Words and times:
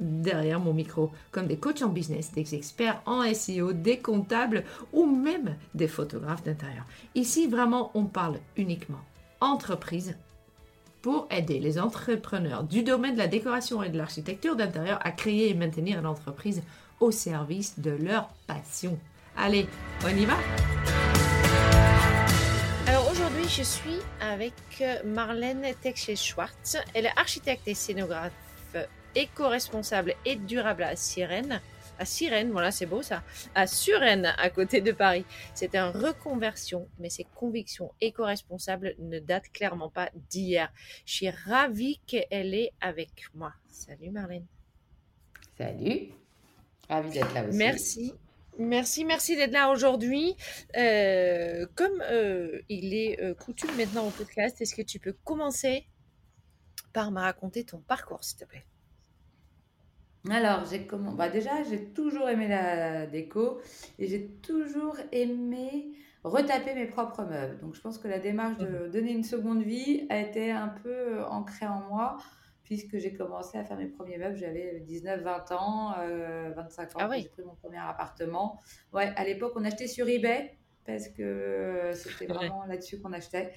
derrière 0.00 0.60
mon 0.60 0.72
micro, 0.72 1.12
comme 1.30 1.46
des 1.46 1.56
coachs 1.56 1.82
en 1.82 1.88
business, 1.88 2.32
des 2.32 2.54
experts 2.54 3.00
en 3.06 3.22
SEO, 3.32 3.72
des 3.72 3.98
comptables 3.98 4.64
ou 4.92 5.06
même 5.06 5.56
des 5.74 5.88
photographes 5.88 6.42
d'intérieur. 6.42 6.84
Ici, 7.14 7.46
vraiment, 7.46 7.90
on 7.94 8.04
parle 8.04 8.38
uniquement 8.56 9.00
entreprise 9.40 10.16
pour 11.02 11.26
aider 11.30 11.58
les 11.58 11.78
entrepreneurs 11.78 12.64
du 12.64 12.82
domaine 12.82 13.12
de 13.12 13.18
la 13.18 13.28
décoration 13.28 13.82
et 13.82 13.90
de 13.90 13.98
l'architecture 13.98 14.56
d'intérieur 14.56 14.98
à 15.02 15.10
créer 15.10 15.50
et 15.50 15.54
maintenir 15.54 16.00
l'entreprise 16.00 16.62
au 17.00 17.10
service 17.10 17.78
de 17.78 17.90
leur 17.90 18.30
passion. 18.46 18.98
Allez, 19.36 19.66
on 20.04 20.08
y 20.08 20.24
va? 20.24 20.36
Alors 22.86 23.10
aujourd'hui, 23.10 23.48
je 23.48 23.62
suis 23.62 23.98
avec 24.20 24.54
Marlène 25.04 25.66
Texel-Schwartz. 25.82 26.78
Elle 26.94 27.06
est 27.06 27.18
architecte 27.18 27.68
et 27.68 27.74
scénographe 27.74 28.32
éco-responsable 29.14 30.14
et 30.24 30.36
durable 30.36 30.82
à 30.82 30.96
Sirène. 30.96 31.60
À 31.98 32.04
Sirène, 32.04 32.50
voilà, 32.50 32.70
c'est 32.70 32.86
beau 32.86 33.02
ça. 33.02 33.22
À 33.54 33.66
Suresnes, 33.66 34.34
à 34.38 34.50
côté 34.50 34.80
de 34.80 34.90
Paris. 34.92 35.24
C'est 35.54 35.76
une 35.76 35.90
reconversion, 35.96 36.88
mais 36.98 37.08
ses 37.08 37.26
convictions 37.34 37.92
éco-responsables 38.00 38.96
ne 38.98 39.20
datent 39.20 39.52
clairement 39.52 39.90
pas 39.90 40.10
d'hier. 40.30 40.72
Je 41.06 41.12
suis 41.14 41.30
ravie 41.30 42.00
qu'elle 42.06 42.54
est 42.54 42.72
avec 42.80 43.26
moi. 43.34 43.52
Salut 43.68 44.10
Marlène. 44.10 44.46
Salut. 45.56 46.08
Ravie 46.88 47.10
d'être 47.10 47.32
là 47.32 47.44
aussi. 47.46 47.58
Merci. 47.58 48.14
Merci, 48.58 49.04
merci 49.04 49.36
d'être 49.36 49.52
là 49.52 49.70
aujourd'hui. 49.70 50.36
Euh, 50.76 51.66
comme 51.74 52.02
euh, 52.02 52.60
il 52.68 52.94
est 52.94 53.20
euh, 53.20 53.34
coutume 53.34 53.74
maintenant 53.76 54.06
au 54.06 54.10
podcast, 54.10 54.60
est-ce 54.60 54.74
que 54.74 54.82
tu 54.82 55.00
peux 55.00 55.14
commencer 55.24 55.86
par 56.92 57.10
me 57.10 57.20
raconter 57.20 57.64
ton 57.64 57.78
parcours, 57.78 58.22
s'il 58.22 58.38
te 58.38 58.44
plaît? 58.44 58.64
Alors, 60.30 60.64
j'ai 60.64 60.86
comment... 60.86 61.12
bah 61.12 61.28
déjà, 61.28 61.62
j'ai 61.64 61.84
toujours 61.92 62.28
aimé 62.28 62.48
la 62.48 63.06
déco 63.06 63.60
et 63.98 64.06
j'ai 64.06 64.26
toujours 64.42 64.96
aimé 65.12 65.92
retaper 66.22 66.74
mes 66.74 66.86
propres 66.86 67.24
meubles. 67.24 67.58
Donc, 67.60 67.74
je 67.74 67.80
pense 67.80 67.98
que 67.98 68.08
la 68.08 68.18
démarche 68.18 68.56
de 68.58 68.66
mmh 68.66 68.90
donner 68.90 69.12
une 69.12 69.24
seconde 69.24 69.62
vie 69.62 70.06
a 70.08 70.18
été 70.18 70.50
un 70.50 70.68
peu 70.68 71.22
ancrée 71.24 71.66
en 71.66 71.80
moi 71.88 72.16
puisque 72.64 72.98
j'ai 72.98 73.12
commencé 73.12 73.58
à 73.58 73.64
faire 73.64 73.76
mes 73.76 73.86
premiers 73.86 74.18
meubles. 74.18 74.36
J'avais 74.36 74.80
19, 74.80 75.20
20 75.20 75.52
ans, 75.52 75.94
25 75.94 76.00
euh, 76.00 76.92
ans 76.94 77.08
ah 77.10 77.18
j'ai 77.18 77.28
pris 77.28 77.42
mon 77.42 77.54
premier 77.54 77.78
appartement. 77.78 78.58
Ouais, 78.92 79.12
à 79.16 79.24
l'époque, 79.24 79.52
on 79.56 79.64
achetait 79.64 79.86
sur 79.86 80.08
eBay 80.08 80.56
parce 80.86 81.08
que 81.08 81.92
c'était 81.94 82.26
vraiment 82.26 82.64
là-dessus 82.66 83.00
qu'on 83.00 83.12
achetait. 83.12 83.52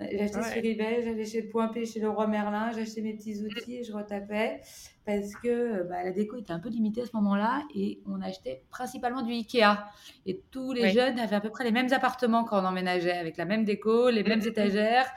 J'achetais 0.00 0.42
sur 0.42 0.64
eBay, 0.64 1.02
j'allais 1.02 1.26
chez 1.26 1.42
le 1.42 1.48
Point 1.48 1.68
P, 1.68 1.84
chez 1.84 2.00
le 2.00 2.08
Roi 2.08 2.26
Merlin, 2.26 2.72
j'achetais 2.72 3.02
mes 3.02 3.14
petits 3.14 3.40
outils 3.42 3.76
et 3.76 3.84
je 3.84 3.92
retapais 3.92 4.60
parce 5.04 5.34
que 5.42 5.82
bah, 5.82 6.02
la 6.04 6.12
déco 6.12 6.36
était 6.36 6.52
un 6.52 6.60
peu 6.60 6.68
limitée 6.68 7.02
à 7.02 7.06
ce 7.06 7.14
moment-là 7.14 7.62
et 7.74 8.00
on 8.06 8.20
achetait 8.22 8.62
principalement 8.70 9.22
du 9.22 9.32
Ikea. 9.32 9.84
Et 10.26 10.40
tous 10.50 10.72
les 10.72 10.90
jeunes 10.90 11.18
avaient 11.18 11.36
à 11.36 11.40
peu 11.40 11.50
près 11.50 11.64
les 11.64 11.72
mêmes 11.72 11.92
appartements 11.92 12.44
quand 12.44 12.62
on 12.62 12.64
emménageait, 12.64 13.12
avec 13.12 13.36
la 13.36 13.44
même 13.44 13.64
déco, 13.64 14.10
les 14.10 14.22
mêmes 14.22 14.42
étagères 14.46 15.10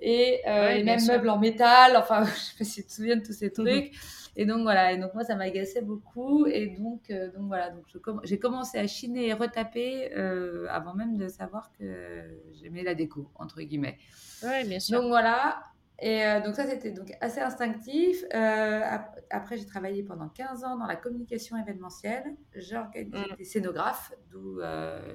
et 0.00 0.40
euh, 0.46 0.74
les 0.74 0.84
mêmes 0.84 1.04
meubles 1.06 1.30
en 1.30 1.38
métal. 1.38 1.96
Enfin, 1.96 2.24
je 2.24 2.30
sais 2.30 2.58
pas 2.58 2.64
si 2.64 2.82
tu 2.82 2.88
te 2.88 2.92
souviens 2.92 3.16
de 3.16 3.24
tous 3.24 3.32
ces 3.32 3.50
trucs. 3.50 3.92
Et 4.38 4.44
donc 4.44 4.62
voilà, 4.62 4.92
et 4.92 4.98
donc 4.98 5.14
moi 5.14 5.24
ça 5.24 5.34
m'agaçait 5.34 5.80
beaucoup 5.80 6.46
et 6.46 6.66
donc 6.66 7.10
euh, 7.10 7.30
donc 7.32 7.46
voilà, 7.46 7.70
donc 7.70 7.84
j'ai 8.22 8.38
commencé 8.38 8.78
à 8.78 8.86
chiner 8.86 9.28
et 9.28 9.32
retaper 9.32 10.12
euh, 10.14 10.66
avant 10.68 10.92
même 10.92 11.16
de 11.16 11.26
savoir 11.26 11.72
que 11.78 12.22
j'aimais 12.52 12.82
la 12.82 12.94
déco 12.94 13.30
entre 13.36 13.62
guillemets. 13.62 13.96
Ouais, 14.42 14.64
bien 14.64 14.78
sûr. 14.78 15.00
Donc 15.00 15.08
voilà. 15.08 15.62
Et 15.98 16.22
euh, 16.26 16.42
donc 16.42 16.54
ça 16.54 16.66
c'était 16.66 16.90
donc 16.90 17.14
assez 17.22 17.40
instinctif. 17.40 18.24
après 18.30 19.56
j'ai 19.56 19.64
travaillé 19.64 20.02
pendant 20.02 20.28
15 20.28 20.64
ans 20.64 20.76
dans 20.76 20.84
la 20.86 20.96
communication 20.96 21.56
événementielle. 21.56 22.36
Mm. 22.54 23.36
des 23.38 23.44
scénographes, 23.44 24.12
d'où 24.30 24.60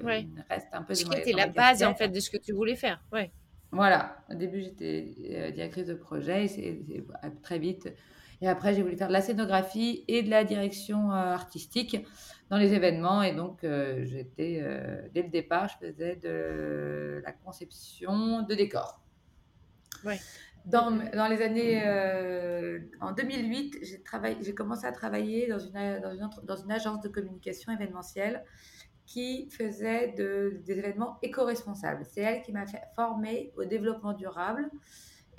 ouais. 0.02 0.22
il 0.22 0.44
reste 0.50 0.66
un 0.72 0.82
peu 0.82 0.94
de. 0.94 0.98
C'était 0.98 1.32
la 1.32 1.46
base 1.46 1.84
en 1.84 1.94
fait 1.94 2.08
de 2.08 2.18
ce 2.18 2.28
que 2.28 2.38
tu 2.38 2.52
voulais 2.52 2.76
faire. 2.76 3.00
Ouais. 3.12 3.30
Voilà, 3.70 4.16
au 4.28 4.34
début 4.34 4.62
j'étais 4.62 5.52
directrice 5.52 5.86
de 5.86 5.94
projet 5.94 6.44
et 6.44 6.48
c'est 6.48 6.82
très 7.40 7.60
vite 7.60 7.88
et 8.42 8.48
après, 8.48 8.74
j'ai 8.74 8.82
voulu 8.82 8.96
faire 8.96 9.06
de 9.06 9.12
la 9.12 9.20
scénographie 9.20 10.04
et 10.08 10.24
de 10.24 10.28
la 10.28 10.42
direction 10.42 11.12
euh, 11.12 11.32
artistique 11.32 12.04
dans 12.50 12.58
les 12.58 12.74
événements. 12.74 13.22
Et 13.22 13.32
donc, 13.32 13.62
euh, 13.62 14.04
j'étais, 14.04 14.58
euh, 14.60 15.00
dès 15.14 15.22
le 15.22 15.28
départ, 15.28 15.68
je 15.68 15.86
faisais 15.86 16.16
de 16.16 17.22
la 17.24 17.30
conception 17.30 18.42
de 18.42 18.54
décors. 18.56 19.00
Ouais. 20.04 20.18
Dans, 20.64 20.90
dans, 20.90 21.28
les 21.28 21.40
années, 21.42 21.82
en 23.00 23.12
2008, 23.12 23.78
j'ai, 23.82 24.54
commencé 24.54 24.86
à 24.86 24.92
travailler 24.92 25.48
dans 25.48 25.58
une, 25.58 26.00
dans, 26.00 26.12
une, 26.12 26.28
dans 26.44 26.56
une 26.56 26.70
agence 26.70 27.00
de 27.00 27.08
communication 27.08 27.72
événementielle 27.72 28.44
qui 29.06 29.50
faisait 29.50 30.12
de, 30.12 30.60
des 30.64 30.78
événements 30.78 31.18
éco-responsables. 31.22 32.04
C'est 32.04 32.20
elle 32.20 32.42
qui 32.42 32.52
m'a 32.52 32.66
fait 32.66 32.82
former 32.94 33.52
au 33.56 33.64
développement 33.64 34.12
durable 34.12 34.70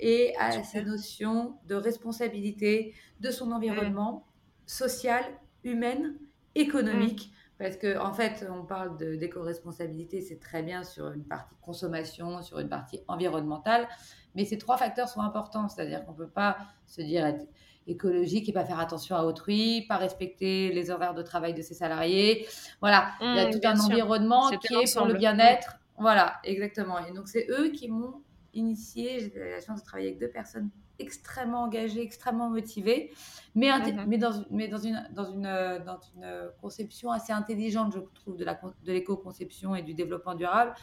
et 0.00 0.34
à 0.38 0.62
ces 0.62 0.82
notions 0.82 1.56
de 1.66 1.74
responsabilité 1.74 2.94
de 3.20 3.30
son 3.30 3.52
environnement 3.52 4.26
social, 4.66 5.24
humaine, 5.62 6.16
économique. 6.54 7.28
Mm. 7.28 7.34
Parce 7.58 7.76
qu'en 7.76 8.08
en 8.08 8.12
fait, 8.12 8.46
on 8.50 8.64
parle 8.64 8.96
d'éco-responsabilité, 8.98 10.20
c'est 10.20 10.40
très 10.40 10.62
bien 10.62 10.82
sur 10.82 11.12
une 11.12 11.24
partie 11.24 11.54
consommation, 11.62 12.42
sur 12.42 12.58
une 12.58 12.68
partie 12.68 13.00
environnementale, 13.06 13.88
mais 14.34 14.44
ces 14.44 14.58
trois 14.58 14.76
facteurs 14.76 15.08
sont 15.08 15.20
importants. 15.20 15.68
C'est-à-dire 15.68 16.04
qu'on 16.04 16.12
ne 16.12 16.16
peut 16.16 16.28
pas 16.28 16.56
se 16.86 17.00
dire 17.00 17.24
être 17.24 17.46
écologique 17.86 18.48
et 18.48 18.52
pas 18.52 18.64
faire 18.64 18.80
attention 18.80 19.14
à 19.14 19.22
autrui, 19.22 19.82
pas 19.88 19.98
respecter 19.98 20.72
les 20.72 20.90
horaires 20.90 21.14
de 21.14 21.22
travail 21.22 21.54
de 21.54 21.62
ses 21.62 21.74
salariés. 21.74 22.46
Voilà, 22.80 23.12
il 23.20 23.36
y 23.36 23.38
a 23.38 23.48
mm, 23.48 23.50
tout 23.52 23.60
un 23.62 23.78
environnement 23.78 24.50
qui 24.50 24.74
est 24.74 24.96
pour 24.96 25.06
le 25.06 25.14
bien-être. 25.14 25.78
Voilà, 25.96 26.40
exactement. 26.42 26.98
Et 27.06 27.12
donc, 27.12 27.28
c'est 27.28 27.46
eux 27.50 27.68
qui 27.68 27.88
m'ont 27.88 28.23
initié, 28.54 29.20
j'ai 29.20 29.36
eu 29.36 29.50
la 29.50 29.60
chance 29.60 29.80
de 29.80 29.84
travailler 29.84 30.08
avec 30.08 30.20
deux 30.20 30.30
personnes 30.30 30.70
extrêmement 30.98 31.62
engagées, 31.62 32.02
extrêmement 32.02 32.48
motivées, 32.50 33.12
mais, 33.54 33.70
mhm. 33.70 34.04
mais, 34.06 34.18
dans, 34.18 34.44
mais 34.50 34.68
dans, 34.68 34.78
une, 34.78 35.08
dans, 35.12 35.24
une, 35.24 35.82
dans 35.84 36.00
une 36.14 36.50
conception 36.60 37.10
assez 37.10 37.32
intelligente, 37.32 37.92
je 37.94 38.00
trouve, 38.14 38.36
de 38.36 38.92
l'éco-conception 38.92 39.74
et 39.74 39.82
du 39.82 39.94
développement 39.94 40.34
durable. 40.34 40.74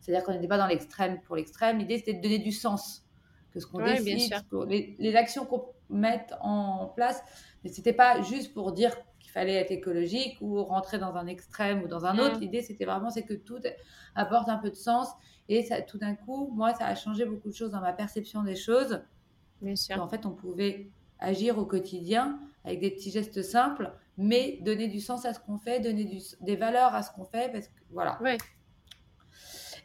C'est-à-dire 0.00 0.24
qu'on 0.24 0.32
n'était 0.32 0.48
pas 0.48 0.58
dans 0.58 0.66
l'extrême 0.66 1.20
pour 1.22 1.36
l'extrême. 1.36 1.78
L'idée, 1.78 1.98
c'était 1.98 2.14
de 2.14 2.22
donner 2.22 2.38
du 2.38 2.52
sens. 2.52 3.04
Que 3.52 3.58
ce 3.58 3.66
qu'on 3.66 3.84
décide, 3.84 4.32
les, 4.68 4.94
les, 5.00 5.16
actions 5.16 5.44
qu'on 5.44 5.64
met 5.88 6.24
en 6.40 6.86
place, 6.86 7.20
mais 7.64 7.70
c'était 7.70 7.92
pas 7.92 8.22
juste 8.22 8.54
pour 8.54 8.70
dire 8.70 8.96
qu'il 9.30 9.40
fallait 9.40 9.54
être 9.54 9.70
écologique 9.70 10.36
ou 10.40 10.62
rentrer 10.64 10.98
dans 10.98 11.14
un 11.14 11.26
extrême 11.26 11.82
ou 11.82 11.88
dans 11.88 12.04
un 12.04 12.18
autre. 12.18 12.34
Mhm. 12.34 12.40
L'idée, 12.40 12.62
c'était 12.62 12.84
vraiment 12.84 13.10
c'est 13.10 13.22
que 13.22 13.34
tout 13.34 13.60
apporte 14.14 14.48
un 14.48 14.58
peu 14.58 14.70
de 14.70 14.76
sens 14.76 15.08
et 15.48 15.62
ça, 15.62 15.80
tout 15.82 15.98
d'un 15.98 16.14
coup, 16.14 16.50
moi, 16.54 16.74
ça 16.74 16.86
a 16.86 16.94
changé 16.94 17.24
beaucoup 17.24 17.48
de 17.48 17.54
choses 17.54 17.70
dans 17.70 17.80
ma 17.80 17.92
perception 17.92 18.42
des 18.42 18.56
choses. 18.56 19.02
Bien 19.62 19.76
sûr. 19.76 20.00
En 20.00 20.08
fait, 20.08 20.26
on 20.26 20.30
pouvait 20.30 20.90
agir 21.18 21.58
au 21.58 21.64
quotidien 21.64 22.38
avec 22.64 22.80
des 22.80 22.90
petits 22.90 23.10
gestes 23.10 23.42
simples, 23.42 23.92
mais 24.16 24.58
donner 24.62 24.88
du 24.88 25.00
sens 25.00 25.24
à 25.24 25.34
ce 25.34 25.40
qu'on 25.40 25.58
fait, 25.58 25.80
donner 25.80 26.20
des 26.40 26.56
valeurs 26.56 26.94
à 26.94 27.02
ce 27.02 27.10
qu'on 27.12 27.24
fait, 27.24 27.50
parce 27.52 27.68
que 27.68 27.80
voilà. 27.90 28.18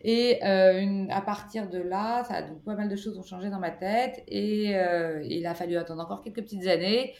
Et 0.03 0.39
euh, 0.45 1.07
à 1.09 1.21
partir 1.21 1.68
de 1.68 1.80
là, 1.80 2.24
ça, 2.25 2.44
donc, 2.44 2.63
pas 2.63 2.75
mal 2.75 2.89
de 2.89 2.95
choses 2.95 3.18
ont 3.18 3.24
changé 3.24 3.50
dans 3.50 3.59
ma 3.59 3.71
tête 3.71 4.24
et 4.27 4.77
euh, 4.77 5.24
il 5.24 5.48
a 5.48 5.56
fallu 5.56 5.77
attendre 5.77 6.03
encore 6.03 6.21
quelques 6.21 6.44
petites 6.44 6.68
années 6.68 7.15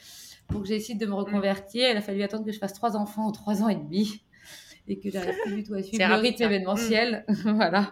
pour 0.48 0.62
que 0.62 0.68
j'essaie 0.68 0.96
de 0.96 1.06
me 1.06 1.14
reconvertir. 1.14 1.90
Il 1.90 1.98
a 1.98 2.02
fallu 2.02 2.22
attendre 2.24 2.46
que 2.46 2.52
je 2.52 2.60
fasse 2.60 2.74
trois 2.74 2.96
enfants 2.96 3.28
en 3.28 3.32
trois 3.32 3.62
ans 3.64 3.70
et 3.70 3.76
demi 3.76 4.22
et 4.88 5.00
que 5.00 5.10
j'arrive 5.10 5.36
plus 5.44 5.56
du 5.56 5.64
tout 5.64 5.74
à 5.74 5.82
suivre 5.84 6.08
le 6.08 6.16
rythme 6.16 6.44
événementiel. 6.44 7.26
voilà. 7.46 7.92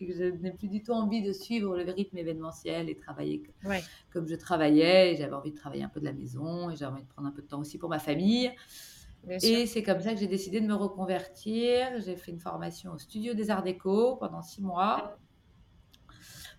que 0.00 0.12
je 0.14 0.24
n'ai 0.24 0.52
plus 0.52 0.68
du 0.68 0.82
tout 0.82 0.92
envie 0.92 1.22
de 1.22 1.32
suivre 1.32 1.76
le 1.76 1.90
rythme 1.92 2.16
événementiel 2.18 2.88
et 2.88 2.96
travailler 2.96 3.42
Ouais. 3.64 3.82
comme 4.12 4.28
je 4.28 4.36
travaillais. 4.36 5.12
et 5.12 5.16
J'avais 5.16 5.32
envie 5.34 5.50
de 5.52 5.56
travailler 5.56 5.82
un 5.82 5.88
peu 5.88 5.98
de 6.00 6.04
la 6.04 6.12
maison 6.12 6.70
et 6.70 6.76
j'avais 6.76 6.92
envie 6.92 7.02
de 7.02 7.08
prendre 7.08 7.26
un 7.28 7.32
peu 7.32 7.42
de 7.42 7.48
temps 7.48 7.60
aussi 7.60 7.78
pour 7.78 7.88
ma 7.88 7.98
famille. 7.98 8.50
Bien. 9.26 9.38
Et 9.42 9.66
c'est 9.66 9.82
comme 9.82 10.00
ça 10.00 10.14
que 10.14 10.20
j'ai 10.20 10.28
décidé 10.28 10.60
de 10.60 10.66
me 10.66 10.74
reconvertir. 10.74 11.88
J'ai 12.04 12.14
fait 12.14 12.30
une 12.30 12.38
formation 12.38 12.92
au 12.92 12.98
studio 12.98 13.34
des 13.34 13.50
Arts 13.50 13.64
Déco 13.64 14.14
pendant 14.16 14.42
six 14.42 14.62
mois 14.62 15.18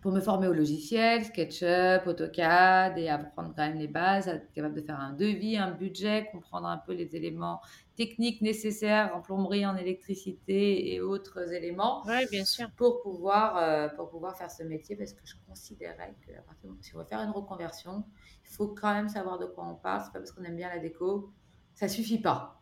pour 0.01 0.13
me 0.13 0.22
former 0.22 0.48
au 0.48 0.54
logiciel, 0.54 1.25
SketchUp, 1.25 2.07
AutoCAD 2.07 2.98
et 2.98 3.10
apprendre 3.10 3.54
quand 3.56 3.68
même 3.68 3.78
les 3.78 3.90
bases, 3.90 4.30
être 4.30 4.50
capable 4.54 4.75
de 4.75 4.81
faire 4.81 4.98
un 5.00 5.12
devis, 5.12 5.57
un 5.57 5.72
budget, 5.72 6.30
comprendre 6.31 6.68
un 6.68 6.78
peu 6.78 6.94
les 6.94 7.18
éléments 7.18 7.60
techniques 7.98 8.42
nécessaires 8.42 9.13
en 9.13 9.19
plomberie, 9.19 9.66
en 9.66 9.75
électricité 9.75 10.94
et 10.94 11.01
autres 11.01 11.51
éléments 11.51 12.06
Ouais, 12.06 12.25
bien 12.31 12.46
sûr. 12.46 12.72
pour 12.78 13.01
pouvoir, 13.01 13.57
euh, 13.57 13.90
pour 13.90 14.10
pouvoir 14.10 14.38
faire 14.38 14.50
ce 14.50 14.63
métier 14.63 14.96
parce 14.96 15.12
que 15.12 15.19
je 15.25 15.36
considérais 15.46 16.16
que 16.25 16.31
à 16.31 16.42
partir 16.44 16.69
si 16.80 16.96
on 16.96 17.00
veut 17.00 17.06
faire 17.06 17.19
une 17.19 17.31
reconversion, 17.31 18.06
il 18.50 18.56
faut 18.56 18.69
quand 18.69 18.94
même 18.94 19.10
savoir 19.10 19.38
de 19.38 19.48
quoi 19.48 19.66
on 19.68 19.75
parle. 19.75 20.04
C'est 20.06 20.13
pas 20.13 20.19
parce 20.19 20.31
qu'on 20.31 20.44
aime 20.44 20.56
bien 20.56 20.69
la 20.69 20.80
déco, 20.80 21.34
ça 21.74 21.90
suffit 21.90 22.19
pas. 22.22 22.62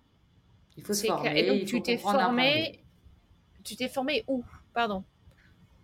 Il 0.75 0.83
faut 0.83 0.93
se 0.93 1.03
clair. 1.03 1.15
former. 1.17 1.39
Et 1.39 1.47
donc, 1.47 1.57
il 1.57 1.65
tu 1.65 1.81
t'es 1.83 1.97
formé. 1.97 2.83
Tu 3.63 3.75
t'es 3.75 3.89
formé 3.89 4.23
où? 4.27 4.43
Pardon. 4.73 5.03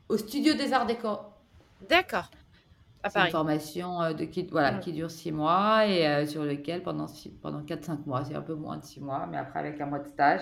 au 0.09 0.17
studio 0.17 0.53
des 0.55 0.73
Arts 0.73 0.85
Déco. 0.87 1.09
D'accord. 1.89 2.29
À 3.03 3.09
C'est 3.09 3.19
une 3.19 3.31
formation 3.31 4.01
euh, 4.01 4.13
de, 4.13 4.25
qui, 4.25 4.47
voilà, 4.47 4.73
Mm. 4.73 4.79
qui 4.79 4.93
dure 4.93 5.11
six 5.11 5.31
mois 5.31 5.85
et 5.87 6.07
euh, 6.07 6.25
sur 6.25 6.43
lequel 6.45 6.83
pendant, 6.83 7.07
six- 7.07 7.29
pendant 7.41 7.61
4-5 7.63 8.05
mois, 8.05 8.23
c'est 8.25 8.35
un 8.35 8.41
peu 8.41 8.55
moins 8.55 8.77
de 8.77 8.83
six 8.85 9.01
mois, 9.01 9.27
mais 9.27 9.37
après 9.37 9.59
avec 9.59 9.79
un 9.81 9.85
mois 9.87 9.99
de 9.99 10.07
stage, 10.07 10.41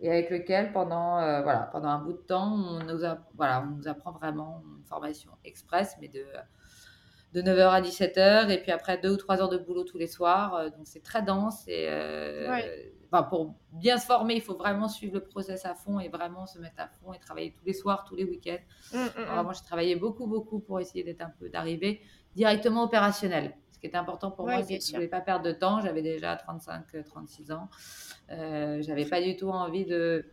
et 0.00 0.10
avec 0.10 0.30
lequel 0.30 0.72
pendant, 0.72 1.18
euh, 1.18 1.42
voilà, 1.42 1.68
pendant 1.72 1.88
un 1.88 1.98
bout 1.98 2.12
de 2.14 2.18
temps, 2.18 2.54
on 2.54 2.84
nous, 2.84 3.04
a, 3.04 3.18
voilà, 3.36 3.62
on 3.62 3.76
nous 3.76 3.88
apprend 3.88 4.12
vraiment 4.12 4.62
une 4.78 4.84
formation 4.84 5.30
express, 5.44 5.96
mais 6.00 6.08
de, 6.08 6.24
de 7.32 7.42
9h 7.42 7.70
à 7.70 7.80
17h, 7.80 8.50
et 8.50 8.58
puis 8.60 8.72
après 8.72 8.98
deux 8.98 9.12
ou 9.12 9.16
trois 9.16 9.40
heures 9.40 9.48
de 9.48 9.58
boulot 9.58 9.84
tous 9.84 9.98
les 9.98 10.06
soirs, 10.06 10.70
donc 10.76 10.86
c'est 10.86 11.02
très 11.02 11.22
dense, 11.22 11.64
et 11.66 11.86
euh, 11.88 12.50
Ouais. 12.50 12.94
Enfin, 13.12 13.22
pour 13.24 13.54
bien 13.72 13.98
se 13.98 14.06
former, 14.06 14.34
il 14.34 14.40
faut 14.40 14.56
vraiment 14.56 14.88
suivre 14.88 15.14
le 15.14 15.24
process 15.24 15.66
à 15.66 15.74
fond 15.74 16.00
et 16.00 16.08
vraiment 16.08 16.46
se 16.46 16.58
mettre 16.58 16.80
à 16.80 16.88
fond 16.88 17.12
et 17.12 17.18
travailler 17.18 17.52
tous 17.52 17.64
les 17.64 17.72
soirs, 17.72 18.04
tous 18.04 18.16
les 18.16 18.24
week-ends. 18.24 18.58
Hum, 18.94 19.00
hum, 19.00 19.08
hum. 19.16 19.24
Vraiment, 19.24 19.52
j'ai 19.52 19.64
travaillé 19.64 19.96
beaucoup, 19.96 20.26
beaucoup 20.26 20.60
pour 20.60 20.80
essayer 20.80 21.04
d'être 21.04 21.22
un 21.22 21.32
peu, 21.38 21.48
d'arriver 21.48 22.00
directement 22.34 22.84
opérationnel. 22.84 23.54
Ce 23.70 23.78
qui 23.78 23.86
était 23.86 23.96
important 23.96 24.30
pour 24.30 24.46
Ouais, 24.46 24.54
moi, 24.54 24.62
c'est 24.64 24.78
que 24.78 24.84
je 24.84 24.90
ne 24.90 24.96
voulais 24.96 25.08
pas 25.08 25.20
perdre 25.20 25.44
de 25.44 25.52
temps. 25.52 25.80
J'avais 25.80 26.02
déjà 26.02 26.36
35, 26.36 26.84
euh, 26.94 27.02
36 27.02 27.52
ans. 27.52 27.68
Euh, 28.30 28.80
j'avais 28.82 29.04
pas 29.04 29.20
du 29.20 29.36
tout 29.36 29.48
envie 29.50 29.84
de 29.84 30.24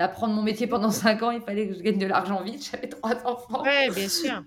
d'apprendre 0.00 0.32
mon 0.34 0.42
métier 0.42 0.66
pendant 0.66 0.90
5 0.90 1.22
ans. 1.22 1.30
Il 1.30 1.42
fallait 1.42 1.68
que 1.68 1.74
je 1.74 1.82
gagne 1.82 1.98
de 1.98 2.06
l'argent 2.06 2.42
vite. 2.42 2.66
J'avais 2.72 2.88
trois 2.88 3.14
enfants. 3.26 3.62
Ouais, 3.62 3.90
bien 3.90 4.08
sûr. 4.08 4.42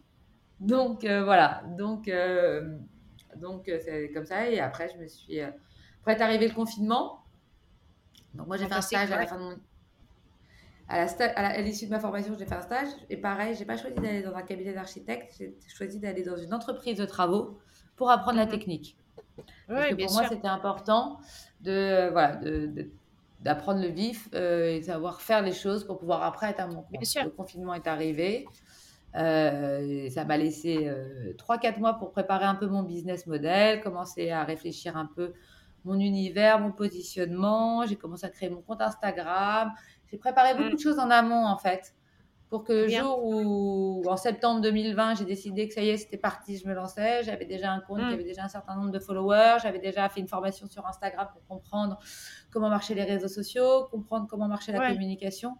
Donc, 0.59 1.04
euh, 1.04 1.24
voilà. 1.24 1.62
Donc, 1.77 2.07
euh, 2.07 2.75
donc 3.36 3.69
euh, 3.69 3.77
c'est 3.83 4.12
comme 4.12 4.25
ça. 4.25 4.50
Et 4.50 4.59
après, 4.59 4.89
je 4.94 5.01
me 5.01 5.07
suis... 5.07 5.39
Euh... 5.39 5.50
Après 6.01 6.13
est 6.13 6.21
arrivé 6.21 6.48
le 6.48 6.54
confinement. 6.54 7.22
Donc, 8.33 8.47
moi, 8.47 8.57
j'ai 8.57 8.68
fait 8.68 8.74
un 8.74 8.81
stage 8.81 9.12
à 9.12 9.18
la 9.18 9.27
fin 9.27 9.38
de 9.38 9.44
mon... 9.44 9.56
À 10.89 10.97
la 11.06 11.07
la- 11.41 11.62
l'issue 11.62 11.85
de 11.85 11.91
ma 11.91 12.00
formation, 12.00 12.35
j'ai 12.38 12.45
fait 12.45 12.56
un 12.56 12.62
stage. 12.62 12.89
Et 13.09 13.18
pareil, 13.18 13.56
j'ai 13.57 13.65
pas 13.65 13.77
choisi 13.77 13.95
d'aller 13.95 14.21
dans 14.21 14.35
un 14.35 14.41
cabinet 14.41 14.74
d'architecte. 14.74 15.33
J'ai 15.39 15.56
choisi 15.69 16.00
d'aller 16.00 16.24
dans 16.24 16.35
une 16.38 16.53
entreprise 16.53 16.97
de 16.97 17.06
travaux 17.06 17.59
pour 17.95 18.09
apprendre 18.12 18.38
la 18.38 18.45
Mhm. 18.45 18.51
technique. 18.51 18.97
Parce 19.68 19.89
que 19.89 19.94
bien 19.95 20.07
pour 20.07 20.15
moi, 20.15 20.27
c'était 20.27 20.47
important 20.47 21.19
de, 21.62 22.09
voilà, 22.12 22.39
d'apprendre 23.39 23.81
le 23.81 23.88
vif 23.88 24.30
euh, 24.33 24.75
et 24.75 24.81
savoir 24.83 25.21
faire 25.21 25.41
les 25.41 25.53
choses 25.53 25.85
pour 25.85 26.00
pouvoir 26.00 26.24
après 26.24 26.50
être 26.50 26.59
à 26.59 26.68
mon 26.68 26.81
Bien 26.91 27.00
compte. 27.00 27.06
sûr. 27.06 27.24
Le 27.24 27.30
confinement 27.30 27.74
est 27.74 27.88
arrivé. 27.88 28.45
Euh, 29.15 30.09
ça 30.09 30.25
m'a 30.25 30.38
laissé 30.38 30.88
euh, 30.88 31.33
3-4 31.38 31.80
mois 31.80 31.94
pour 32.00 32.12
préparer 32.12 32.45
un 32.45 32.56
peu 32.56 32.68
mon 32.68 32.83
business 32.83 33.25
model, 33.27 33.81
commencer 33.81 34.31
à 34.31 34.44
réfléchir 34.44 34.97
un 34.97 35.06
peu 35.06 35.33
mon 35.85 36.00
univers, 36.00 36.59
mon 36.59 36.71
positionnement. 36.71 37.85
J'ai 37.85 37.95
commencé 37.95 38.25
à 38.25 38.30
créer 38.30 38.50
mon 38.50 38.62
compte 38.62 38.81
Instagram. 38.81 39.71
J'ai 40.09 40.18
préparé 40.18 40.53
beaucoup 40.56 40.69
Mm. 40.69 40.75
de 40.75 40.80
choses 40.80 41.00
en 41.00 41.09
amont, 41.09 41.45
en 41.45 41.57
fait, 41.57 41.94
pour 42.50 42.63
que 42.63 42.71
le 42.74 42.88
jour 42.88 43.19
où, 43.25 44.03
en 44.07 44.15
septembre 44.15 44.62
2020, 44.62 45.15
j'ai 45.15 45.25
décidé 45.25 45.68
que 45.68 45.74
ça 45.74 45.81
y 45.81 45.89
est, 45.89 45.97
c'était 45.97 46.18
parti, 46.18 46.57
je 46.57 46.68
me 46.68 46.74
lançais. 46.74 47.24
J'avais 47.24 47.45
déjà 47.45 47.71
un 47.71 47.80
compte 47.80 48.00
Mm. 48.01 48.07
qui 48.09 48.13
avait 48.13 48.24
déjà 48.24 48.44
un 48.44 48.47
certain 48.50 48.75
nombre 48.75 48.91
de 48.91 49.00
followers. 49.00 49.57
J'avais 49.63 49.80
déjà 49.80 50.07
fait 50.09 50.19
une 50.19 50.27
formation 50.27 50.68
sur 50.68 50.85
Instagram 50.85 51.27
pour 51.33 51.44
comprendre 51.47 51.97
comment 52.51 52.69
marchaient 52.69 52.94
les 52.95 53.03
réseaux 53.06 53.27
sociaux, 53.27 53.85
comprendre 53.89 54.27
comment 54.30 54.47
marchait 54.47 54.71
la 54.71 54.80
Ouais. 54.80 54.91
communication. 54.94 55.56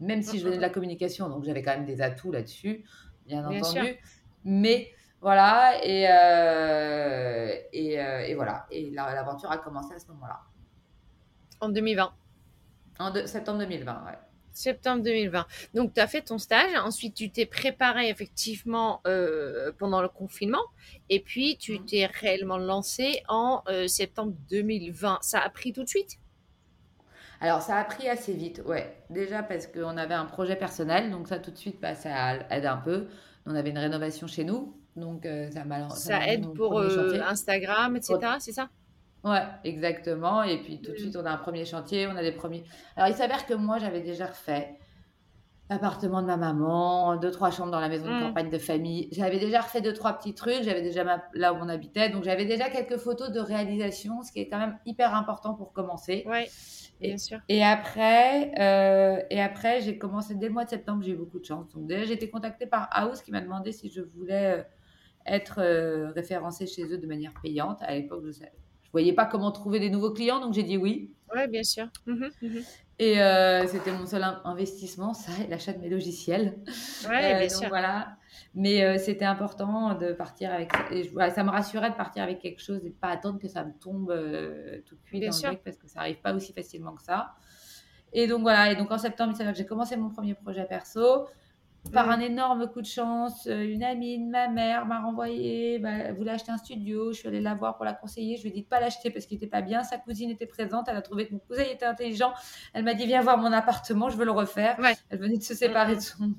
Même 0.00 0.22
si 0.22 0.38
je 0.38 0.44
venais 0.44 0.56
de 0.56 0.62
la 0.62 0.70
communication, 0.70 1.28
donc 1.30 1.44
j'avais 1.44 1.62
quand 1.62 1.70
même 1.70 1.86
des 1.86 2.02
atouts 2.02 2.32
là-dessus, 2.32 2.84
bien, 3.26 3.48
Bien 3.48 3.60
entendu. 3.60 3.78
sûr. 3.86 3.94
Mais 4.44 4.88
voilà, 5.24 5.82
et, 5.82 6.06
euh, 6.08 7.56
et, 7.72 7.98
euh, 8.00 8.20
et 8.28 8.34
voilà. 8.34 8.66
Et 8.70 8.90
la- 8.90 9.14
l'aventure 9.14 9.50
a 9.50 9.58
commencé 9.58 9.94
à 9.94 9.98
ce 9.98 10.06
moment-là, 10.08 10.40
En 11.60 11.68
2020. 11.70 12.12
en 12.98 13.10
de- 13.10 13.26
septembre 13.26 13.58
2020. 13.60 14.04
Ouais. 14.06 14.18
Septembre 14.52 15.02
2020. 15.02 15.46
Donc, 15.74 15.94
tu 15.94 16.00
as 16.00 16.06
fait 16.06 16.20
ton 16.22 16.38
stage. 16.38 16.70
Ensuite, 16.76 17.14
tu 17.14 17.30
t'es 17.30 17.46
préparé 17.46 18.08
effectivement 18.08 19.00
euh, 19.06 19.72
pendant 19.78 20.00
le 20.02 20.08
confinement. 20.08 20.62
Et 21.08 21.20
puis, 21.20 21.56
tu 21.58 21.78
Mhm. 21.80 21.86
t'es 21.86 22.06
réellement 22.06 22.58
lancé 22.58 23.22
en 23.28 23.62
euh, 23.68 23.88
septembre 23.88 24.34
2020. 24.50 25.18
Ça 25.22 25.40
a 25.40 25.48
pris 25.50 25.72
tout 25.72 25.82
de 25.82 25.88
suite? 25.88 26.18
Alors, 27.40 27.62
ça 27.62 27.76
a 27.78 27.84
pris 27.84 28.08
assez 28.08 28.32
vite, 28.34 28.62
ouais. 28.64 28.96
Déjà 29.10 29.42
parce 29.42 29.66
qu'on 29.66 29.96
avait 29.96 30.14
un 30.14 30.24
projet 30.26 30.56
personnel, 30.56 31.10
donc 31.10 31.28
ça 31.28 31.38
tout 31.38 31.50
de 31.50 31.58
suite, 31.58 31.80
bah, 31.80 31.94
ça 31.94 32.36
aide 32.50 32.66
un 32.66 32.76
peu. 32.76 33.08
On 33.46 33.54
avait 33.54 33.70
une 33.70 33.78
rénovation 33.78 34.26
chez 34.26 34.44
nous, 34.44 34.76
donc 34.96 35.26
euh, 35.26 35.50
ça 35.50 35.64
ça 35.90 35.90
Ça 35.96 36.28
aide 36.28 36.52
pour 36.54 36.78
euh. 36.78 37.20
Instagram, 37.26 37.96
etc. 37.96 38.18
C'est 38.38 38.52
ça? 38.52 38.68
Ouais, 39.24 39.42
exactement. 39.64 40.42
Et 40.42 40.60
puis 40.62 40.80
tout 40.82 40.90
de 40.92 40.96
Mm. 40.96 40.98
suite, 40.98 41.16
on 41.16 41.24
a 41.24 41.30
un 41.30 41.36
premier 41.38 41.64
chantier, 41.64 42.06
on 42.06 42.16
a 42.16 42.22
des 42.22 42.32
premiers. 42.32 42.62
Alors, 42.96 43.08
il 43.08 43.14
s'avère 43.14 43.46
que 43.46 43.54
moi, 43.54 43.78
j'avais 43.78 44.02
déjà 44.02 44.26
refait 44.26 44.76
l'appartement 45.70 46.20
de 46.20 46.26
ma 46.26 46.36
maman, 46.36 47.16
deux, 47.16 47.30
trois 47.30 47.50
chambres 47.50 47.70
dans 47.70 47.80
la 47.80 47.88
maison 47.88 48.06
de 48.06 48.12
Mm. 48.16 48.20
campagne 48.20 48.50
de 48.50 48.58
famille. 48.58 49.08
J'avais 49.12 49.38
déjà 49.38 49.62
refait 49.62 49.80
deux, 49.80 49.94
trois 49.94 50.12
petits 50.12 50.34
trucs. 50.34 50.62
J'avais 50.62 50.82
déjà 50.82 51.04
ma- 51.04 51.24
là 51.32 51.54
où 51.54 51.56
on 51.56 51.68
habitait. 51.70 52.10
Donc, 52.10 52.22
j'avais 52.24 52.44
déjà 52.44 52.68
quelques 52.68 52.98
photos 52.98 53.30
de 53.32 53.40
réalisation, 53.40 54.22
ce 54.22 54.30
qui 54.30 54.40
est 54.40 54.48
quand 54.48 54.58
même 54.58 54.78
hyper 54.84 55.14
important 55.14 55.54
pour 55.54 55.72
commencer. 55.72 56.22
Ouais, 56.26 56.50
bien 57.00 57.16
sûr. 57.16 57.38
Et 57.48 57.64
après, 57.64 58.52
euh, 58.60 59.22
et 59.30 59.40
après 59.40 59.80
j'ai 59.80 59.96
commencé 59.96 60.34
dès 60.34 60.48
le 60.48 60.52
mois 60.52 60.64
de 60.66 60.70
septembre, 60.70 61.02
j'ai 61.02 61.12
eu 61.12 61.16
beaucoup 61.16 61.38
de 61.40 61.44
chance. 61.46 61.66
Donc 61.70 61.86
déjà, 61.86 62.04
j'ai 62.04 62.12
été 62.12 62.28
contactée 62.28 62.66
par 62.66 62.88
House 62.92 63.22
qui 63.22 63.30
m'a 63.32 63.40
demandé 63.40 63.72
si 63.72 63.90
je 63.90 64.02
voulais 64.02 64.58
euh, 64.58 64.62
être 65.26 65.60
euh, 65.60 66.10
référencée 66.12 66.66
chez 66.66 66.84
eux 66.92 66.98
de 66.98 67.06
manière 67.06 67.32
payante. 67.42 67.78
À 67.82 67.94
l'époque, 67.94 68.24
je 68.24 68.40
ne 68.42 68.46
voyais 68.92 69.12
pas 69.12 69.26
comment 69.26 69.50
trouver 69.52 69.80
des 69.80 69.90
nouveaux 69.90 70.12
clients, 70.12 70.40
donc 70.40 70.52
j'ai 70.54 70.62
dit 70.62 70.76
oui. 70.76 71.12
Ouais, 71.34 71.48
bien 71.48 71.62
sûr. 71.64 71.86
Mhm, 72.06 72.30
mhm. 72.42 72.60
Et 73.00 73.20
euh, 73.20 73.66
c'était 73.66 73.90
mon 73.90 74.06
seul 74.06 74.22
in- 74.22 74.40
investissement, 74.44 75.14
ça, 75.14 75.32
et 75.44 75.48
l'achat 75.48 75.72
de 75.72 75.78
mes 75.80 75.88
logiciels. 75.88 76.56
Ouais, 77.08 77.34
Euh, 77.34 77.38
bien 77.38 77.48
donc 77.48 77.50
sûr. 77.50 77.68
voilà. 77.68 78.16
Mais 78.54 78.84
euh, 78.84 78.98
c'était 78.98 79.24
important 79.24 79.94
de 79.94 80.12
partir 80.12 80.52
avec 80.52 80.70
ça. 80.72 80.84
Et 80.92 81.02
je- 81.02 81.10
voilà, 81.12 81.30
ça 81.30 81.42
me 81.42 81.50
rassurait 81.50 81.90
de 81.90 81.96
partir 81.96 82.22
avec 82.22 82.38
quelque 82.38 82.60
chose 82.62 82.84
et 82.84 82.90
de 82.90 82.94
pas 82.94 83.08
attendre 83.08 83.40
que 83.40 83.48
ça 83.48 83.64
me 83.64 83.72
tombe 83.72 84.10
euh, 84.12 84.80
tout 84.86 84.96
cuit 85.04 85.18
Bien 85.18 85.30
dans 85.30 85.34
sûr. 85.36 85.48
le 85.48 85.54
bec 85.56 85.62
parce 85.64 85.76
que 85.76 85.88
ça 85.88 86.00
arrive 86.00 86.20
pas 86.20 86.32
aussi 86.34 86.52
facilement 86.52 86.92
que 86.94 87.02
ça. 87.02 87.34
Et 88.12 88.28
donc 88.28 88.42
voilà. 88.42 88.70
Et 88.70 88.76
donc 88.76 88.92
en 88.92 88.98
septembre, 88.98 89.34
j'ai 89.56 89.66
commencé 89.66 89.96
mon 89.96 90.10
premier 90.10 90.34
projet 90.34 90.64
perso. 90.64 91.26
Par 91.92 92.06
Mm. 92.06 92.10
un 92.10 92.20
énorme 92.20 92.66
coup 92.70 92.80
de 92.80 92.86
chance, 92.86 93.46
euh, 93.46 93.62
une 93.62 93.84
amie 93.84 94.18
de 94.18 94.28
ma 94.30 94.48
mère 94.48 94.86
m'a 94.86 95.00
renvoyé, 95.02 95.78
bah, 95.78 95.90
elle 95.90 96.14
voulait 96.16 96.32
acheter 96.32 96.50
un 96.50 96.56
studio, 96.56 97.12
je 97.12 97.18
suis 97.18 97.28
allée 97.28 97.40
la 97.42 97.54
voir 97.54 97.76
pour 97.76 97.84
la 97.84 97.92
conseiller, 97.92 98.36
je 98.36 98.42
lui 98.42 98.48
ai 98.48 98.52
dit 98.52 98.62
de 98.62 98.66
pas 98.66 98.80
l'acheter 98.80 99.10
parce 99.10 99.26
qu'il 99.26 99.36
n'était 99.36 99.46
pas 99.46 99.60
bien, 99.60 99.82
sa 99.84 99.98
cousine 99.98 100.30
était 100.30 100.46
présente, 100.46 100.88
elle 100.88 100.96
a 100.96 101.02
trouvé 101.02 101.26
que 101.28 101.34
mon 101.34 101.40
cousin 101.40 101.62
était 101.64 101.84
intelligent, 101.84 102.32
elle 102.72 102.84
m'a 102.84 102.94
dit 102.94 103.06
viens 103.06 103.20
voir 103.20 103.36
mon 103.38 103.52
appartement, 103.52 104.08
je 104.08 104.16
veux 104.16 104.24
le 104.24 104.30
refaire. 104.30 104.78
Ouais. 104.80 104.94
Elle 105.10 105.18
venait 105.18 105.36
de 105.36 105.42
se 105.42 105.54
séparer 105.54 105.94
de 105.96 106.00
son, 106.00 106.32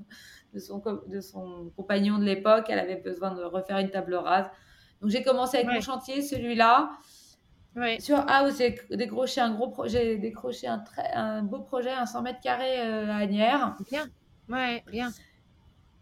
de 0.53 0.59
son, 0.59 0.79
co- 0.81 1.03
de 1.07 1.21
son 1.21 1.71
compagnon 1.77 2.17
de 2.17 2.23
l'époque, 2.23 2.65
elle 2.69 2.79
avait 2.79 2.95
besoin 2.97 3.33
de 3.35 3.43
refaire 3.43 3.77
une 3.77 3.91
table 3.91 4.15
rase. 4.15 4.49
Donc 5.01 5.11
j'ai 5.11 5.23
commencé 5.23 5.57
avec 5.57 5.67
Ouais. 5.69 5.75
mon 5.75 5.81
chantier, 5.81 6.21
celui-là. 6.23 6.89
Sur 7.99 8.17
House, 8.29 8.57
j'ai 8.57 8.77
décroché 8.95 9.41
un 9.41 9.53
gros 9.53 9.67
projet, 9.69 10.17
décroché 10.17 10.67
un 10.67 11.43
beau 11.43 11.59
projet, 11.59 11.91
un 11.91 12.05
100 12.05 12.21
mètres 12.23 12.39
carrés 12.39 12.79
euh, 12.81 13.11
à 13.11 13.17
Agnières. 13.17 13.75
Bien. 13.91 14.05
Ouais, 14.47 14.81
bien. 14.89 15.11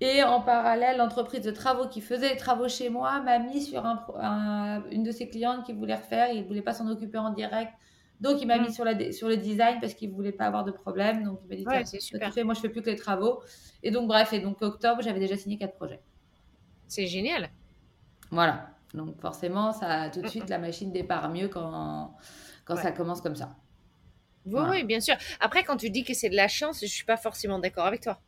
Et 0.05 0.21
en 0.21 0.41
parallèle, 0.41 0.97
l'entreprise 0.97 1.41
de 1.41 1.51
travaux 1.51 1.87
qui 1.87 2.01
faisait 2.01 2.31
les 2.31 2.35
travaux 2.37 2.67
chez 2.67 2.89
moi 2.89 3.21
m'a 3.21 3.39
mis 3.39 3.61
sur 3.61 3.85
un, 3.85 3.95
pro- 3.95 4.17
un- 4.17 4.83
une 4.91 5.03
de 5.03 5.11
ses 5.11 5.29
clientes 5.29 5.65
qui 5.65 5.71
voulait 5.71 5.95
refaire. 5.95 6.27
Il 6.33 6.41
ne 6.41 6.47
voulait 6.47 6.61
pas 6.61 6.73
s'en 6.73 6.89
occuper 6.89 7.17
en 7.17 7.29
direct. 7.29 7.71
Donc, 8.19 8.41
il 8.41 8.47
m'a 8.47 8.57
Mm. 8.57 8.63
mis 8.63 8.73
sur, 8.73 8.83
la, 8.83 8.95
dé- 8.95 9.11
sur 9.13 9.27
le 9.29 9.37
design 9.37 9.79
parce 9.79 9.93
qu'il 9.93 10.09
ne 10.09 10.15
voulait 10.15 10.33
pas 10.33 10.45
avoir 10.45 10.65
de 10.65 10.71
problème. 10.71 11.23
Donc, 11.23 11.39
il 11.43 11.47
m'a 11.49 11.55
dit 11.55 11.65
Ouais, 11.65 11.85
c'est 11.85 12.01
super. 12.01 12.31
moi, 12.43 12.53
je 12.53 12.59
ne 12.59 12.63
fais 12.63 12.69
plus 12.69 12.81
que 12.81 12.89
les 12.89 12.95
travaux. 12.97 13.41
Et 13.81 13.91
donc, 13.91 14.07
bref, 14.07 14.33
et 14.33 14.39
donc, 14.41 14.61
octobre, 14.61 15.01
j'avais 15.01 15.19
déjà 15.21 15.37
signé 15.37 15.57
quatre 15.57 15.75
projets. 15.75 16.01
C'est 16.87 17.07
génial. 17.07 17.49
Voilà. 18.31 18.69
Donc, 18.93 19.19
forcément, 19.21 19.71
ça, 19.71 20.09
tout 20.09 20.21
de 20.21 20.25
Mm, 20.25 20.29
suite, 20.29 20.49
la 20.49 20.59
machine 20.59 20.91
départ 20.91 21.29
mieux 21.29 21.47
quand, 21.47 22.15
quand 22.65 22.75
Ouais. 22.75 22.81
ça 22.81 22.91
commence 22.91 23.21
comme 23.21 23.35
ça. 23.35 23.55
Oui, 24.45 24.51
Voilà. 24.51 24.69
oui, 24.69 24.83
bien 24.83 24.99
sûr. 24.99 25.15
Après, 25.39 25.63
quand 25.63 25.77
tu 25.77 25.89
dis 25.89 26.03
que 26.03 26.13
c'est 26.13 26.29
de 26.29 26.35
la 26.35 26.47
chance, 26.47 26.81
je 26.81 26.87
suis 26.87 27.05
pas 27.05 27.17
forcément 27.17 27.59
d'accord 27.59 27.85
avec 27.85 28.01
toi. 28.01 28.21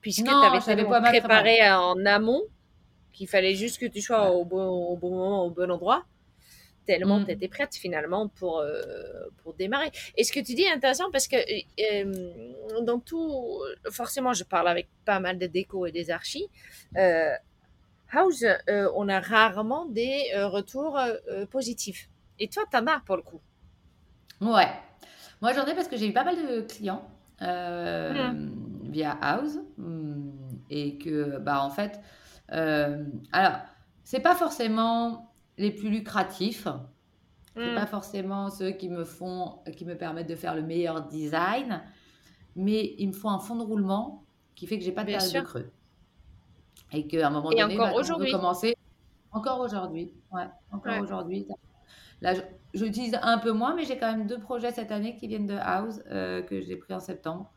Puisque 0.00 0.24
tu 0.24 0.30
avais 0.30 0.60
tellement 0.60 1.00
préparé 1.02 1.70
en 1.70 2.04
amont 2.06 2.42
qu'il 3.12 3.28
fallait 3.28 3.54
juste 3.54 3.78
que 3.78 3.86
tu 3.86 4.00
sois 4.00 4.30
au, 4.30 4.44
bon, 4.44 4.66
au 4.68 4.96
bon 4.96 5.10
moment, 5.10 5.44
au 5.44 5.50
bon 5.50 5.70
endroit. 5.70 6.04
Tellement 6.86 7.20
Mm. 7.20 7.26
tu 7.26 7.30
étais 7.32 7.48
prête 7.48 7.74
finalement 7.74 8.28
pour, 8.28 8.58
euh, 8.58 8.82
pour 9.42 9.54
démarrer. 9.54 9.90
Et 10.16 10.24
ce 10.24 10.32
que 10.32 10.40
tu 10.40 10.54
dis 10.54 10.62
est 10.62 10.72
intéressant 10.72 11.10
parce 11.10 11.28
que 11.28 11.36
euh, 11.36 12.82
dans 12.82 12.98
tout, 12.98 13.60
forcément, 13.90 14.32
je 14.32 14.44
parle 14.44 14.66
avec 14.68 14.88
pas 15.04 15.20
mal 15.20 15.38
de 15.38 15.46
déco 15.46 15.86
et 15.86 15.92
des 15.92 16.10
archis. 16.10 16.48
Euh, 16.96 17.32
House, 18.12 18.42
euh, 18.68 18.90
on 18.96 19.08
a 19.08 19.20
rarement 19.20 19.84
des 19.86 20.32
euh, 20.34 20.48
retours 20.48 20.98
euh, 20.98 21.14
euh, 21.30 21.46
positifs. 21.46 22.08
Et 22.40 22.48
toi, 22.48 22.64
t'en 22.72 22.86
as 22.86 23.00
pour 23.06 23.16
le 23.16 23.22
coup. 23.22 23.40
Ouais. 24.40 24.66
Moi, 25.42 25.52
j'en 25.52 25.64
ai 25.66 25.74
parce 25.74 25.86
que 25.86 25.96
j'ai 25.96 26.06
eu 26.08 26.12
pas 26.12 26.24
mal 26.24 26.36
de 26.36 26.62
clients 26.62 27.06
euh, 27.42 28.32
via 28.90 29.12
House 29.12 29.58
hum, 29.78 30.32
et 30.68 30.98
que, 30.98 31.38
bah, 31.38 31.62
en 31.62 31.70
fait, 31.70 32.00
euh, 32.52 33.04
alors, 33.32 33.58
c'est 34.04 34.20
pas 34.20 34.34
forcément 34.34 35.32
les 35.58 35.70
plus 35.70 35.90
lucratifs, 35.90 36.66
c'est 37.56 37.72
Mm. 37.72 37.74
pas 37.74 37.86
forcément 37.86 38.48
ceux 38.50 38.70
qui 38.70 38.88
me 38.88 39.04
font, 39.04 39.58
qui 39.76 39.84
me 39.84 39.96
permettent 39.96 40.28
de 40.28 40.36
faire 40.36 40.54
le 40.54 40.62
meilleur 40.62 41.06
design, 41.08 41.82
mais 42.56 42.94
il 42.98 43.08
me 43.08 43.12
faut 43.12 43.28
un 43.28 43.38
fond 43.40 43.56
de 43.56 43.62
roulement 43.62 44.24
qui 44.54 44.66
fait 44.66 44.78
que 44.78 44.84
j'ai 44.84 44.92
pas 44.92 45.02
de 45.02 45.08
Bien 45.08 45.18
période 45.18 45.32
sûr. 45.32 45.40
de 45.42 45.46
creux 45.46 45.70
et 46.92 47.06
qu'à 47.06 47.26
un 47.26 47.30
moment 47.30 47.50
Et 47.52 47.60
donné, 47.60 47.74
encore 47.74 47.88
bah, 47.94 47.94
aujourd'hui. 47.98 48.30
commencer, 48.32 48.76
encore 49.32 49.60
aujourd'hui, 49.60 50.12
ouais, 50.32 50.46
encore 50.72 50.92
Ouais. 50.94 51.00
aujourd'hui, 51.00 51.46
Là, 52.22 52.34
je- 52.34 52.42
j'utilise 52.74 53.18
un 53.22 53.38
peu 53.38 53.52
moins, 53.52 53.74
mais 53.74 53.84
j'ai 53.84 53.96
quand 53.96 54.10
même 54.14 54.26
deux 54.26 54.38
projets 54.38 54.72
cette 54.72 54.92
année 54.92 55.16
qui 55.16 55.26
viennent 55.26 55.46
de 55.46 55.56
House 55.56 56.02
euh, 56.10 56.42
que 56.42 56.60
j'ai 56.60 56.76
pris 56.76 56.92
en 56.92 57.00
septembre. 57.00 57.50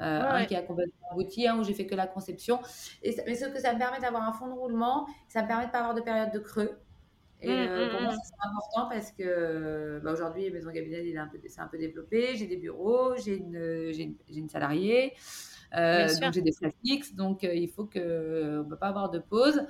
Euh, 0.00 0.02
Un 0.22 0.40
Ouais. 0.40 0.46
qui 0.46 0.56
a 0.56 0.62
complètement 0.62 1.08
abouti, 1.12 1.46
un 1.46 1.58
où 1.58 1.62
j'ai 1.64 1.72
fait 1.74 1.86
que 1.86 1.94
la 1.94 2.06
conception. 2.08 2.60
Et 3.02 3.12
ça- 3.12 3.22
mais 3.26 3.36
ce 3.36 3.44
que 3.46 3.60
ça 3.60 3.72
me 3.72 3.78
permet 3.78 4.00
d'avoir 4.00 4.28
un 4.28 4.32
fond 4.32 4.48
de 4.48 4.52
roulement, 4.52 5.06
ça 5.28 5.42
me 5.42 5.46
permet 5.46 5.66
de 5.66 5.70
pas 5.70 5.78
avoir 5.78 5.94
de 5.94 6.00
période 6.00 6.32
de 6.32 6.38
creux. 6.40 6.78
Et 7.40 7.48
Mm, 7.48 7.68
euh, 7.68 7.90
pour 7.90 8.00
moi, 8.00 8.12
mm. 8.12 8.16
ça, 8.16 8.22
c'est 8.24 8.48
important 8.48 8.88
parce 8.90 9.12
que 9.12 10.00
bah, 10.02 10.12
aujourd'hui, 10.12 10.50
Maison 10.50 10.70
Gabinette, 10.72 11.04
il 11.06 11.14
est 11.14 11.18
un 11.18 11.28
peu, 11.28 11.38
c'est 11.46 11.60
un 11.60 11.68
peu 11.68 11.78
développé. 11.78 12.34
J'ai 12.36 12.46
des 12.46 12.56
bureaux, 12.56 13.14
j'ai 13.16 13.36
une, 13.36 13.54
une, 13.56 14.16
une 14.36 14.48
salariée, 14.48 15.12
euh, 15.76 16.08
donc 16.20 16.32
j'ai 16.32 16.42
des 16.42 16.52
frais 16.52 16.72
fixes. 16.84 17.14
Donc 17.14 17.44
euh, 17.44 17.54
il 17.54 17.68
faut 17.68 17.84
que 17.84 18.62
on 18.64 18.68
peut 18.68 18.76
pas 18.78 18.88
avoir 18.88 19.10
de 19.10 19.18
pause. 19.20 19.60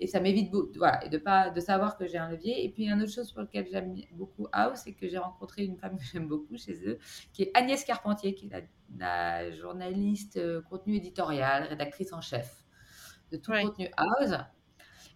Et 0.00 0.06
ça 0.06 0.18
m'évite 0.20 0.52
voilà, 0.76 1.06
de, 1.08 1.18
pas, 1.18 1.50
de 1.50 1.60
savoir 1.60 1.96
que 1.98 2.06
j'ai 2.06 2.18
un 2.18 2.30
levier. 2.30 2.64
Et 2.64 2.70
puis, 2.70 2.88
une 2.88 3.02
autre 3.02 3.12
chose 3.12 3.32
pour 3.32 3.42
laquelle 3.42 3.68
j'aime 3.70 3.94
beaucoup 4.12 4.48
House, 4.52 4.80
c'est 4.84 4.94
que 4.94 5.08
j'ai 5.08 5.18
rencontré 5.18 5.64
une 5.64 5.76
femme 5.76 5.98
que 5.98 6.04
j'aime 6.04 6.26
beaucoup 6.28 6.56
chez 6.56 6.74
eux, 6.88 6.98
qui 7.32 7.42
est 7.44 7.50
Agnès 7.54 7.84
Carpentier, 7.84 8.34
qui 8.34 8.46
est 8.46 8.50
la, 8.50 8.62
la 8.98 9.50
journaliste 9.52 10.38
euh, 10.38 10.62
contenu 10.62 10.96
éditorial, 10.96 11.64
rédactrice 11.64 12.12
en 12.12 12.20
chef 12.22 12.64
de 13.32 13.36
tout 13.36 13.52
Ouais. 13.52 13.62
contenu 13.62 13.88
House. 13.96 14.34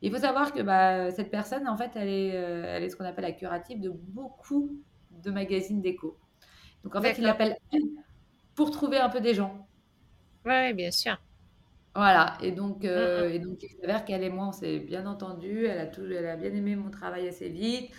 Il 0.03 0.13
faut 0.13 0.19
savoir 0.21 0.53
que 0.53 0.61
bah, 0.63 1.11
cette 1.13 1.31
personne, 1.31 1.69
en 1.69 1.77
fait, 1.77 1.93
elle 1.97 2.09
est, 2.09 2.37
euh, 2.37 2.65
elle 2.67 2.83
est 2.85 2.91
ce 2.91 2.97
qu'on 2.97 3.05
appelle 3.05 3.25
la 3.25 3.33
curative 3.33 3.81
de 3.81 3.91
beaucoup 3.91 4.71
de 5.11 5.31
magazines 5.31 5.81
déco. 5.81 6.19
Donc, 6.85 6.97
en 6.97 7.03
fait, 7.03 7.19
il 7.19 7.25
l'appelle 7.25 7.57
elle 7.73 7.83
pour 8.55 8.71
trouver 8.71 8.99
un 8.99 9.11
peu 9.11 9.21
des 9.21 9.35
gens. 9.35 9.69
Ouais, 10.45 10.73
bien 10.75 10.91
sûr. 10.91 11.19
Voilà, 11.95 12.37
et 12.43 12.51
donc, 12.51 12.85
Mm, 12.95 13.07
euh, 13.07 13.29
et 13.31 13.39
donc 13.39 13.63
il 13.63 13.69
s'avère 13.81 14.05
qu'elle 14.05 14.25
et 14.25 14.31
moi, 14.31 14.49
on 14.49 14.53
s'est 14.53 14.81
bien 14.81 15.07
entendu. 15.07 15.67
Elle 15.67 15.79
a, 15.79 15.87
tout, 15.87 16.03
elle 16.05 16.27
a 16.27 16.37
bien 16.37 16.53
aimé 16.53 16.75
mon 16.75 16.91
travail 16.91 17.29
assez 17.29 17.49
vite. 17.49 17.93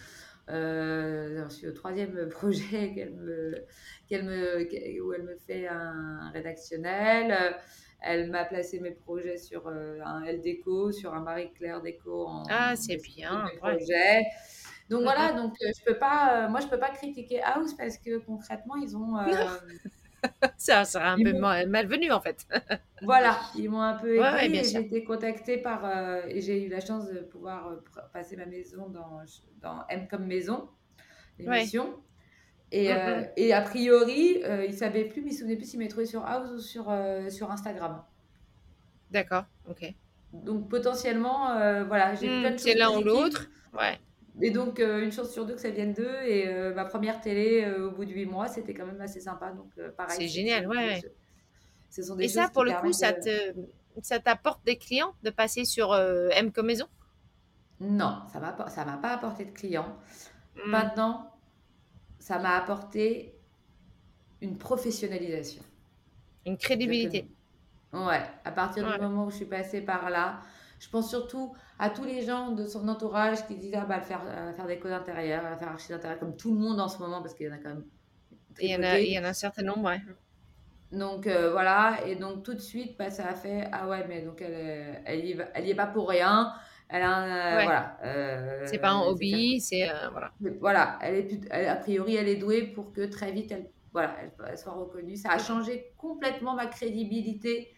Euh, 0.50 1.42
j'en 1.44 1.50
suis 1.50 1.68
au 1.68 1.72
troisième 1.72 2.30
projet 2.30 2.94
qu'elle 2.94 3.14
me, 3.16 3.66
qu'elle 4.08 4.26
me, 4.26 5.02
où 5.04 5.14
elle 5.14 5.24
me 5.24 5.38
fait 5.38 5.68
un 5.68 6.30
rédactionnel. 6.32 7.56
Elle 8.02 8.30
m'a 8.30 8.46
placé 8.46 8.80
mes 8.82 8.92
projets 8.92 9.38
sur 9.38 9.68
euh, 9.68 10.00
un 10.06 10.24
L 10.24 10.42
Déco, 10.42 10.92
sur 10.92 11.14
un 11.14 11.22
Marie-Claire 11.22 11.82
Déco 11.82 12.28
en 12.28 12.44
Ah, 12.50 12.76
c'est 12.76 12.98
bien, 12.98 13.50
projets. 13.58 14.24
Donc 14.90 15.02
Mm, 15.02 15.04
voilà, 15.04 15.34
donc 15.34 15.54
euh, 15.64 15.72
je 15.78 15.84
peux 15.86 15.98
pas, 15.98 16.48
moi 16.50 16.60
je 16.62 16.68
peux 16.68 16.80
pas 16.80 16.92
critiquer 16.92 17.42
House 17.42 17.74
parce 17.76 17.98
que 17.98 18.18
concrètement 18.20 18.76
ils 18.76 18.96
ont, 18.98 19.18
euh, 19.20 19.58
Ça 20.58 20.86
sera 20.86 21.10
un 21.12 21.20
ils 21.20 21.22
peu 21.22 21.34
mal- 21.34 21.68
malvenu 21.70 22.12
en 22.12 22.22
fait. 22.22 22.48
Voilà, 23.02 23.52
ils 23.56 23.70
m'ont 23.70 23.82
un 23.82 23.96
peu 23.96 24.16
aidé 24.18 24.40
ouais, 24.40 24.64
j'ai 24.64 24.80
été 24.80 25.04
contactée 25.04 25.58
par 25.58 25.86
euh, 25.86 26.22
et 26.28 26.42
j'ai 26.42 26.64
eu 26.64 26.70
la 26.70 26.80
chance 26.80 27.08
de 27.10 27.20
pouvoir 27.20 27.68
euh, 27.68 27.76
pr- 27.94 28.10
passer 28.12 28.38
ma 28.38 28.46
maison 28.46 28.88
dans, 28.90 29.22
dans 29.62 29.86
M 29.90 30.08
comme 30.10 30.26
maison, 30.26 30.70
l'émission. 31.40 31.96
Et, 32.72 32.94
euh, 32.94 33.24
et 33.38 33.54
a 33.54 33.62
priori, 33.62 34.42
euh, 34.46 34.66
il 34.66 34.74
savait 34.76 35.06
plus, 35.06 35.22
mais 35.24 35.30
il 35.32 35.34
se 35.34 35.40
souvenait 35.40 35.58
plus 35.58 35.68
s'il 35.70 35.80
m'avait 35.80 35.90
trouvé 35.90 36.06
sur 36.08 36.26
House 36.26 36.52
ou 36.52 36.60
sur, 36.60 36.90
euh, 36.92 37.30
sur 37.30 37.52
Instagram. 37.52 38.04
D'accord, 39.10 39.46
ok. 39.66 39.96
Donc 40.34 40.70
potentiellement, 40.70 41.50
euh, 41.52 41.84
voilà, 41.86 42.14
j'ai 42.16 42.30
Hmm, 42.30 42.30
plein 42.30 42.52
de 42.52 42.58
c'est 42.58 42.74
choses 42.74 42.76
l'un 42.76 42.92
ou 42.98 43.02
l'autre. 43.04 43.50
Ouais. 43.74 44.00
Et 44.42 44.52
donc 44.52 44.80
euh, 44.80 45.04
une 45.04 45.12
chance 45.12 45.32
sur 45.32 45.46
deux 45.46 45.56
que 45.56 45.62
ça 45.62 45.70
vienne 45.70 45.94
d'eux. 45.94 46.22
Et 46.26 46.48
euh, 46.48 46.74
ma 46.74 46.86
première 46.86 47.22
télé 47.22 47.64
euh, 47.66 47.88
au 47.88 47.92
bout 47.92 48.06
de 48.06 48.12
huit 48.12 48.26
mois, 48.26 48.48
c'était 48.48 48.74
quand 48.74 48.86
même 48.86 49.02
assez 49.02 49.22
sympa. 49.22 49.52
Donc 49.52 49.72
pareil. 49.98 50.18
C'est 50.18 50.28
ce- 50.28 50.34
génial, 50.34 50.68
ouais, 50.68 50.76
ouais. 50.78 51.02
ce- 51.02 51.08
Ce 51.90 52.04
sont 52.04 52.16
des 52.16 52.26
Et 52.26 52.28
ça, 52.28 52.50
pour 52.50 52.64
le 52.66 52.74
coup, 52.74 52.92
ça 52.94 53.14
te, 53.14 53.54
ça 54.02 54.20
t'apporte 54.20 54.66
des 54.66 54.78
clients 54.78 55.14
de 55.24 55.30
passer 55.30 55.66
sur 55.66 55.96
M 55.96 56.52
comme 56.52 56.68
maison? 56.68 56.88
Non, 57.80 58.22
ça 58.32 58.40
m'a 58.40 58.70
ça 58.70 58.84
m'a 58.86 58.98
pas 58.98 59.14
apporté 59.14 59.46
de 59.46 59.52
clients. 59.52 59.96
Hmm, 60.56 60.72
Maintenant, 60.72 61.32
ça 62.20 62.40
m'a 62.40 62.58
apporté 62.58 63.40
une 64.42 64.58
professionnalisation. 64.58 65.62
Une 66.46 66.58
crédibilité. 66.58 67.28
Ouais, 67.94 68.22
à 68.44 68.52
partir 68.52 68.86
Ouais. 68.86 68.96
du 68.98 69.02
moment 69.02 69.26
où 69.26 69.30
je 69.32 69.38
suis 69.38 69.46
passée 69.46 69.82
par 69.82 70.10
là, 70.10 70.42
je 70.86 70.90
pense 70.90 71.10
surtout 71.10 71.54
à 71.80 71.90
tous 71.90 72.04
les 72.04 72.22
gens 72.24 72.52
de 72.52 72.66
son 72.68 72.88
entourage 72.88 73.46
qui 73.48 73.56
disent 73.58 73.76
ah 73.76 73.86
bah 73.86 74.02
faire 74.02 74.22
euh, 74.28 74.54
faire 74.54 74.68
des 74.68 74.80
codes 74.80 74.92
intérieurs, 74.94 75.44
faire 75.60 75.70
archi 75.70 75.90
d'intérieur 75.90 76.20
comme 76.20 76.36
tout 76.38 76.54
le 76.54 76.60
monde 76.60 76.80
en 76.80 76.88
ce 76.90 77.00
moment 77.00 77.22
parce 77.22 77.34
qu'il 77.36 77.48
y 77.48 77.50
en 77.50 77.54
a 77.54 77.58
quand 77.58 77.70
même 77.70 77.86
Il 78.60 78.70
y, 78.70 78.76
en 78.76 78.84
a, 78.84 79.00
tripoté. 79.00 79.08
il 79.08 79.14
y 79.14 79.20
en 79.20 79.24
a 79.24 79.30
un 79.30 79.34
certain 79.34 79.64
nombre, 79.64 79.84
ouais. 79.90 80.02
Donc 80.92 81.28
euh, 81.28 81.52
voilà, 81.52 81.98
et 82.06 82.16
donc 82.16 82.44
tout 82.44 82.54
de 82.54 82.60
suite, 82.60 82.98
bah, 82.98 83.10
ça 83.10 83.28
a 83.30 83.34
fait 83.36 83.68
ah 83.72 83.88
ouais, 83.90 84.06
mais 84.08 84.22
donc 84.22 84.42
elle, 84.42 85.02
elle 85.06 85.26
y 85.26 85.34
va, 85.34 85.46
elle 85.54 85.66
y 85.68 85.72
est 85.72 85.76
pas 85.76 85.88
pour 85.88 86.10
rien. 86.10 86.54
Elle 86.88 87.02
a 87.02 87.10
un, 87.16 87.58
euh, 87.58 87.58
Ouais. 87.58 87.64
voilà. 87.64 87.98
euh, 88.04 88.66
C'est 88.66 88.78
pas 88.78 88.92
un 88.92 89.02
hobby, 89.02 89.60
c'est. 89.60 89.90
euh, 89.90 90.10
voilà. 90.12 90.32
Voilà, 90.60 91.00
elle 91.02 91.16
est 91.16 91.24
plus- 91.24 91.42
elle- 91.50 91.68
a 91.70 91.76
priori, 91.76 92.16
elle 92.16 92.28
est 92.28 92.36
douée 92.36 92.68
pour 92.68 92.92
que 92.94 93.06
très 93.06 93.32
vite, 93.32 93.52
elle, 93.52 93.70
voilà, 93.94 94.16
elle, 94.22 94.32
elle 94.48 94.58
soit 94.58 94.74
reconnue. 94.74 95.16
Ça 95.16 95.32
a 95.32 95.38
changé 95.40 95.94
complètement 95.98 96.56
ma 96.56 96.68
crédibilité 96.68 97.75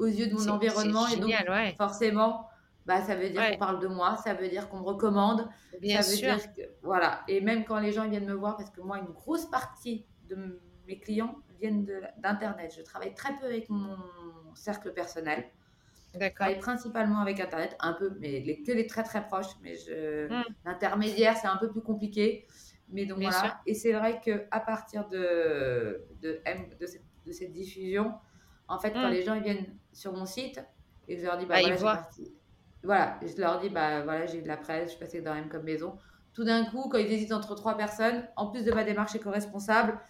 aux 0.00 0.06
yeux 0.06 0.26
de 0.26 0.34
mon 0.34 0.48
environnement. 0.48 1.06
Et 1.08 1.16
donc, 1.16 1.30
génial, 1.30 1.48
ouais. 1.50 1.74
forcément, 1.76 2.48
bah, 2.86 3.00
ça 3.02 3.14
veut 3.14 3.30
dire 3.30 3.40
Ouais. 3.40 3.52
qu'on 3.52 3.58
parle 3.58 3.80
de 3.80 3.86
moi, 3.88 4.16
ça 4.16 4.34
veut 4.34 4.48
dire 4.48 4.68
qu'on 4.68 4.78
me 4.78 4.84
recommande. 4.84 5.48
Bien 5.80 6.02
ça 6.02 6.10
veut 6.10 6.16
sûr. 6.16 6.34
dire 6.36 6.54
que, 6.54 6.62
voilà. 6.82 7.22
Et 7.28 7.40
même 7.40 7.64
quand 7.64 7.78
les 7.78 7.92
gens 7.92 8.08
viennent 8.08 8.26
me 8.26 8.34
voir, 8.34 8.56
parce 8.56 8.70
que 8.70 8.80
moi, 8.80 8.98
une 8.98 9.12
grosse 9.12 9.46
partie 9.46 10.04
de 10.28 10.60
mes 10.86 10.98
clients 10.98 11.36
viennent 11.60 11.86
d'Internet. 12.18 12.74
Je 12.76 12.82
travaille 12.82 13.14
très 13.14 13.32
peu 13.38 13.46
avec 13.46 13.68
mon 13.68 13.96
cercle 14.54 14.92
personnel. 14.92 15.44
Je 16.14 16.28
travaille 16.34 16.58
principalement 16.58 17.20
avec 17.20 17.38
Internet, 17.38 17.76
un 17.80 17.92
peu, 17.92 18.16
mais 18.18 18.40
les, 18.40 18.62
que 18.62 18.72
les 18.72 18.86
très 18.86 19.04
très 19.04 19.24
proches. 19.26 19.54
Mais 19.62 19.76
je, 19.76 20.26
Mm. 20.28 20.44
l'intermédiaire, 20.64 21.36
c'est 21.36 21.46
un 21.46 21.56
peu 21.58 21.70
plus 21.70 21.82
compliqué. 21.82 22.46
Mais 22.92 23.06
donc 23.06 23.18
Bien 23.20 23.30
voilà. 23.30 23.44
sûr. 23.44 23.56
Et 23.66 23.74
c'est 23.74 23.92
vrai 23.92 24.20
que 24.24 24.46
à 24.50 24.58
partir 24.58 25.06
de, 25.08 26.04
de, 26.20 26.40
M- 26.44 26.68
de, 26.80 26.86
cette, 26.86 27.04
de 27.26 27.30
cette 27.30 27.52
diffusion, 27.52 28.12
en 28.70 28.80
fait, 28.80 28.98
quand 28.98 29.08
Mm. 29.08 29.10
les 29.10 29.22
gens 29.24 29.34
ils 29.34 29.42
viennent 29.42 29.78
sur 29.92 30.12
mon 30.14 30.26
site 30.26 30.60
et 31.08 31.16
que 31.16 31.20
je 31.22 31.26
leur 31.26 31.38
dis, 31.38 31.46
bah 31.46 31.56
Ah, 31.56 31.60
voilà, 31.60 31.76
j'ai 31.76 31.88
parti. 31.90 32.34
Voilà, 32.82 33.20
je 33.22 33.36
leur 33.40 33.60
dis, 33.60 33.70
bah 33.70 34.02
voilà, 34.04 34.26
j'ai 34.26 34.38
eu 34.38 34.42
de 34.42 34.48
la 34.48 34.56
presse, 34.56 34.84
je 34.86 34.90
suis 34.90 34.98
passée 35.00 35.22
dans 35.22 35.34
M 35.34 35.48
comme 35.50 35.64
maison. 35.64 35.98
Tout 36.32 36.44
d'un 36.44 36.64
coup, 36.66 36.88
quand 36.90 36.98
ils 36.98 37.12
hésitent 37.12 37.32
entre 37.32 37.54
trois 37.54 37.76
personnes, 37.76 38.28
en 38.36 38.50
plus 38.50 38.64
de 38.64 38.72
ma 38.72 38.84
démarche 38.84 39.14
éco-responsable, 39.16 40.00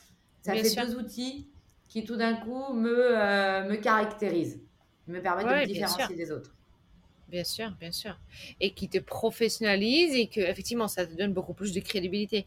ça 0.43 0.53
Bien 0.53 0.63
fait 0.63 0.71
sûr. 0.71 0.83
deux 0.83 0.97
outils 0.97 1.53
qui 1.89 2.05
tout 2.05 2.17
d'un 2.17 2.37
coup 2.37 2.73
me, 2.75 3.19
euh, 3.19 3.69
me 3.69 3.77
caractérisent, 3.77 4.63
me 5.07 5.21
permettent 5.21 5.49
de 5.49 5.55
me 5.55 5.63
différencier 5.63 6.17
des 6.17 6.31
autres. 6.33 6.57
Bien 7.29 7.45
sûr, 7.45 7.71
bien 7.79 7.93
sûr. 7.93 8.19
Et 8.59 8.73
qui 8.75 8.89
te 8.89 8.99
professionnalise 8.99 10.15
et 10.17 10.27
que 10.27 10.41
effectivement 10.41 10.89
ça 10.89 11.07
te 11.07 11.15
donne 11.15 11.33
beaucoup 11.33 11.55
plus 11.55 11.73
de 11.73 11.79
crédibilité. 11.79 12.45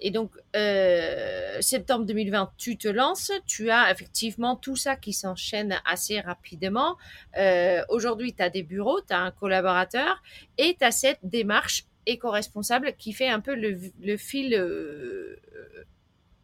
Et 0.00 0.10
donc, 0.10 0.30
euh, 0.54 1.60
septembre 1.60 2.04
2020, 2.04 2.52
tu 2.58 2.76
te 2.76 2.88
lances, 2.88 3.32
tu 3.46 3.70
as 3.70 3.90
effectivement 3.90 4.54
tout 4.56 4.76
ça 4.76 4.94
qui 4.96 5.12
s'enchaîne 5.12 5.80
assez 5.84 6.20
rapidement. 6.20 6.96
Euh, 7.38 7.82
Aujourd'hui, 7.88 8.34
tu 8.34 8.42
as 8.42 8.50
des 8.50 8.62
bureaux, 8.62 9.00
tu 9.00 9.14
as 9.14 9.20
un 9.20 9.30
collaborateur 9.30 10.22
et 10.58 10.76
tu 10.78 10.84
as 10.84 10.90
cette 10.90 11.20
démarche 11.22 11.84
éco-responsable 12.06 12.92
qui 12.98 13.12
fait 13.12 13.28
un 13.28 13.40
peu 13.40 13.54
le, 13.54 13.80
le 14.00 14.16
fil 14.16 14.54
euh, 14.54 15.40
euh, 15.54 15.84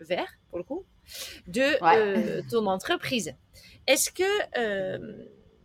vert, 0.00 0.28
pour 0.48 0.58
le 0.58 0.64
coup, 0.64 0.84
de 1.46 1.60
Ouais. 1.82 1.96
euh, 1.98 2.42
ton 2.50 2.66
entreprise. 2.66 3.34
Est-ce 3.86 4.10
que... 4.10 4.22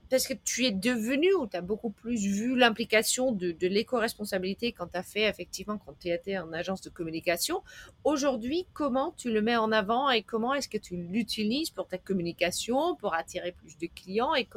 parce 0.10 0.28
que 0.28 0.34
tu 0.34 0.66
es 0.66 0.72
devenu 0.72 1.34
ou 1.34 1.48
tu 1.48 1.58
as 1.58 1.62
beaucoup 1.62 1.90
plus 1.90 2.26
vu 2.26 2.56
l'implication 2.56 3.32
de, 3.32 3.52
de 3.52 3.68
l'éco-responsabilité 3.68 4.72
quand 4.72 4.88
tu 4.88 4.98
as 4.98 5.04
fait 5.04 5.24
effectivement 5.24 5.78
quand 5.78 5.94
tu 6.00 6.10
étais 6.10 6.38
en 6.38 6.52
agence 6.54 6.82
de 6.82 6.90
communication. 6.90 7.64
Aujourd'hui, 8.04 8.68
comment 8.74 9.14
tu 9.18 9.32
le 9.32 9.42
mets 9.42 9.58
en 9.58 9.72
avant 9.72 10.10
et 10.10 10.24
comment 10.24 10.54
est-ce 10.54 10.70
que 10.70 10.78
tu 10.78 10.96
l'utilises 10.96 11.70
pour 11.70 11.88
ta 11.88 11.98
communication, 11.98 12.96
pour 12.96 13.14
attirer 13.14 13.52
plus 13.52 13.78
de 13.78 13.88
clients 13.88 14.36
et 14.36 14.48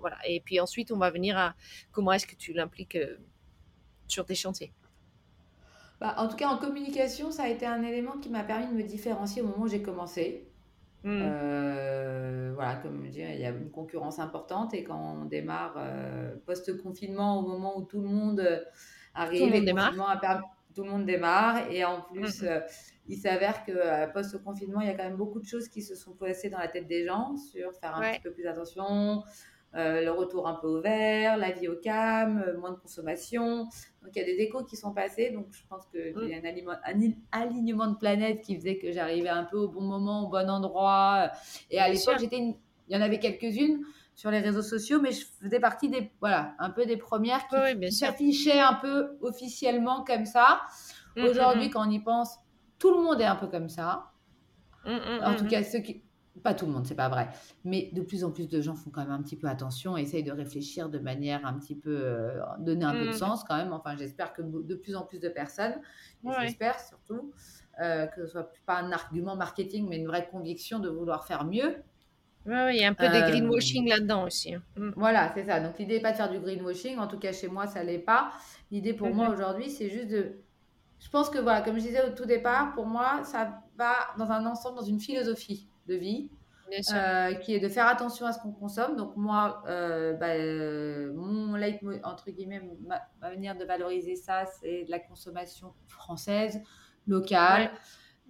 voilà. 0.00 0.18
Et 0.26 0.40
puis 0.40 0.60
ensuite, 0.60 0.92
on 0.92 0.98
va 0.98 1.10
venir 1.10 1.36
à 1.36 1.54
comment 1.92 2.12
est-ce 2.12 2.26
que 2.26 2.36
tu 2.36 2.52
l'impliques 2.52 2.96
euh, 2.96 3.16
sur 4.06 4.24
tes 4.24 4.34
chantiers? 4.34 4.72
Bah, 6.00 6.14
en 6.18 6.28
tout 6.28 6.36
cas, 6.36 6.48
en 6.48 6.58
communication, 6.58 7.32
ça 7.32 7.44
a 7.44 7.48
été 7.48 7.66
un 7.66 7.82
élément 7.82 8.18
qui 8.18 8.28
m'a 8.28 8.44
permis 8.44 8.68
de 8.68 8.72
me 8.72 8.82
différencier 8.82 9.42
au 9.42 9.46
moment 9.46 9.64
où 9.64 9.68
j'ai 9.68 9.82
commencé. 9.82 10.47
Hmm. 11.04 11.20
Euh, 11.22 12.50
voilà, 12.54 12.76
comme 12.76 13.04
je 13.06 13.10
dis, 13.10 13.20
il 13.20 13.40
y 13.40 13.44
a 13.46 13.50
une 13.50 13.70
concurrence 13.70 14.18
importante 14.18 14.74
et 14.74 14.82
quand 14.84 14.98
on 15.22 15.24
démarre 15.26 15.74
euh, 15.78 16.34
post-confinement, 16.44 17.38
au 17.38 17.42
moment 17.46 17.78
où 17.78 17.84
tout 17.84 18.00
le 18.00 18.08
monde 18.08 18.40
euh, 18.40 18.60
arrive, 19.14 19.40
Tout 19.40 19.46
le 19.46 19.52
monde 19.52 19.62
et 19.62 19.66
démarre. 19.66 19.84
confinement 19.86 20.08
a 20.08 20.16
permis- 20.16 20.44
tout 20.74 20.84
le 20.84 20.90
monde 20.90 21.06
démarre 21.06 21.70
et 21.70 21.84
en 21.84 22.02
plus, 22.02 22.42
euh, 22.42 22.60
il 23.08 23.16
s'avère 23.16 23.64
que 23.64 24.12
post-confinement, 24.12 24.80
il 24.80 24.86
y 24.88 24.90
a 24.90 24.94
quand 24.94 25.04
même 25.04 25.16
beaucoup 25.16 25.40
de 25.40 25.46
choses 25.46 25.68
qui 25.68 25.82
se 25.82 25.94
sont 25.94 26.12
passées 26.12 26.50
dans 26.50 26.58
la 26.58 26.68
tête 26.68 26.86
des 26.86 27.04
gens 27.06 27.36
sur 27.36 27.72
faire 27.80 27.96
un 27.96 28.00
Ouais. 28.00 28.12
petit 28.12 28.20
peu 28.22 28.32
plus 28.32 28.46
attention, 28.46 29.22
euh, 29.74 30.02
le 30.02 30.10
retour 30.10 30.48
un 30.48 30.54
peu 30.54 30.66
au 30.66 30.80
vert, 30.80 31.36
la 31.36 31.50
vie 31.52 31.68
au 31.68 31.76
calme, 31.76 32.42
euh, 32.46 32.58
moins 32.58 32.70
de 32.72 32.76
consommation. 32.76 33.64
Donc 34.02 34.12
il 34.14 34.18
y 34.18 34.22
a 34.22 34.24
des 34.24 34.40
échos 34.42 34.64
qui 34.64 34.76
sont 34.76 34.92
passés. 34.92 35.30
Donc 35.30 35.46
je 35.52 35.62
pense 35.68 35.86
qu'il 35.86 36.14
Mm. 36.16 36.28
y 36.28 36.34
a 36.34 36.38
un, 36.38 36.44
aliment- 36.44 36.78
un 36.84 37.00
il- 37.00 37.16
alignement 37.32 37.86
de 37.88 37.96
planètes 37.96 38.42
qui 38.42 38.56
faisait 38.56 38.78
que 38.78 38.92
j'arrivais 38.92 39.28
un 39.28 39.44
peu 39.44 39.58
au 39.58 39.68
bon 39.68 39.82
moment, 39.82 40.24
au 40.26 40.28
bon 40.28 40.48
endroit. 40.50 41.30
Et 41.70 41.78
à 41.80 41.88
l'époque, 41.88 42.18
j'étais 42.18 42.38
une- 42.38 42.56
il 42.88 42.94
y 42.94 42.98
en 42.98 43.02
avait 43.02 43.18
quelques-unes 43.18 43.84
sur 44.14 44.30
les 44.30 44.40
réseaux 44.40 44.62
sociaux, 44.62 45.00
mais 45.00 45.12
je 45.12 45.26
faisais 45.42 45.60
partie 45.60 45.88
des, 45.90 46.10
voilà, 46.20 46.54
un 46.58 46.70
peu 46.70 46.86
des 46.86 46.96
premières 46.96 47.46
qui, 47.48 47.56
Oui, 47.56 47.92
s'affichaient 47.92 48.60
un 48.60 48.74
peu 48.74 49.16
officiellement 49.20 50.02
comme 50.04 50.24
ça. 50.26 50.62
Mm, 51.16 51.24
Aujourd'hui, 51.24 51.68
mm, 51.68 51.70
quand 51.70 51.86
on 51.86 51.90
y 51.90 52.00
pense, 52.00 52.38
tout 52.78 52.90
le 52.92 53.02
monde 53.02 53.20
est 53.20 53.24
un 53.26 53.36
peu 53.36 53.46
comme 53.48 53.68
ça. 53.68 54.10
mm, 54.84 54.90
mm, 54.92 55.22
En 55.24 55.34
mm, 55.34 55.36
tout 55.36 55.44
mm. 55.44 55.48
cas, 55.48 55.62
ceux 55.64 55.80
qui. 55.80 56.02
Pas 56.42 56.54
tout 56.54 56.66
le 56.66 56.72
monde, 56.72 56.86
c'est 56.86 56.94
pas 56.94 57.08
vrai. 57.08 57.28
Mais 57.64 57.90
de 57.92 58.02
plus 58.02 58.22
en 58.24 58.30
plus 58.30 58.48
de 58.48 58.60
gens 58.60 58.74
font 58.74 58.90
quand 58.90 59.00
même 59.02 59.10
un 59.10 59.22
petit 59.22 59.36
peu 59.36 59.48
attention 59.48 59.96
essayent 59.96 60.22
de 60.22 60.32
réfléchir 60.32 60.88
de 60.88 60.98
manière 60.98 61.44
un 61.46 61.54
petit 61.58 61.74
peu. 61.74 61.96
euh, 62.00 62.40
donner 62.58 62.84
un 62.84 62.92
peu 62.94 63.04
de 63.06 63.08
Mm. 63.08 63.12
sens 63.12 63.44
quand 63.44 63.56
même. 63.56 63.72
Enfin, 63.72 63.96
j'espère 63.96 64.32
que 64.32 64.42
de 64.42 64.74
plus 64.74 64.94
en 64.96 65.02
plus 65.02 65.18
de 65.18 65.28
personnes, 65.28 65.74
Ouais. 66.22 66.34
j'espère 66.42 66.78
surtout, 66.80 67.32
euh, 67.82 68.06
que 68.06 68.26
ce 68.26 68.32
soit 68.32 68.50
pas 68.66 68.78
un 68.80 68.92
argument 68.92 69.36
marketing, 69.36 69.88
mais 69.88 69.96
une 69.98 70.06
vraie 70.06 70.28
conviction 70.28 70.78
de 70.80 70.88
vouloir 70.88 71.26
faire 71.26 71.44
mieux. 71.44 71.76
Ouais, 72.46 72.76
il 72.76 72.80
y 72.80 72.84
a 72.84 72.88
un 72.88 72.94
peu 72.94 73.08
de 73.08 73.14
Euh, 73.14 73.28
greenwashing 73.28 73.88
là-dedans 73.88 74.24
aussi. 74.24 74.54
hein. 74.54 74.62
Mm. 74.76 74.90
Voilà, 74.96 75.30
c'est 75.34 75.44
ça. 75.44 75.60
Donc 75.60 75.78
l'idée 75.78 75.94
n'est 75.96 76.00
pas 76.00 76.12
de 76.12 76.16
faire 76.16 76.30
du 76.30 76.38
greenwashing. 76.40 76.98
En 76.98 77.06
tout 77.06 77.18
cas, 77.18 77.32
chez 77.32 77.48
moi, 77.48 77.66
ça 77.66 77.82
l'est 77.84 77.98
pas. 77.98 78.32
L'idée 78.70 78.94
pour 78.94 79.08
Mhm. 79.08 79.14
moi 79.16 79.28
aujourd'hui, 79.30 79.70
c'est 79.70 79.90
juste 79.90 80.08
de. 80.08 80.36
Je 81.00 81.08
pense 81.10 81.30
que 81.30 81.38
voilà, 81.38 81.60
comme 81.62 81.76
je 81.76 81.82
disais 81.82 82.02
au 82.04 82.10
tout 82.10 82.24
départ, 82.24 82.72
pour 82.74 82.86
moi, 82.86 83.22
ça 83.24 83.60
va 83.76 83.92
dans 84.18 84.30
un 84.30 84.44
ensemble, 84.46 84.76
dans 84.78 84.84
une 84.84 84.98
philosophie 84.98 85.68
de 85.88 85.94
vie. 85.94 86.30
Euh, 86.92 87.32
qui 87.34 87.54
est 87.54 87.60
de 87.60 87.68
faire 87.68 87.86
attention 87.86 88.26
à 88.26 88.32
ce 88.32 88.40
qu'on 88.40 88.52
consomme. 88.52 88.96
Donc 88.96 89.16
moi, 89.16 89.62
euh, 89.68 90.12
bah, 90.14 90.34
euh, 90.34 91.12
mon 91.14 91.54
leitmotiv, 91.54 92.02
entre 92.04 92.30
guillemets, 92.30 92.60
ma, 92.86 93.00
ma 93.20 93.30
manière 93.30 93.56
de 93.56 93.64
valoriser 93.64 94.16
ça, 94.16 94.44
c'est 94.60 94.84
de 94.84 94.90
la 94.90 94.98
consommation 94.98 95.72
française, 95.86 96.60
locale, 97.06 97.70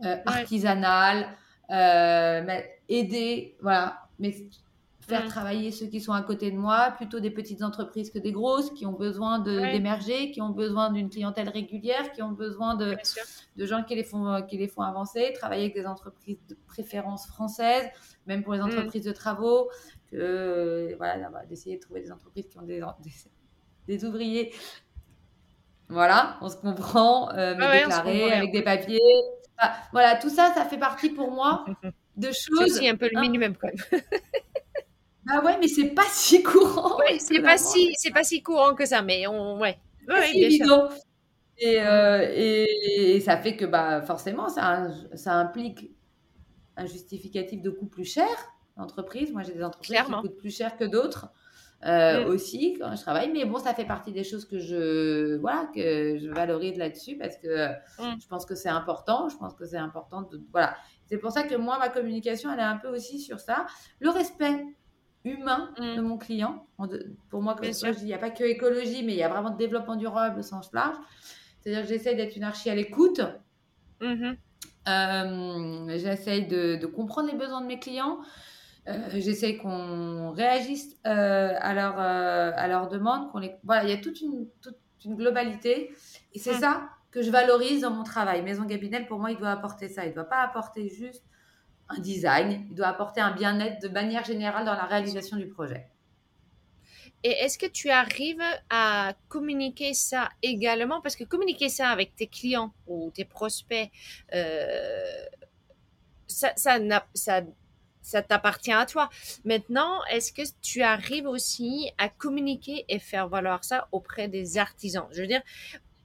euh, 0.05 0.17
artisanale, 0.25 1.27
mais 1.69 2.81
aider, 2.88 3.57
voilà, 3.61 4.07
mais 4.19 4.35
faire 5.09 5.25
Mm. 5.25 5.29
travailler 5.29 5.71
ceux 5.73 5.87
qui 5.87 6.00
sont 6.00 6.12
à 6.12 6.23
côté 6.23 6.50
de 6.50 6.57
moi, 6.57 6.93
plutôt 6.97 7.19
des 7.21 7.31
petites 7.31 7.62
entreprises 7.62 8.11
que 8.11 8.19
des 8.19 8.33
grosses, 8.33 8.71
qui 8.71 8.85
ont 8.87 8.93
besoin 8.93 9.43
Ouais. 9.45 9.73
d'émerger, 9.73 10.31
qui 10.31 10.41
ont 10.43 10.50
besoin 10.50 10.91
d'une 10.93 11.09
clientèle 11.11 11.49
régulière, 11.49 12.12
qui 12.12 12.23
ont 12.23 12.33
besoin 12.33 12.75
de, 12.77 12.97
de 13.57 13.67
gens 13.67 13.83
qui 13.83 13.95
les 13.95 14.05
font 14.05 14.43
qui 14.49 14.57
les 14.59 14.69
font 14.69 14.83
avancer, 14.83 15.33
travailler 15.35 15.62
avec 15.65 15.75
des 15.75 15.87
entreprises 15.87 16.38
de 16.49 16.57
préférence 16.67 17.27
françaises, 17.27 17.88
même 18.27 18.43
pour 18.45 18.53
les 18.55 18.61
Mm. 18.61 18.65
entreprises 18.65 19.05
de 19.05 19.12
travaux, 19.12 19.69
que 20.11 20.17
euh, 20.17 20.95
voilà, 20.99 21.30
d'essayer 21.49 21.76
de 21.76 21.80
trouver 21.82 22.02
des 22.02 22.13
entreprises 22.13 22.47
qui 22.49 22.59
ont 22.59 22.63
des, 22.63 22.80
des, 23.00 23.13
des 23.97 24.04
ouvriers. 24.04 24.52
Voilà, 25.91 26.37
on 26.43 26.49
se 26.50 26.56
comprend, 26.56 27.30
euh, 27.32 27.54
mais 27.56 27.67
ouais, 27.67 28.32
avec 28.32 28.52
des 28.52 28.63
papiers. 28.63 29.00
Ah, 29.56 29.75
voilà, 29.93 30.17
tout 30.17 30.28
ça, 30.28 30.52
ça 30.54 30.65
fait 30.67 30.78
partie 30.78 31.09
pour 31.11 31.30
moi 31.30 31.65
de 32.17 32.30
C'est 32.30 32.50
choses. 32.50 32.61
aussi 32.76 32.89
un 32.89 32.97
peu 32.97 33.09
le 33.11 33.17
hein. 33.17 33.23
minimum 33.23 33.56
quand 33.56 33.69
même. 33.69 34.02
Ah 35.30 35.45
ouais, 35.45 35.58
mais 35.60 35.69
c'est 35.69 35.91
pas 35.91 36.06
si 36.10 36.43
courant. 36.45 36.99
Ouais, 36.99 37.19
c'est 37.19 37.43
pas 37.43 37.58
si 37.58 37.93
c'est 37.97 38.12
pas 38.12 38.25
si 38.25 38.43
courant 38.43 38.75
que 38.75 38.86
ça, 38.86 39.02
mais 39.02 39.26
on 39.26 39.58
ouais. 39.60 39.78
Sûr. 40.08 40.17
évident. 40.34 40.88
Et, 41.58 41.80
euh, 41.80 42.26
et, 42.34 43.17
et 43.17 43.21
ça 43.21 43.36
fait 43.36 43.56
que 43.56 43.64
bah, 43.64 44.00
forcément, 44.02 44.49
ça, 44.49 44.88
ça 45.14 45.34
implique 45.34 45.91
un 46.76 46.86
justificatif 46.86 47.60
de 47.60 47.71
coût 47.71 47.86
plus 47.86 48.04
cher 48.04 48.28
d'entreprise. 48.76 49.32
Moi, 49.32 49.43
j'ai 49.43 49.54
des 49.54 49.64
entreprises 49.64 49.91
Clairement. 49.91 50.23
qui 50.23 50.28
coûtent 50.28 50.38
plus 50.38 50.56
cher 50.56 50.76
que 50.76 50.84
d'autres 50.84 51.28
euh, 51.84 52.25
Mm. 52.25 52.28
aussi 52.28 52.75
quand 52.78 52.95
je 52.97 53.02
travaille. 53.02 53.30
Mais 53.32 53.45
bon, 53.45 53.58
ça 53.58 53.75
fait 53.75 53.84
partie 53.84 54.12
des 54.12 54.23
choses 54.25 54.45
que 54.45 54.58
je, 54.60 55.36
voilà, 55.38 55.69
que 55.75 56.17
je 56.19 56.28
valorise 56.30 56.76
là-dessus 56.78 57.17
parce 57.19 57.36
que 57.36 57.69
Mm. 58.00 58.21
je 58.23 58.26
pense 58.28 58.47
que 58.47 58.54
c'est 58.54 58.69
important. 58.69 59.28
Je 59.28 59.36
pense 59.36 59.54
que 59.54 59.67
c'est 59.67 59.76
important. 59.78 60.23
De, 60.23 60.41
voilà. 60.52 60.76
C'est 61.06 61.19
pour 61.19 61.32
ça 61.32 61.43
que 61.43 61.54
moi, 61.56 61.78
ma 61.78 61.88
communication, 61.88 62.52
elle 62.52 62.60
est 62.60 62.62
un 62.62 62.76
peu 62.76 62.88
aussi 62.88 63.19
sur 63.21 63.41
ça. 63.41 63.67
Le 64.00 64.10
respect 64.10 64.64
humain 65.28 65.71
Mm. 65.78 65.97
de 65.97 66.00
mon 66.00 66.19
client. 66.19 66.67
En 66.78 66.86
de- 66.86 67.14
Pour 67.30 67.43
moi, 67.43 67.54
comme 67.54 67.73
ça, 67.73 67.91
il 67.91 68.04
n'y 68.04 68.14
a 68.14 68.19
pas 68.19 68.30
que 68.30 68.45
écologie, 68.45 69.02
mais 69.04 69.12
il 69.12 69.19
y 69.19 69.23
a 69.23 69.28
vraiment 69.28 69.50
développement 69.50 69.97
durable 69.97 70.41
au 70.41 70.43
sens 70.43 70.73
large. 70.73 70.97
C'est-à-dire 71.60 71.82
que 71.82 71.88
j'essaie 71.88 72.14
d'être 72.14 72.36
une 72.36 72.45
archi 72.45 72.71
à 72.71 72.75
l'écoute. 72.75 73.21
Mhm. 74.00 74.36
Euh, 74.88 75.99
j'essaye 75.99 76.47
de, 76.47 76.76
de 76.76 76.86
comprendre 76.86 77.30
les 77.30 77.36
besoins 77.36 77.60
de 77.60 77.67
mes 77.67 77.78
clients. 77.78 78.19
Euh, 78.88 78.97
j'essaye 79.10 79.58
qu'on 79.58 80.30
réagisse 80.30 80.97
euh, 81.06 81.52
à, 81.60 81.75
leur, 81.75 81.95
euh, 82.00 82.52
à 82.56 82.69
leurs 82.69 82.88
demandes. 82.88 83.30
Qu'on 83.30 83.38
les... 83.38 83.54
Voilà, 83.64 83.84
il 83.84 83.91
y 83.91 83.93
a 83.93 83.99
toute 83.99 84.21
une, 84.21 84.47
toute 84.62 84.78
une 85.04 85.14
globalité. 85.17 85.93
Et 86.34 86.38
c'est 86.38 86.54
Mm. 86.56 86.60
ça 86.60 86.88
que 87.10 87.21
je 87.23 87.30
valorise 87.30 87.82
dans 87.82 87.91
mon 87.91 88.02
travail. 88.04 88.43
Maison 88.43 88.64
Gabinel, 88.64 89.06
pour 89.06 89.19
moi, 89.19 89.30
il 89.30 89.36
doit 89.38 89.50
apporter 89.50 89.88
ça. 89.88 90.04
Il 90.06 90.10
ne 90.10 90.14
doit 90.14 90.25
pas 90.25 90.41
apporter 90.41 90.88
juste 90.88 91.25
un 91.89 91.99
design. 91.99 92.67
Il 92.71 92.75
doit 92.75 92.89
apporter 92.89 93.21
un 93.21 93.33
bien-être 93.33 93.83
de 93.83 93.89
manière 93.89 94.25
générale 94.25 94.65
dans 94.65 94.75
la 94.75 94.85
réalisation 94.85 95.37
du 95.37 95.47
projet. 95.49 95.89
Et 97.25 97.31
est-ce 97.31 97.59
que 97.59 97.67
tu 97.67 97.91
arrives 97.91 98.43
à 98.71 99.15
communiquer 99.29 99.93
ça 99.93 100.29
également? 100.43 101.01
Parce 101.01 101.17
que 101.17 101.25
communiquer 101.25 101.69
ça 101.69 101.89
avec 101.89 102.15
tes 102.15 102.29
clients 102.29 102.73
ou 102.87 103.11
tes 103.13 103.25
prospects, 103.25 103.91
euh, 104.35 105.25
ça, 106.29 106.53
ça, 106.55 106.79
ça, 107.15 107.43
ça 108.03 108.23
t'appartient 108.23 108.73
à 108.73 108.87
toi. 108.87 109.11
Maintenant, 109.45 110.01
est-ce 110.11 110.33
que 110.33 110.43
tu 110.63 110.83
arrives 110.83 111.27
aussi 111.27 111.91
à 111.99 112.09
communiquer 112.09 112.85
et 112.89 113.01
faire 113.01 113.29
valoir 113.29 113.65
ça 113.65 113.89
auprès 113.91 114.29
des 114.29 114.57
artisans? 114.57 115.09
Je 115.11 115.21
veux 115.21 115.27
dire, 115.27 115.43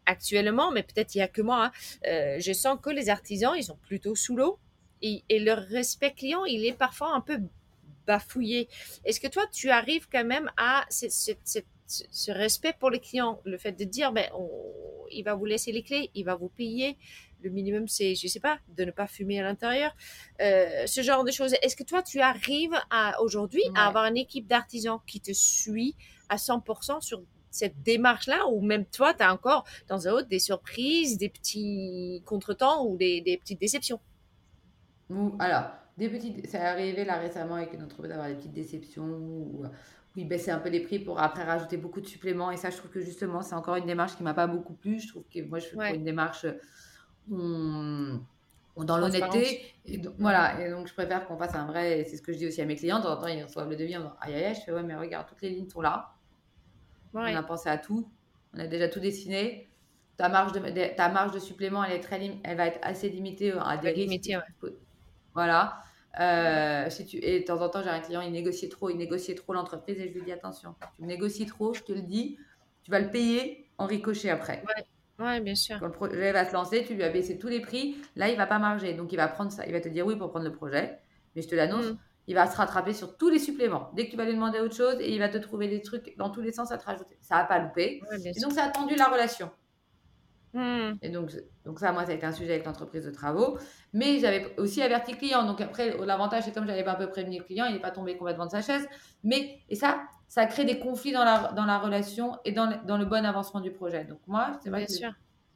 actuellement, 0.07 0.71
mais 0.71 0.81
peut-être 0.81 1.13
il 1.13 1.19
n'y 1.19 1.23
a 1.23 1.27
que 1.27 1.41
moi, 1.41 1.65
hein, 1.65 1.71
euh, 2.07 2.37
je 2.39 2.53
sens 2.53 2.79
que 2.81 2.89
les 2.89 3.09
artisans, 3.09 3.53
ils 3.55 3.63
sont 3.63 3.77
plutôt 3.77 4.15
sous 4.15 4.35
l'eau 4.35 4.59
et, 5.03 5.23
et 5.29 5.39
leur 5.39 5.59
respect 5.59 6.13
client, 6.13 6.43
il 6.45 6.65
est 6.65 6.73
parfois 6.73 7.13
un 7.13 7.21
peu 7.21 7.37
bafouillé. 8.07 8.67
Est-ce 9.05 9.19
que 9.19 9.27
toi, 9.27 9.45
tu 9.51 9.69
arrives 9.69 10.07
quand 10.11 10.25
même 10.25 10.49
à 10.57 10.85
ce, 10.89 11.07
ce- 11.09 11.31
ce- 11.45 11.59
ce- 11.87 12.03
ce 12.11 12.31
respect 12.31 12.73
pour 12.79 12.89
les 12.89 12.99
clients, 12.99 13.39
le 13.45 13.57
fait 13.57 13.71
de 13.73 13.83
dire, 13.83 14.11
ben, 14.11 14.25
on- 14.35 14.49
il 15.11 15.23
va 15.23 15.35
vous 15.35 15.45
laisser 15.45 15.71
les 15.71 15.83
clés, 15.83 16.09
il 16.15 16.25
va 16.25 16.35
vous 16.35 16.49
payer. 16.49 16.97
Le 17.43 17.49
minimum, 17.49 17.87
c'est, 17.87 18.15
je 18.15 18.27
sais 18.27 18.39
pas, 18.39 18.57
de 18.77 18.83
ne 18.85 18.91
pas 18.91 19.05
fumer 19.05 19.39
à 19.39 19.43
l'intérieur. 19.43 19.93
Euh, 20.41 20.87
ce 20.87 21.01
genre 21.01 21.23
de 21.23 21.31
choses. 21.31 21.53
Est-ce 21.61 21.75
que 21.75 21.83
toi, 21.83 22.01
tu 22.01 22.19
arrives 22.21 22.75
à 22.89 23.21
aujourd'hui 23.21 23.61
Ouais. 23.65 23.71
à 23.79 23.87
avoir 23.87 24.05
une 24.05 24.17
équipe 24.17 24.47
d'artisans 24.47 24.99
qui 25.05 25.19
te 25.19 25.31
suit 25.33 25.95
à 26.29 26.37
100% 26.37 26.99
sur 27.01 27.21
cette 27.51 27.83
démarche-là, 27.83 28.47
ou 28.47 28.61
même 28.61 28.85
toi, 28.85 29.13
tu 29.13 29.21
as 29.23 29.31
encore 29.31 29.65
dans 29.87 30.07
un 30.07 30.11
autre 30.13 30.27
des 30.27 30.39
surprises, 30.39 31.17
des 31.17 31.29
petits 31.29 32.23
contretemps 32.25 32.85
ou 32.87 32.97
des, 32.97 33.21
des 33.21 33.37
petites 33.37 33.59
déceptions? 33.59 33.99
Ou, 35.13 35.35
alors, 35.39 35.65
des 35.97 36.09
petites, 36.09 36.47
ça 36.47 36.57
est 36.59 36.61
arrivé 36.65 37.05
là 37.05 37.17
récemment 37.17 37.55
avec 37.55 37.73
une 37.73 37.83
entreprise 37.83 38.09
d'avoir 38.09 38.27
des 38.29 38.35
petites 38.35 38.53
déceptions 38.53 39.03
ou 39.05 39.63
où 40.15 40.19
ils 40.19 40.27
baissaient 40.27 40.51
un 40.51 40.59
peu 40.59 40.69
les 40.69 40.81
prix 40.81 40.99
pour 40.99 41.19
après 41.19 41.43
rajouter 41.43 41.75
beaucoup 41.77 41.99
de 42.01 42.05
suppléments. 42.05 42.51
Et 42.51 42.57
ça, 42.57 42.69
je 42.69 42.77
trouve 42.77 42.91
que 42.91 43.01
justement, 43.01 43.41
c'est 43.41 43.55
encore 43.55 43.75
une 43.77 43.87
démarche 43.87 44.15
qui 44.15 44.21
m'a 44.23 44.35
pas 44.35 44.45
beaucoup 44.47 44.73
plu. 44.73 44.99
Je 44.99 45.07
trouve 45.07 45.23
que 45.33 45.41
moi, 45.41 45.57
je 45.59 45.67
fais 45.67 45.75
Ouais. 45.77 45.95
une 45.95 46.03
démarche 46.03 46.45
on- 47.31 48.19
on- 48.75 48.83
dans 48.83 48.97
l'honnêteté. 48.97 49.73
Et 49.85 49.97
donc, 49.97 50.13
voilà. 50.19 50.61
Et 50.65 50.69
donc, 50.69 50.87
je 50.87 50.93
préfère 50.93 51.25
qu'on 51.27 51.37
fasse 51.37 51.55
un 51.55 51.65
vrai. 51.65 51.99
et 52.01 52.03
C'est 52.05 52.17
ce 52.17 52.21
que 52.21 52.31
je 52.33 52.37
dis 52.37 52.47
aussi 52.47 52.61
à 52.61 52.65
mes 52.65 52.75
clients. 52.75 52.99
De 52.99 53.03
temps 53.03 53.13
en 53.17 53.21
temps, 53.21 53.27
ils 53.27 53.43
reçoivent 53.43 53.69
le 53.69 53.75
devis 53.75 53.95
en 53.97 54.01
disant 54.01 54.15
Aïe, 54.21 54.35
aïe, 54.35 54.43
aïe. 54.45 54.55
Je 54.55 54.61
fais 54.61 54.71
Ouais, 54.71 54.83
mais 54.83 54.95
regarde, 54.95 55.27
toutes 55.27 55.41
les 55.41 55.49
lignes 55.49 55.69
sont 55.69 55.81
là. 55.81 56.13
Ouais. 57.13 57.33
On 57.33 57.35
a 57.37 57.43
pensé 57.43 57.69
à 57.69 57.77
tout. 57.77 58.07
On 58.53 58.59
a 58.59 58.67
déjà 58.67 58.89
tout 58.89 58.99
dessiné. 58.99 59.67
Ta 60.17 60.29
marge 60.29 60.51
de, 60.53 60.95
ta 60.95 61.09
marge 61.09 61.31
de 61.31 61.39
supplément, 61.39 61.83
elle, 61.83 61.93
est 61.93 61.99
très 61.99 62.19
elle 62.43 62.57
va 62.57 62.67
être 62.67 62.79
assez 62.83 63.09
limitée 63.09 63.51
à 63.51 63.77
des 63.77 63.89
risques. 63.89 64.09
ouais. 64.61 64.73
Voilà. 65.33 65.81
Euh, 66.19 66.89
si 66.89 67.05
tu, 67.05 67.17
et 67.17 67.39
de 67.39 67.45
temps 67.45 67.61
en 67.61 67.69
temps, 67.69 67.81
j'ai 67.81 67.89
un 67.89 67.99
client, 67.99 68.21
il 68.21 68.31
négociait 68.31 68.69
trop, 68.69 68.89
il 68.89 68.97
négociait 68.97 69.35
trop 69.35 69.53
l'entreprise 69.53 69.99
et 69.99 70.09
je 70.09 70.13
lui 70.13 70.21
dis 70.21 70.31
attention, 70.31 70.75
tu 70.95 71.03
négocies 71.03 71.47
trop, 71.47 71.73
je 71.73 71.81
te 71.81 71.91
le 71.91 72.01
dis, 72.01 72.37
tu 72.83 72.91
vas 72.91 72.99
le 72.99 73.09
payer 73.09 73.67
en 73.77 73.87
ricochet 73.87 74.29
après. 74.29 74.63
Ouais, 75.19 75.41
bien 75.41 75.55
sûr. 75.55 75.79
Quand 75.79 75.85
le 75.85 75.91
projet 75.91 76.31
va 76.31 76.47
se 76.47 76.53
lancer, 76.53 76.83
tu 76.85 76.95
lui 76.95 77.03
as 77.03 77.09
baissé 77.09 77.37
tous 77.37 77.47
les 77.47 77.61
prix, 77.61 77.97
là, 78.15 78.29
il 78.29 78.37
va 78.37 78.45
pas 78.45 78.59
marger. 78.59 78.93
Donc, 78.93 79.11
il 79.11 79.15
va 79.15 79.27
prendre 79.27 79.51
ça, 79.51 79.65
il 79.65 79.71
va 79.71 79.79
te 79.81 79.89
dire 79.89 80.05
oui 80.05 80.15
pour 80.15 80.29
prendre 80.29 80.45
le 80.45 80.51
projet, 80.53 80.99
mais 81.35 81.41
je 81.41 81.47
te 81.47 81.55
l'annonce, 81.55 81.85
Mm. 81.85 81.97
il 82.27 82.35
va 82.35 82.49
se 82.49 82.57
rattraper 82.57 82.93
sur 82.93 83.17
tous 83.17 83.29
les 83.29 83.39
suppléments. 83.39 83.89
Dès 83.95 84.05
que 84.05 84.11
tu 84.11 84.17
vas 84.17 84.25
lui 84.25 84.33
demander 84.33 84.59
autre 84.59 84.75
chose, 84.75 84.95
et 84.99 85.11
il 85.13 85.19
va 85.19 85.29
te 85.29 85.37
trouver 85.37 85.67
des 85.67 85.81
trucs 85.81 86.15
dans 86.17 86.29
tous 86.29 86.41
les 86.41 86.51
sens 86.51 86.71
à 86.71 86.77
te 86.77 86.85
rajouter. 86.85 87.17
Ça 87.21 87.37
va 87.37 87.43
pas. 87.45 87.59
Ouais, 87.59 87.71
bien 87.75 88.31
Et 88.35 88.39
donc, 88.39 88.53
ça 88.53 88.65
a 88.65 88.69
tendu 88.69 88.95
la 88.95 89.05
relation. 89.05 89.51
Hmm. 90.53 90.93
Et 91.01 91.09
donc, 91.09 91.31
donc 91.65 91.79
ça, 91.79 91.91
moi, 91.91 92.05
ça 92.05 92.11
a 92.11 92.15
été 92.15 92.25
un 92.25 92.31
sujet 92.31 92.53
avec 92.53 92.65
l'entreprise 92.65 93.03
de 93.03 93.11
travaux. 93.11 93.57
Mais 93.91 94.19
j'avais 94.19 94.53
aussi 94.59 94.81
averti 94.81 95.13
le 95.13 95.17
client. 95.17 95.45
Donc 95.45 95.61
après, 95.61 95.97
l'avantage, 96.05 96.43
c'est 96.43 96.53
comme 96.53 96.67
j'avais 96.67 96.83
pas 96.83 96.91
un 96.93 96.95
peu 96.95 97.09
prévenu 97.09 97.39
le 97.39 97.43
client, 97.43 97.65
il 97.65 97.73
n'est 97.73 97.79
pas 97.81 97.91
tombé 97.91 98.17
complètement 98.17 98.45
de 98.45 98.51
sa 98.51 98.61
chaise. 98.61 98.87
Mais, 99.23 99.59
et 99.69 99.75
ça, 99.75 100.03
ça 100.27 100.45
crée 100.45 100.65
des 100.65 100.79
conflits 100.79 101.11
dans 101.11 101.23
la, 101.23 101.51
dans 101.53 101.65
la 101.65 101.79
relation 101.79 102.37
et 102.45 102.51
dans 102.51 102.67
le, 102.67 102.75
dans 102.85 102.97
le 102.97 103.05
bon 103.05 103.25
avancement 103.25 103.61
du 103.61 103.71
projet. 103.71 104.05
Donc 104.05 104.19
moi, 104.27 104.51
c'est 104.63 104.69
vrai 104.69 104.81
Bien 104.81 104.87
que 104.87 104.91
sûr. 104.93 105.11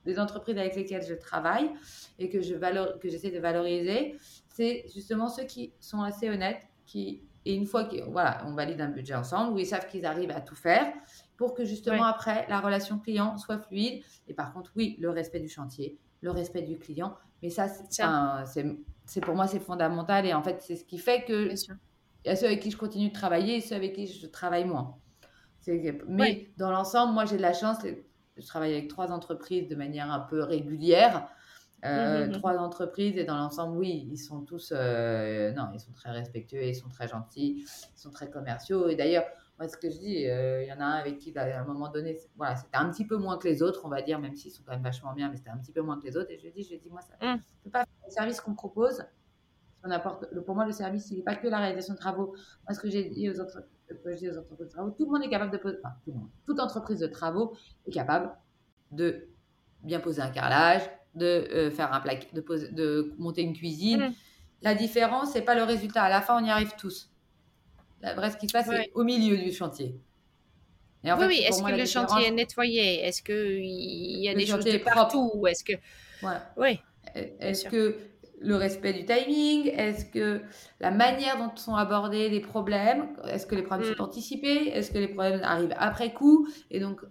les 0.06 0.20
entreprises 0.20 0.58
avec 0.58 0.76
lesquelles 0.76 1.06
je 1.06 1.14
travaille 1.14 1.70
et 2.18 2.30
que 2.30 2.42
je 2.42 2.56
valor, 2.56 3.00
que 3.00 3.10
j'essaie 3.10 3.32
de 3.32 3.40
valoriser, 3.40 4.16
c'est 4.48 4.86
justement 4.94 5.30
ceux 5.30 5.44
qui 5.44 5.74
sont 5.80 6.02
assez 6.02 6.30
honnêtes, 6.30 6.62
qui 6.86 7.24
et 7.46 7.54
une 7.56 7.66
fois 7.66 7.86
qu'on 7.86 8.12
voilà, 8.12 8.44
on 8.46 8.54
valide 8.56 8.82
un 8.82 8.90
budget 8.90 9.16
ensemble, 9.16 9.54
où 9.54 9.60
ils 9.60 9.66
savent 9.66 9.88
qu'ils 9.88 10.06
arrivent 10.06 10.32
à 10.32 10.42
tout 10.42 10.56
faire 10.56 10.92
pour 11.38 11.54
que 11.54 11.64
justement 11.66 12.04
Ouais. 12.04 12.10
après 12.10 12.46
la 12.50 12.60
relation 12.60 13.00
client 13.00 13.38
soit 13.38 13.60
fluide. 13.60 14.04
Et 14.28 14.34
par 14.34 14.54
contre, 14.54 14.72
oui, 14.76 14.98
le 15.00 15.10
respect 15.10 15.40
du 15.40 15.48
chantier, 15.50 15.98
le 16.22 16.32
respect 16.32 16.64
du 16.64 16.78
client, 16.78 17.16
mais 17.42 17.50
ça, 17.50 17.68
c'est, 19.06 19.22
pour 19.22 19.36
moi 19.36 19.48
c'est 19.48 19.60
fondamental 19.60 20.26
et 20.26 20.34
en 20.34 20.42
fait 20.44 20.62
c'est 20.62 20.76
ce 20.76 20.84
qui 20.84 20.98
fait 20.98 21.24
que 21.24 21.48
Bien 21.48 21.56
sûr. 21.56 21.76
il 22.26 22.30
y 22.30 22.32
a 22.32 22.36
ceux 22.36 22.48
avec 22.48 22.60
qui 22.62 22.72
je 22.72 22.78
continue 22.78 23.10
de 23.10 23.14
travailler 23.14 23.58
et 23.58 23.62
ceux 23.62 23.76
avec 23.76 23.94
qui 23.94 24.08
je 24.08 24.26
travaille 24.28 24.66
moins. 24.66 24.98
Mais 25.68 25.94
Ouais. 26.08 26.52
dans 26.58 26.72
l'ensemble, 26.72 27.14
moi 27.14 27.26
j'ai 27.26 27.38
de 27.38 27.42
la 27.42 27.54
chance. 27.54 27.78
Je 28.38 28.46
travaille 28.46 28.74
avec 28.74 28.88
trois 28.88 29.12
entreprises 29.12 29.68
de 29.68 29.76
manière 29.76 30.12
un 30.12 30.20
peu 30.22 30.42
régulière. 30.44 31.28
Euh, 31.86 32.26
Mhm, 32.26 32.32
mhm. 32.34 32.38
Trois 32.40 32.58
entreprises 32.58 33.18
et 33.18 33.24
dans 33.24 33.38
l'ensemble, 33.38 33.78
oui, 33.78 34.08
ils 34.12 34.18
sont 34.18 34.42
tous, 34.42 34.74
euh, 34.76 35.52
non, 35.54 35.70
ils 35.74 35.80
sont 35.80 35.92
très 35.92 36.10
respectueux, 36.10 36.64
ils 36.64 36.76
sont 36.76 36.90
très 36.90 37.08
gentils, 37.08 37.66
ils 37.96 38.00
sont 38.00 38.10
très 38.10 38.30
commerciaux. 38.32 38.88
Et 38.88 38.96
d'ailleurs, 38.96 39.26
moi, 39.58 39.68
ce 39.68 39.76
que 39.78 39.90
je 39.90 39.98
dis, 39.98 40.28
euh, 40.28 40.64
il 40.64 40.70
y 40.70 40.74
en 40.74 40.80
a 40.80 40.86
un 40.86 40.92
avec 41.00 41.18
qui, 41.18 41.36
à 41.38 41.62
un 41.62 41.66
moment 41.66 41.90
donné, 41.90 42.18
voilà, 42.36 42.56
c'était 42.56 42.78
un 42.78 42.90
petit 42.92 43.06
peu 43.06 43.18
moins 43.18 43.38
que 43.38 43.48
les 43.48 43.64
autres, 43.64 43.82
on 43.86 43.90
va 43.90 44.02
dire, 44.02 44.20
même 44.20 44.36
s'ils 44.36 44.52
sont 44.52 44.62
quand 44.64 44.74
même 44.74 44.84
vachement 44.84 45.14
bien, 45.14 45.30
mais 45.30 45.38
c'était 45.38 45.50
un 45.50 45.58
petit 45.58 45.72
peu 45.72 45.82
moins 45.82 46.00
que 46.00 46.06
les 46.06 46.16
autres. 46.16 46.30
Et 46.32 46.38
je 46.38 46.44
lui 46.44 46.52
dis, 46.52 46.64
je 46.64 46.76
dis, 46.76 46.90
moi, 46.90 47.02
ça 47.02 47.14
ne 47.26 47.36
Mm. 47.36 47.42
peut 47.64 47.70
pas 47.72 47.80
faire 47.80 47.88
le 48.06 48.12
service 48.12 48.42
qu'on 48.42 48.54
propose. 48.54 49.04
On 49.84 49.90
apporte, 49.92 50.26
pour 50.46 50.56
moi, 50.56 50.66
le 50.66 50.72
service, 50.72 51.10
il 51.12 51.18
n'est 51.18 51.24
pas 51.24 51.36
que 51.36 51.48
la 51.48 51.58
réalisation 51.60 51.94
de 51.96 52.00
travaux. 52.00 52.36
Moi, 52.68 52.74
ce 52.76 52.80
que 52.80 52.90
j'ai 52.90 53.06
dit 53.06 53.30
aux 53.30 53.40
autres, 53.40 53.64
que 53.88 54.12
je 54.12 54.18
dis 54.18 54.30
aux 54.30 54.38
entreprises 54.38 54.68
de 54.68 54.72
travaux, 54.72 54.92
tout 54.92 55.06
le 55.06 55.12
monde 55.12 55.24
est 55.24 55.30
capable 55.30 55.52
de 55.52 55.58
poser, 55.58 55.78
enfin, 55.84 55.96
tout 56.04 56.12
le 56.12 56.18
monde, 56.20 56.30
toute 56.46 56.60
entreprise 56.60 57.00
de 57.00 57.08
travaux 57.08 57.56
est 57.88 57.92
capable 57.92 58.32
de 58.92 59.28
bien 59.84 60.00
poser 60.00 60.22
un 60.22 60.30
carrelage, 60.30 60.82
de 61.16 61.26
euh, 61.26 61.72
faire 61.72 61.94
un 61.94 62.00
plaque, 62.02 62.34
de, 62.34 62.42
poser- 62.42 62.72
de 62.72 63.14
monter 63.18 63.42
une 63.42 63.54
cuisine. 63.54 64.10
Mm. 64.10 64.14
La 64.62 64.76
différence, 64.76 65.32
c'est 65.32 65.42
pas 65.42 65.56
le 65.56 65.64
résultat. 65.64 66.04
À 66.04 66.10
la 66.10 66.22
fin, 66.22 66.40
on 66.42 66.46
y 66.46 66.50
arrive 66.50 66.74
tous. 66.78 67.12
La 68.02 68.14
vraie, 68.14 68.32
ce 68.32 68.38
qui 68.38 68.48
se 68.48 68.54
passe, 68.54 68.68
Ouais. 68.68 68.84
c'est 68.86 68.92
au 68.94 69.04
milieu 69.04 69.38
du 69.38 69.52
chantier. 69.52 69.96
Et 71.04 71.12
en 71.12 71.16
oui, 71.16 71.22
fait, 71.22 71.28
oui. 71.28 71.40
Est-ce 71.48 71.64
que 71.64 71.70
le 71.72 71.78
différence- 71.84 72.12
chantier 72.12 72.28
est 72.28 72.32
nettoyé? 72.32 73.06
Est-ce 73.06 73.22
qu'il 73.22 74.20
y 74.24 74.28
a 74.30 74.34
Le 74.34 74.40
des 74.40 74.46
choses 74.46 74.64
de 74.66 74.78
partout 74.78 75.46
Est-ce 75.48 75.64
que. 75.64 75.74
Ouais. 76.24 76.38
Oui, 76.58 76.80
Est-ce 77.40 77.66
que 77.70 77.98
le 78.40 78.56
respect 78.56 78.94
du 78.94 79.06
timing? 79.06 79.68
Est-ce 79.70 80.06
que 80.06 80.42
la 80.80 80.92
manière 80.92 81.38
dont 81.38 81.56
sont 81.56 81.76
abordés 81.76 82.30
les 82.30 82.40
problèmes? 82.42 83.16
Est-ce 83.26 83.46
que 83.48 83.56
les 83.56 83.64
problèmes 83.64 83.90
Mm. 83.92 83.96
sont 83.96 84.04
anticipés? 84.04 84.70
Est-ce 84.70 84.92
que 84.92 84.98
les 85.00 85.08
problèmes 85.08 85.42
arrivent 85.44 85.74
après 85.78 86.14
coup? 86.14 86.48
Et 86.70 86.80
donc 86.80 87.02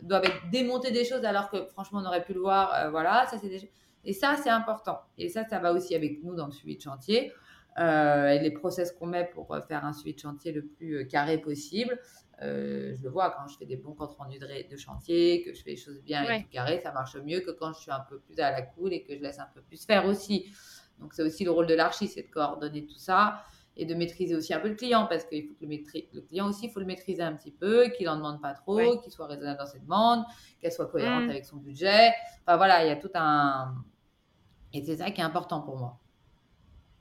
doivent 0.00 0.24
être 0.24 0.50
démontés 0.50 0.90
des 0.90 1.04
choses 1.04 1.24
alors 1.24 1.48
que 1.50 1.64
franchement 1.66 2.00
on 2.02 2.06
aurait 2.06 2.22
pu 2.24 2.32
le 2.34 2.40
voir 2.40 2.74
euh, 2.74 2.90
Voilà, 2.90 3.26
ça 3.30 3.38
c'est 3.40 3.48
des... 3.48 3.70
Et 4.04 4.12
ça 4.12 4.36
c'est 4.42 4.50
important. 4.50 4.98
Et 5.16 5.28
ça, 5.28 5.44
ça 5.48 5.58
va 5.60 5.72
aussi 5.72 5.94
avec 5.94 6.22
nous 6.22 6.34
dans 6.34 6.46
le 6.46 6.52
suivi 6.52 6.76
de 6.76 6.82
chantier. 6.82 7.32
Euh, 7.78 8.28
et 8.28 8.38
les 8.38 8.52
process 8.52 8.92
qu'on 8.92 9.06
met 9.06 9.24
pour 9.24 9.52
euh, 9.52 9.60
faire 9.60 9.84
un 9.84 9.92
suivi 9.92 10.14
de 10.14 10.20
chantier 10.20 10.52
le 10.52 10.64
plus 10.64 10.98
euh, 10.98 11.04
carré 11.04 11.38
possible. 11.38 11.98
Je 12.40 12.96
le 13.02 13.08
vois 13.08 13.30
quand 13.30 13.48
je 13.48 13.56
fais 13.56 13.64
des 13.64 13.76
bons 13.76 13.94
comptes 13.94 14.16
rendus 14.18 14.38
de, 14.38 14.76
chantier, 14.76 15.42
que 15.44 15.54
je 15.54 15.62
fais 15.62 15.70
les 15.70 15.76
choses 15.76 16.02
bien 16.02 16.24
Ouais. 16.26 16.40
et 16.40 16.42
tout 16.42 16.48
carré, 16.50 16.78
ça 16.78 16.92
marche 16.92 17.16
mieux 17.16 17.40
que 17.40 17.50
quand 17.52 17.72
je 17.72 17.80
suis 17.80 17.90
un 17.90 18.04
peu 18.08 18.18
plus 18.18 18.38
à 18.38 18.50
la 18.50 18.62
cool 18.62 18.92
et 18.92 19.02
que 19.02 19.16
je 19.16 19.22
laisse 19.22 19.38
un 19.38 19.48
peu 19.54 19.62
plus 19.62 19.84
faire 19.86 20.04
aussi. 20.04 20.52
Donc 20.98 21.14
c'est 21.14 21.22
aussi 21.22 21.44
le 21.44 21.52
rôle 21.52 21.66
de 21.66 21.74
l'archi, 21.74 22.06
c'est 22.06 22.22
de 22.22 22.30
coordonner 22.30 22.86
tout 22.86 22.98
ça 22.98 23.44
et 23.76 23.86
de 23.86 23.94
maîtriser 23.94 24.34
aussi 24.34 24.52
un 24.52 24.60
peu 24.60 24.68
le 24.68 24.74
client 24.74 25.06
parce 25.06 25.24
qu'il 25.24 25.46
faut 25.46 25.54
que 25.54 25.64
le, 25.64 26.20
client 26.22 26.48
aussi, 26.48 26.66
il 26.66 26.70
faut 26.70 26.80
le 26.80 26.86
maîtriser 26.86 27.22
un 27.22 27.34
petit 27.34 27.50
peu, 27.52 27.88
qu'il 27.96 28.06
n'en 28.06 28.16
demande 28.16 28.42
pas 28.42 28.52
trop, 28.52 28.76
Ouais. 28.76 29.00
qu'il 29.02 29.10
soit 29.12 29.26
raisonnable 29.26 29.58
dans 29.58 29.66
ses 29.66 29.80
demandes, 29.80 30.24
qu'elle 30.60 30.72
soit 30.72 30.86
cohérente 30.86 31.26
Mm. 31.26 31.30
avec 31.30 31.44
son 31.44 31.56
budget. 31.56 32.12
Enfin 32.46 32.56
voilà, 32.56 32.84
il 32.84 32.88
y 32.88 32.92
a 32.92 32.96
tout 32.96 33.10
un... 33.14 33.74
Et 34.72 34.84
c'est 34.84 34.96
ça 34.96 35.10
qui 35.10 35.20
est 35.20 35.24
important 35.24 35.60
pour 35.62 35.78
moi. 35.78 35.98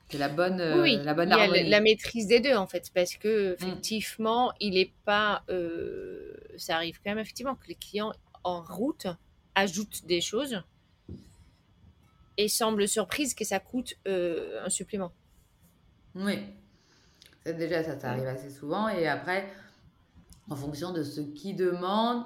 C'est 0.10 0.18
la 0.20 0.30
bonne, 0.30 0.62
euh, 0.62 0.82
oui. 0.84 1.00
la 1.04 1.14
bonne 1.16 1.30
il 1.30 1.32
y 1.32 1.34
a 1.40 1.44
harmonie. 1.44 1.70
la, 1.70 1.82
maîtrise 1.82 2.28
des 2.28 2.40
deux, 2.40 2.56
en 2.56 2.68
fait. 2.68 2.92
Parce 2.94 3.16
que, 3.16 3.52
Mm. 3.52 3.54
effectivement, 3.54 4.52
il 4.60 4.78
est 4.78 4.94
pas. 5.06 5.44
euh, 5.50 6.36
ça 6.58 6.76
arrive 6.76 6.98
quand 7.04 7.10
même, 7.12 7.20
effectivement, 7.20 7.56
que 7.56 7.68
les 7.68 7.76
clients 7.76 8.14
en 8.44 8.62
route 8.62 9.08
ajoutent 9.56 10.06
des 10.06 10.22
choses 10.22 10.62
et 12.38 12.48
semblent 12.48 12.88
surprises 12.88 13.34
que 13.34 13.46
ça 13.46 13.60
coûte 13.60 13.96
euh, 14.08 14.64
un 14.66 14.70
supplément. 14.70 15.12
Oui. 16.16 16.40
Ça, 17.46 17.54
déjà, 17.54 17.84
ça, 17.84 18.00
ça 18.00 18.12
arrive 18.12 18.28
assez 18.28 18.50
souvent. 18.50 18.88
Et 18.90 19.08
après, 19.08 19.52
en 20.50 20.56
fonction 20.56 20.92
de 20.92 21.04
ce 21.04 21.22
qu'ils 21.22 21.56
demandent, 21.56 22.26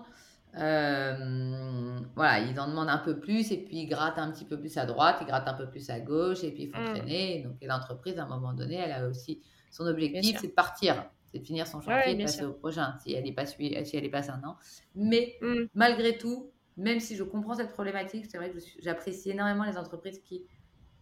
euh, 0.60 2.00
voilà, 2.16 2.40
ils 2.40 2.60
en 2.60 2.68
demandent 2.70 2.90
un 2.90 2.98
peu 2.98 3.20
plus 3.20 3.52
et 3.52 3.58
puis 3.64 3.78
ils 3.82 3.88
grattent 3.88 4.18
un 4.18 4.32
petit 4.32 4.46
peu 4.46 4.60
plus 4.60 4.78
à 4.78 4.86
droite, 4.86 5.18
ils 5.22 5.28
grattent 5.28 5.48
un 5.48 5.54
peu 5.54 5.70
plus 5.70 5.90
à 5.90 6.00
gauche 6.00 6.44
et 6.44 6.52
puis 6.52 6.64
ils 6.64 6.70
font 6.72 6.82
Mm. 6.82 6.84
traîner. 6.84 7.44
Donc, 7.44 7.58
l'entreprise, 7.62 8.18
à 8.20 8.24
un 8.24 8.28
moment 8.28 8.54
donné, 8.54 8.76
elle 8.76 8.92
a 8.92 9.08
aussi 9.08 9.42
son 9.70 9.86
objectif, 9.86 10.38
c'est 10.40 10.48
de 10.48 10.54
partir, 10.54 11.10
c'est 11.32 11.40
de 11.40 11.46
finir 11.46 11.68
son 11.68 11.82
chantier 11.82 12.12
Ouais, 12.12 12.14
et 12.14 12.16
de 12.16 12.22
passer 12.22 12.44
sûr. 12.44 12.50
au 12.50 12.54
prochain, 12.54 12.96
si 13.04 13.14
elle 13.14 13.24
n'est 13.26 13.34
pas, 13.34 13.46
si 13.46 13.56
elle 13.66 14.06
est 14.06 14.10
pas 14.10 14.32
un 14.32 14.44
an. 14.44 14.58
Mais 14.96 15.38
Mm. 15.42 15.68
malgré 15.74 16.18
tout, 16.18 16.52
même 16.78 17.00
si 17.00 17.16
je 17.16 17.24
comprends 17.24 17.56
cette 17.56 17.74
problématique, 17.74 18.26
c'est 18.30 18.38
vrai 18.38 18.52
que 18.52 18.60
j'apprécie 18.82 19.32
énormément 19.32 19.64
les 19.66 19.78
entreprises 19.78 20.20
qui 20.22 20.46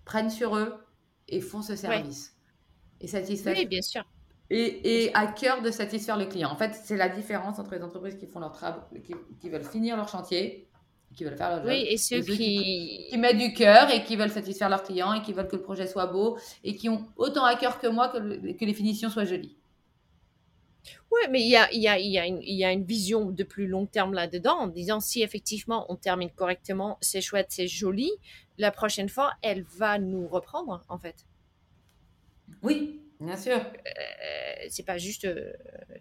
prennent 0.06 0.30
sur 0.30 0.56
eux 0.58 0.76
et 1.28 1.42
font 1.42 1.62
ce 1.62 1.76
service. 1.76 2.36
Et 3.02 3.08
satisfassent 3.08 3.58
Oui, 3.58 3.66
bien 3.68 3.82
sûr. 3.82 4.04
Et, 4.50 5.06
et 5.06 5.16
à 5.16 5.28
cœur 5.28 5.62
de 5.62 5.72
satisfaire 5.72 6.18
le 6.18 6.26
client. 6.26 6.50
En 6.52 6.58
fait, 6.58 6.74
c'est 6.76 6.98
la 6.98 7.10
différence 7.10 7.60
entre 7.60 7.76
les 7.76 7.84
entreprises 7.84 8.16
qui 8.18 8.28
font 8.28 8.40
leur 8.40 8.52
travail, 8.52 8.82
qui, 9.04 9.14
qui 9.40 9.50
veulent 9.50 9.64
finir 9.66 9.98
leur 9.98 10.08
chantier, 10.08 10.70
qui 11.16 11.24
veulent 11.24 11.38
faire 11.38 11.50
leur 11.56 11.64
job, 11.66 11.82
Oui, 11.82 11.86
et 11.90 11.98
ceux 11.98 12.20
et 12.20 12.24
ceux 12.24 12.38
qui. 12.38 13.06
qui 13.10 13.18
mettent 13.18 13.38
du 13.38 13.54
cœur 13.54 13.90
et 13.92 14.04
qui 14.04 14.16
veulent 14.16 14.32
satisfaire 14.32 14.70
leurs 14.70 14.84
clients 14.84 15.14
et 15.14 15.22
qui 15.22 15.34
veulent 15.34 15.48
que 15.48 15.56
le 15.56 15.62
projet 15.64 15.88
soit 15.88 16.08
beau 16.08 16.38
et 16.64 16.76
qui 16.76 16.90
ont 16.90 17.08
autant 17.18 17.46
à 17.46 17.56
cœur 17.56 17.80
que 17.80 17.88
moi 17.88 18.10
que, 18.10 18.18
le- 18.18 18.54
que 18.54 18.66
les 18.66 18.74
finitions 18.74 19.10
soient 19.10 19.26
jolies. 19.26 19.58
Oui, 21.12 21.22
mais 21.32 21.42
il 21.42 21.50
y 21.50 21.56
a, 21.58 21.68
y 21.72 22.64
a 22.64 22.72
une 22.72 22.84
vision 22.84 23.32
de 23.32 23.44
plus 23.44 23.68
long 23.68 23.86
terme 23.88 24.14
là-dedans, 24.14 24.56
en 24.60 24.68
disant 24.68 25.00
si 25.00 25.22
effectivement 25.24 25.86
on 25.92 25.96
termine 25.96 26.30
correctement, 26.32 26.98
c'est 27.02 27.22
chouette, 27.22 27.48
c'est 27.50 27.68
joli, 27.68 28.12
la 28.58 28.72
prochaine 28.72 29.10
fois, 29.10 29.34
elle 29.42 29.64
va 29.64 29.98
nous 29.98 30.28
reprendre, 30.28 30.84
en 30.88 30.98
fait. 31.00 31.26
Oui, 32.62 33.05
bien 33.20 33.38
sûr. 33.38 33.56
Euh, 33.56 34.66
c'est 34.70 34.86
pas 34.86 34.98
juste, 34.98 35.26
euh, 35.26 35.52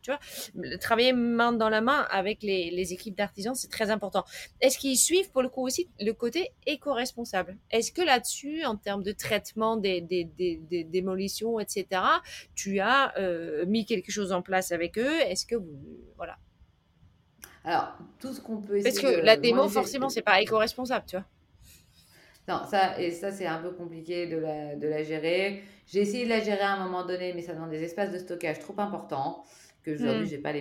tu 0.03 0.11
vois, 0.11 0.19
le- 0.55 0.77
travailler 0.79 1.13
main 1.13 1.53
dans 1.53 1.69
la 1.69 1.81
main 1.81 2.07
avec 2.11 2.43
les, 2.43 2.71
les 2.71 2.93
équipes 2.93 3.17
d'artisans, 3.17 3.55
c'est 3.55 3.71
très 3.71 3.91
important. 3.91 4.25
Est-ce 4.61 4.79
qu'ils 4.79 4.97
suivent 4.99 5.31
pour 5.31 5.43
le 5.43 5.49
coup 5.49 5.63
aussi 5.63 5.89
le 6.01 6.13
côté 6.13 6.53
éco-responsable? 6.67 7.57
Est-ce 7.71 7.93
que 7.93 8.03
là-dessus, 8.03 8.65
en 8.65 8.77
termes 8.77 9.03
de 9.03 9.13
traitement 9.13 9.77
des, 9.77 10.01
des, 10.01 10.25
des, 10.25 10.57
des 10.57 10.85
démolitions, 10.85 11.61
etc., 11.61 12.03
tu 12.55 12.81
as 12.81 13.17
euh, 13.19 13.65
mis 13.67 13.87
quelque 13.87 14.11
chose 14.11 14.33
en 14.33 14.43
place 14.43 14.73
avec 14.73 14.99
eux? 14.99 15.21
Est-ce 15.21 15.47
que 15.47 15.57
vous, 15.57 15.79
voilà 16.17 16.39
Alors, 17.65 17.97
tout 18.21 18.33
ce 18.33 18.41
qu'on 18.41 18.61
peut 18.61 18.77
essayer 18.79 19.01
Parce 19.03 19.15
que 19.15 19.21
de- 19.21 19.25
la 19.25 19.35
moi, 19.35 19.43
démo, 19.43 19.63
j'ai- 19.65 19.71
forcément, 19.71 20.09
c'est 20.11 20.23
pas 20.23 20.41
éco-responsable, 20.41 21.07
tu 21.07 21.17
vois. 21.17 21.27
Non, 22.49 22.63
ça, 22.69 23.01
et 23.01 23.11
ça, 23.11 23.31
c'est 23.33 23.47
un 23.47 23.59
peu 23.59 23.71
compliqué 23.71 24.27
de 24.27 24.37
la, 24.37 24.77
de 24.77 24.87
la 24.87 25.03
gérer. 25.03 25.63
J'ai 25.87 26.01
essayé 26.01 26.25
de 26.25 26.29
la 26.31 26.41
gérer 26.41 26.61
à 26.61 26.73
un 26.75 26.85
moment 26.85 27.05
donné, 27.07 27.33
mais 27.35 27.43
ça 27.43 27.55
demande 27.55 27.71
des 27.71 27.83
espaces 27.83 28.13
de 28.13 28.19
stockage 28.19 28.59
trop 28.59 28.75
importants, 28.79 29.45
que 29.83 29.93
aujourd'hui, 29.93 30.25
Mm. 30.25 30.29
j'ai 30.29 30.39
pas 30.39 30.53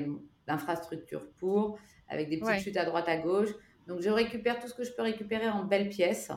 l'infrastructure 0.47 1.29
pour, 1.39 1.77
avec 2.09 2.29
des 2.29 2.37
petites 2.37 2.47
Ouais. 2.47 2.59
chutes 2.59 2.77
à 2.77 2.85
droite, 2.85 3.07
à 3.09 3.17
gauche. 3.17 3.49
Donc, 3.87 3.99
je 4.01 4.09
récupère 4.09 4.59
tout 4.59 4.67
ce 4.67 4.73
que 4.73 4.83
je 4.83 4.93
peux 4.93 5.01
récupérer 5.01 5.49
en 5.49 5.65
belles 5.65 5.89
pièces. 5.89 6.31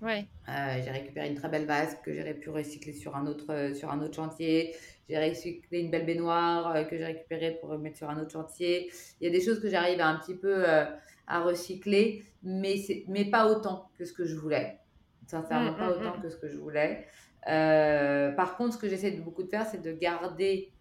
Ouais. 0.00 0.26
Euh, 0.48 0.80
j'ai 0.84 0.90
récupéré 0.90 1.28
une 1.28 1.34
très 1.34 1.48
belle 1.48 1.66
vase 1.66 1.96
que 2.02 2.12
j'aurais 2.12 2.34
pu 2.34 2.50
recycler 2.50 2.92
sur 2.92 3.16
un 3.16 3.26
autre, 3.26 3.46
euh, 3.52 3.74
sur 3.74 3.90
un 3.90 4.00
autre 4.00 4.14
chantier. 4.16 4.74
J'ai 5.08 5.18
recyclé 5.18 5.80
une 5.80 5.90
belle 5.90 6.06
baignoire 6.06 6.74
euh, 6.76 6.84
que 6.84 6.96
j'ai 6.96 7.04
récupérée 7.04 7.58
pour 7.60 7.76
mettre 7.78 7.96
sur 7.98 8.08
un 8.10 8.20
autre 8.20 8.30
chantier. 8.32 8.90
Il 9.20 9.24
y 9.24 9.28
a 9.28 9.30
des 9.30 9.40
choses 9.44 9.60
que 9.60 9.68
j'arrive 9.68 10.00
à 10.00 10.08
un 10.08 10.18
petit 10.18 10.34
peu 10.36 10.68
euh, 10.68 10.84
à 11.26 11.40
recycler, 11.42 12.24
mais, 12.42 12.76
mais 13.08 13.24
pas 13.26 13.46
autant 13.48 13.90
que 13.98 14.04
ce 14.04 14.12
que 14.12 14.24
je 14.26 14.36
voulais. 14.36 14.78
sincèrement 15.26 15.72
Mm, 15.72 15.76
pas 15.76 15.88
mm, 15.88 15.90
autant 15.90 16.18
mm. 16.18 16.22
que 16.22 16.30
ce 16.30 16.36
que 16.36 16.48
je 16.48 16.56
voulais. 16.58 17.06
Euh, 17.48 18.32
par 18.32 18.56
contre, 18.56 18.74
ce 18.74 18.78
que 18.78 18.88
j'essaie 18.88 19.12
de 19.12 19.20
beaucoup 19.22 19.42
de 19.42 19.48
faire, 19.48 19.66
c'est 19.66 19.82
de 19.82 19.92
garder 19.92 20.72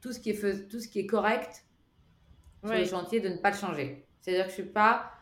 tout 0.00 0.12
ce 0.12 0.20
qui 0.20 0.30
est, 0.30 0.34
fais- 0.34 0.66
tout 0.68 0.80
ce 0.80 0.88
qui 0.88 0.98
est 1.00 1.06
correct 1.06 1.64
sur 2.64 2.78
le 2.78 2.84
chantier, 2.84 3.20
de 3.20 3.28
ne 3.28 3.36
pas 3.38 3.50
le 3.50 3.56
changer. 3.56 4.06
C'est-à-dire 4.20 4.44
que 4.44 4.50
je 4.50 4.54
suis 4.56 4.64
pas, 4.72 5.12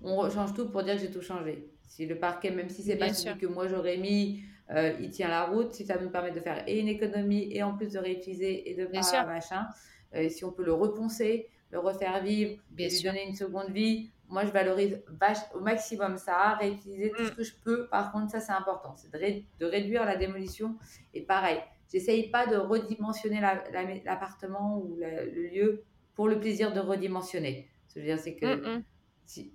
on 0.00 0.28
change 0.30 0.54
tout 0.54 0.70
pour 0.70 0.82
dire 0.82 0.94
que 0.96 1.00
j'ai 1.02 1.10
tout 1.10 1.22
changé. 1.22 1.70
Si 1.86 2.06
le 2.06 2.18
parquet, 2.18 2.50
même 2.50 2.68
si 2.70 2.82
c'est 2.82 2.96
pas 2.96 3.08
bien 3.08 3.12
celui 3.12 3.34
sûr. 3.34 3.38
que 3.38 3.46
moi 3.46 3.68
j'aurais 3.68 3.98
mis, 3.98 4.42
euh, 4.70 4.92
il 5.00 5.10
tient 5.10 5.28
la 5.28 5.44
route, 5.44 5.72
si 5.72 5.84
ça 5.86 5.98
me 5.98 6.10
permet 6.10 6.32
de 6.32 6.40
faire 6.40 6.64
et 6.68 6.80
une 6.80 6.88
économie 6.88 7.48
et 7.52 7.62
en 7.62 7.76
plus 7.76 7.92
de 7.92 7.98
réutiliser 7.98 8.70
et 8.70 8.74
de 8.74 8.86
Bien 8.86 9.00
pas 9.00 9.06
sûr. 9.06 9.26
machin, 9.26 9.66
euh, 10.14 10.28
si 10.28 10.44
on 10.44 10.52
peut 10.52 10.64
le 10.64 10.72
reponcer, 10.72 11.48
le 11.70 11.78
refaire 11.78 12.22
vivre, 12.22 12.60
Bien 12.70 12.88
lui 12.88 12.94
sûr. 12.94 13.10
donner 13.10 13.26
une 13.28 13.34
seconde 13.34 13.70
vie, 13.70 14.10
moi 14.28 14.44
je 14.44 14.50
valorise 14.50 15.02
vache- 15.20 15.52
au 15.54 15.60
maximum 15.60 16.16
ça, 16.16 16.54
réutiliser 16.54 17.10
tout 17.10 17.22
Mm. 17.22 17.26
ce 17.26 17.32
que 17.32 17.42
je 17.44 17.54
peux. 17.64 17.86
Par 17.88 18.10
contre, 18.12 18.30
ça 18.30 18.40
c'est 18.40 18.52
important, 18.52 18.94
c'est 18.96 19.12
de, 19.12 19.18
ré- 19.18 19.44
de 19.60 19.66
réduire 19.66 20.04
la 20.04 20.16
démolition. 20.16 20.76
Et 21.14 21.22
pareil, 21.22 21.58
j'essaye 21.92 22.30
pas 22.30 22.46
de 22.46 22.56
redimensionner 22.56 23.40
la- 23.40 23.62
la- 23.72 23.94
l'appartement 24.04 24.78
ou 24.78 24.96
la- 24.98 25.24
le 25.24 25.42
lieu 25.48 25.84
pour 26.14 26.28
le 26.28 26.38
plaisir 26.40 26.72
de 26.72 26.80
redimensionner. 26.80 27.68
Ce 27.88 27.94
que 27.94 28.00
je 28.00 28.06
veux 28.06 28.12
dire, 28.14 28.22
c'est 28.22 28.34
que 28.34 28.46
Mm, 28.46 28.78
mm. 28.78 28.82
si, 29.26 29.52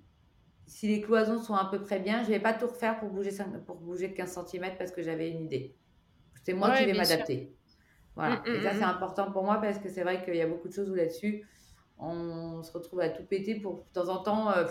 si 0.71 0.87
les 0.87 1.01
cloisons 1.01 1.41
sont 1.41 1.55
à 1.55 1.65
peu 1.69 1.81
près 1.81 1.99
bien, 1.99 2.23
je 2.23 2.29
vais 2.29 2.39
pas 2.39 2.53
tout 2.53 2.67
refaire 2.67 2.99
pour 2.99 3.09
bouger, 3.09 3.31
cinq- 3.31 3.65
pour 3.65 3.77
bouger 3.77 4.07
de 4.09 4.13
15 4.13 4.31
cm 4.31 4.77
parce 4.77 4.91
que 4.91 5.01
j'avais 5.03 5.29
une 5.31 5.43
idée. 5.45 5.77
C'est 6.43 6.53
moi 6.53 6.71
qui 6.71 6.85
vais 6.85 6.93
m'adapter. 6.93 7.55
Voilà. 8.15 8.43
Mm, 8.45 8.49
mm, 8.49 8.55
Et 8.55 8.61
ça, 8.61 8.73
c'est 8.75 8.83
mm. 8.83 8.83
important 8.85 9.31
pour 9.31 9.43
moi 9.43 9.57
parce 9.61 9.79
que 9.79 9.89
c'est 9.89 10.03
vrai 10.03 10.23
qu'il 10.25 10.35
y 10.35 10.41
a 10.41 10.47
beaucoup 10.47 10.67
de 10.69 10.73
choses 10.73 10.89
où 10.89 10.95
là-dessus, 10.95 11.47
on 11.97 12.63
se 12.63 12.71
retrouve 12.73 13.01
à 13.01 13.09
tout 13.09 13.25
péter 13.25 13.55
pour 13.59 13.85
de 13.85 13.91
temps 13.93 14.09
en 14.09 14.23
temps, 14.23 14.51
euh, 14.51 14.65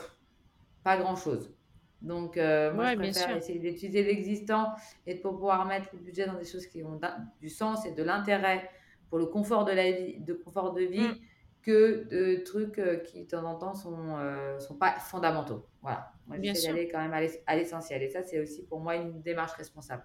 pas 0.83 0.97
grand-chose. 0.97 1.55
Donc, 2.03 2.37
euh, 2.37 2.73
moi, 2.75 2.85
Ouais, 2.85 2.93
je 2.93 2.97
préfère 2.97 3.31
essayer 3.37 3.59
d'utiliser 3.59 4.03
l'existant 4.03 4.73
et 5.07 5.15
de 5.17 5.21
pouvoir 5.21 5.67
mettre 5.67 5.91
le 5.93 6.01
budget 6.01 6.27
dans 6.27 6.39
des 6.39 6.47
choses 6.47 6.67
qui 6.67 6.83
ont 6.83 6.99
du 7.41 7.51
sens 7.51 7.85
et 7.87 7.93
de 7.93 8.03
l'intérêt 8.03 8.71
pour 9.11 9.19
le 9.19 9.27
confort 9.27 9.65
de 9.65 9.73
la 9.73 9.91
vie, 9.93 10.21
de 10.21 10.35
confort 10.35 10.73
de 10.73 10.83
vie. 10.83 11.21
Que 11.63 12.05
de 12.11 12.43
trucs 12.45 12.79
euh, 12.79 12.97
qui, 12.99 13.23
de 13.25 13.29
temps 13.29 13.45
en 13.45 13.57
temps, 13.57 13.75
sont, 13.75 14.17
euh, 14.19 14.59
sont 14.59 14.77
pas 14.77 14.99
fondamentaux. 14.99 15.67
Voilà. 15.83 16.13
Moi, 16.27 16.37
j'essaie 16.43 16.69
d'aller 16.69 16.89
quand 16.89 16.99
même 17.01 17.13
à 17.13 17.21
l'ess- 17.21 17.41
à 17.47 17.57
l'essentiel. 17.57 18.03
Et 18.03 18.09
ça, 18.09 18.23
c'est 18.23 18.41
aussi 18.41 18.63
pour 18.65 18.81
moi 18.81 18.97
une 18.97 19.21
démarche 19.23 19.53
responsable, 19.53 20.05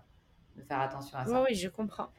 de 0.56 0.64
faire 0.64 0.80
attention 0.80 1.18
à 1.18 1.26
ça. 1.26 1.44
oui, 1.44 1.56
je 1.56 1.70
comprends. 1.70 2.10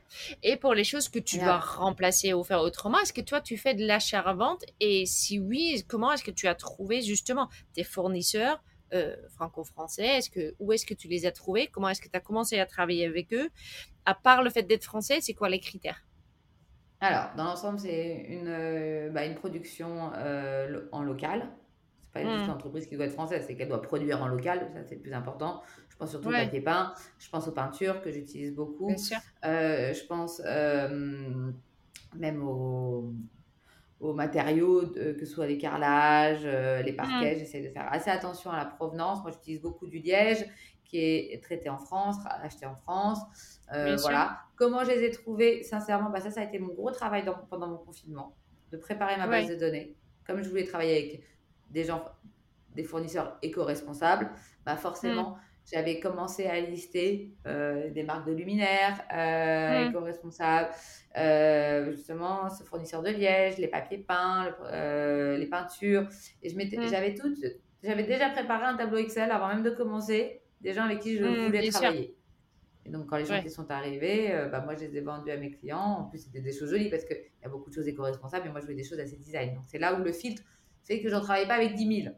Et 0.43 0.57
pour 0.57 0.75
les 0.75 0.85
choses 0.85 1.09
que 1.09 1.19
tu 1.19 1.39
dois 1.39 1.59
remplacer 1.59 2.33
ou 2.35 2.45
faire 2.45 2.61
autrement, 2.61 2.99
est-ce 3.01 3.13
que 3.13 3.21
toi, 3.21 3.41
tu 3.41 3.57
fais 3.57 3.75
de 3.75 3.85
l'achat-revente? 3.87 4.65
Et 4.81 5.07
si 5.07 5.39
oui, 5.39 5.85
comment 5.89 6.13
est-ce 6.13 6.25
que 6.25 6.31
tu 6.31 6.47
as 6.47 6.55
trouvé 6.55 7.03
justement 7.03 7.49
tes 7.73 7.85
fournisseurs 7.85 8.63
euh, 8.95 9.17
franco-français? 9.31 10.07
Est-ce 10.19 10.31
que, 10.31 10.55
où 10.59 10.73
est-ce 10.73 10.87
que 10.87 10.95
tu 10.95 11.09
les 11.09 11.27
as 11.27 11.33
trouvés? 11.33 11.67
Comment 11.67 11.89
est-ce 11.89 12.01
que 12.01 12.09
tu 12.09 12.17
as 12.17 12.21
commencé 12.21 12.59
à 12.59 12.67
travailler 12.67 13.07
avec 13.07 13.33
eux? 13.33 13.51
À 14.05 14.15
part 14.15 14.43
le 14.43 14.51
fait 14.51 14.63
d'être 14.63 14.85
français, 14.85 15.21
c'est 15.21 15.35
quoi 15.35 15.49
les 15.49 15.61
critères? 15.61 16.06
Alors, 17.01 17.35
dans 17.37 17.45
l'ensemble, 17.45 17.79
c'est 17.79 18.25
une, 18.29 18.49
euh, 18.49 19.11
bah, 19.11 19.27
une 19.27 19.35
production 19.35 20.13
euh, 20.15 20.67
lo- 20.69 20.89
en 20.93 21.03
local. 21.03 21.51
C'est 22.01 22.13
pas 22.13 22.27
juste 22.27 22.47
Hmm. 22.47 22.49
l'entreprise 22.49 22.87
qui 22.87 22.97
doit 22.97 23.05
être 23.07 23.13
française, 23.13 23.45
c'est 23.47 23.57
qu'elle 23.57 23.69
doit 23.69 23.83
produire 23.83 24.23
en 24.23 24.29
local. 24.29 24.71
Ça, 24.73 24.83
c'est 24.85 24.95
le 24.97 25.03
plus 25.03 25.13
important. 25.13 25.63
Je 25.91 25.97
pense 25.97 26.11
surtout 26.11 26.31
au 26.31 26.33
Ouais, 26.33 26.35
papier 26.35 26.61
peint. 26.63 26.95
Je 27.19 27.29
pense 27.29 27.47
aux 27.49 27.53
peintures 27.53 28.01
que 28.03 28.11
j'utilise 28.11 28.55
bien 28.87 28.97
beaucoup. 28.97 28.97
sûr. 28.99 29.19
Euh, 29.45 29.93
je 29.93 30.05
pense 30.07 30.41
euh, 30.47 31.53
même 32.15 32.43
aux, 32.47 33.13
aux 34.01 34.13
matériaux, 34.15 34.85
de- 34.85 35.13
que 35.13 35.25
ce 35.25 35.33
soit 35.35 35.47
les 35.47 35.59
carrelages, 35.59 36.43
euh, 36.45 36.83
les 36.83 36.93
Hmm, 37.01 37.31
parquets. 37.33 37.39
J'essaie 37.39 37.63
de 37.63 37.71
faire 37.71 37.93
assez 37.93 38.11
attention 38.11 38.51
à 38.51 38.57
la 38.59 38.67
provenance. 38.67 39.23
Moi, 39.23 39.33
j'utilise 39.33 39.63
beaucoup 39.63 39.87
du 39.87 39.99
liège 39.99 40.45
qui 40.89 40.99
est 40.99 41.43
traité 41.43 41.69
en 41.69 41.79
France, 41.79 42.17
acheté 42.43 42.67
en 42.67 42.77
France. 42.77 43.19
Euh, 43.75 43.97
sûr. 43.97 44.03
voilà. 44.03 44.39
Comment 44.57 44.85
je 44.85 44.91
les 44.91 45.05
ai 45.05 45.11
trouvés 45.11 45.63
Sincèrement, 45.63 46.11
bah 46.11 46.21
ça, 46.21 46.31
ça 46.31 46.41
a 46.41 46.45
été 46.45 46.59
mon 46.59 46.73
gros 46.73 46.91
travail 46.91 47.25
dans- 47.25 47.35
pendant 47.51 47.67
mon 47.69 47.79
confinement, 47.79 48.35
de 48.73 48.77
préparer 48.77 49.17
ma 49.17 49.27
base 49.27 49.47
Ouais. 49.49 49.55
de 49.55 49.61
données. 49.61 49.95
Comme 50.27 50.43
je 50.43 50.49
voulais 50.49 50.65
travailler 50.65 50.97
avec 50.97 51.23
des 51.71 51.85
gens, 51.85 52.05
des 52.75 52.85
fournisseurs 52.85 53.37
éco-responsables, 53.43 54.31
bah 54.65 54.75
Hmm, 54.75 54.79
forcément, 54.79 55.37
j'avais 55.71 55.99
commencé 55.99 56.47
à 56.47 56.61
lister 56.61 57.33
euh, 57.47 57.91
des 57.91 58.03
marques 58.05 58.27
de 58.29 58.33
luminaires 58.33 58.99
euh, 59.13 59.85
hmm, 59.87 59.89
éco-responsables, 59.91 60.69
justement, 61.91 62.49
ce 62.51 62.63
fournisseur 62.65 63.03
de 63.03 63.11
liège, 63.11 63.59
les 63.59 63.69
papiers 63.69 63.99
peints, 63.99 64.55
le- 64.73 65.37
les 65.37 65.47
peintures. 65.47 66.09
Et 66.43 66.51
hmm, 66.55 66.89
j'avais 66.89 67.15
tout, 67.15 67.35
j'avais 67.83 68.05
déjà 68.05 68.31
préparé 68.31 68.65
un 68.65 68.77
tableau 68.77 68.99
Excel 68.99 69.31
avant 69.31 69.49
même 69.49 69.63
de 69.63 69.71
commencer, 69.71 70.41
des 70.67 70.75
gens 70.75 70.85
avec 70.85 71.01
qui 71.01 71.17
je 71.17 71.25
hmm, 71.25 71.47
voulais 71.47 71.63
sûr. 71.71 71.81
travailler. 71.81 72.17
Et 72.85 72.91
donc, 72.91 73.07
quand 73.07 73.17
les 73.17 73.29
Ouais. 73.31 73.37
chantiers 73.37 73.51
sont 73.51 73.71
arrivés, 73.71 74.33
euh, 74.33 74.49
bah, 74.49 74.61
moi, 74.61 74.75
je 74.75 74.85
les 74.85 74.97
ai 74.97 75.01
vendus 75.01 75.31
à 75.31 75.37
mes 75.37 75.51
clients. 75.51 75.79
En 76.01 76.05
plus, 76.05 76.19
c'était 76.19 76.41
des 76.41 76.53
choses 76.53 76.71
jolies 76.71 76.91
parce 76.91 77.05
qu'il 77.05 77.17
y 77.17 77.47
a 77.47 77.49
beaucoup 77.49 77.71
de 77.71 77.75
choses 77.75 77.87
éco-responsables 77.89 78.47
et 78.47 78.51
moi, 78.51 78.61
je 78.61 78.67
voulais 78.67 78.77
des 78.77 78.85
choses 78.85 78.99
assez 79.01 79.17
design. 79.17 79.55
Donc, 79.55 79.65
c'est 79.67 79.79
là 79.79 79.95
où 79.95 80.03
le 80.03 80.13
filtre 80.13 80.43
fait 80.85 81.01
que 81.01 81.09
j'en 81.09 81.21
travaille 81.21 81.47
pas 81.49 81.55
avec 81.55 81.75
10 81.75 82.03
000. 82.05 82.15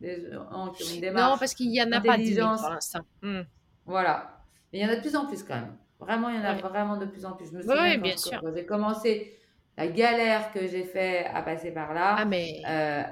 Des 0.00 0.30
gens 0.32 0.70
qui 0.72 0.82
ont 0.84 0.94
une 1.08 1.12
Non, 1.14 1.36
parce 1.38 1.54
qu'il 1.54 1.70
n'y 1.70 1.80
en 1.82 1.90
a 1.92 2.00
pas 2.00 2.16
10 2.16 2.34
000 2.34 2.46
intelligence. 2.46 2.60
pour 2.60 2.70
l'instant. 2.70 3.00
Hmm. 3.22 3.40
Voilà. 3.84 4.40
Mais 4.72 4.78
il 4.80 4.82
y 4.82 4.86
en 4.86 4.90
a 4.90 4.96
de 4.96 5.00
plus 5.00 5.16
en 5.16 5.26
plus 5.26 5.42
quand 5.42 5.54
même. 5.56 5.76
Vraiment, 6.00 6.28
il 6.28 6.36
y 6.36 6.38
en 6.38 6.44
a 6.44 6.54
Ouais. 6.54 6.60
vraiment 6.62 6.96
de 6.96 7.06
plus 7.06 7.24
en 7.24 7.32
plus. 7.32 7.46
Je 7.50 7.56
me 7.56 7.62
souviens 7.62 7.94
quand, 7.96 8.02
bien 8.02 8.12
je- 8.12 8.18
sûr. 8.18 8.40
quand 8.40 8.52
j'ai 8.54 8.64
commencé, 8.66 9.36
la 9.76 9.88
galère 9.88 10.52
que 10.52 10.66
j'ai 10.68 10.84
fait 10.84 11.24
à 11.26 11.42
passer 11.42 11.72
par 11.72 11.90
Ah, 11.90 11.94
là. 12.18 12.24
mais 12.24 12.60
euh, 12.68 13.02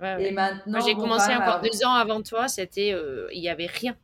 ouais, 0.00 0.12
et 0.22 0.24
ouais. 0.26 0.32
Moi, 0.32 0.42
maintenant, 0.42 0.80
j'ai 0.80 0.94
commencé 0.94 1.34
encore 1.34 1.60
deux 1.60 1.84
ans 1.84 1.94
avant 1.94 2.22
toi, 2.22 2.46
c'était, 2.48 2.92
euh, 2.92 3.26
il 3.32 3.40
n'y 3.40 3.48
avait 3.48 3.66
rien. 3.66 3.96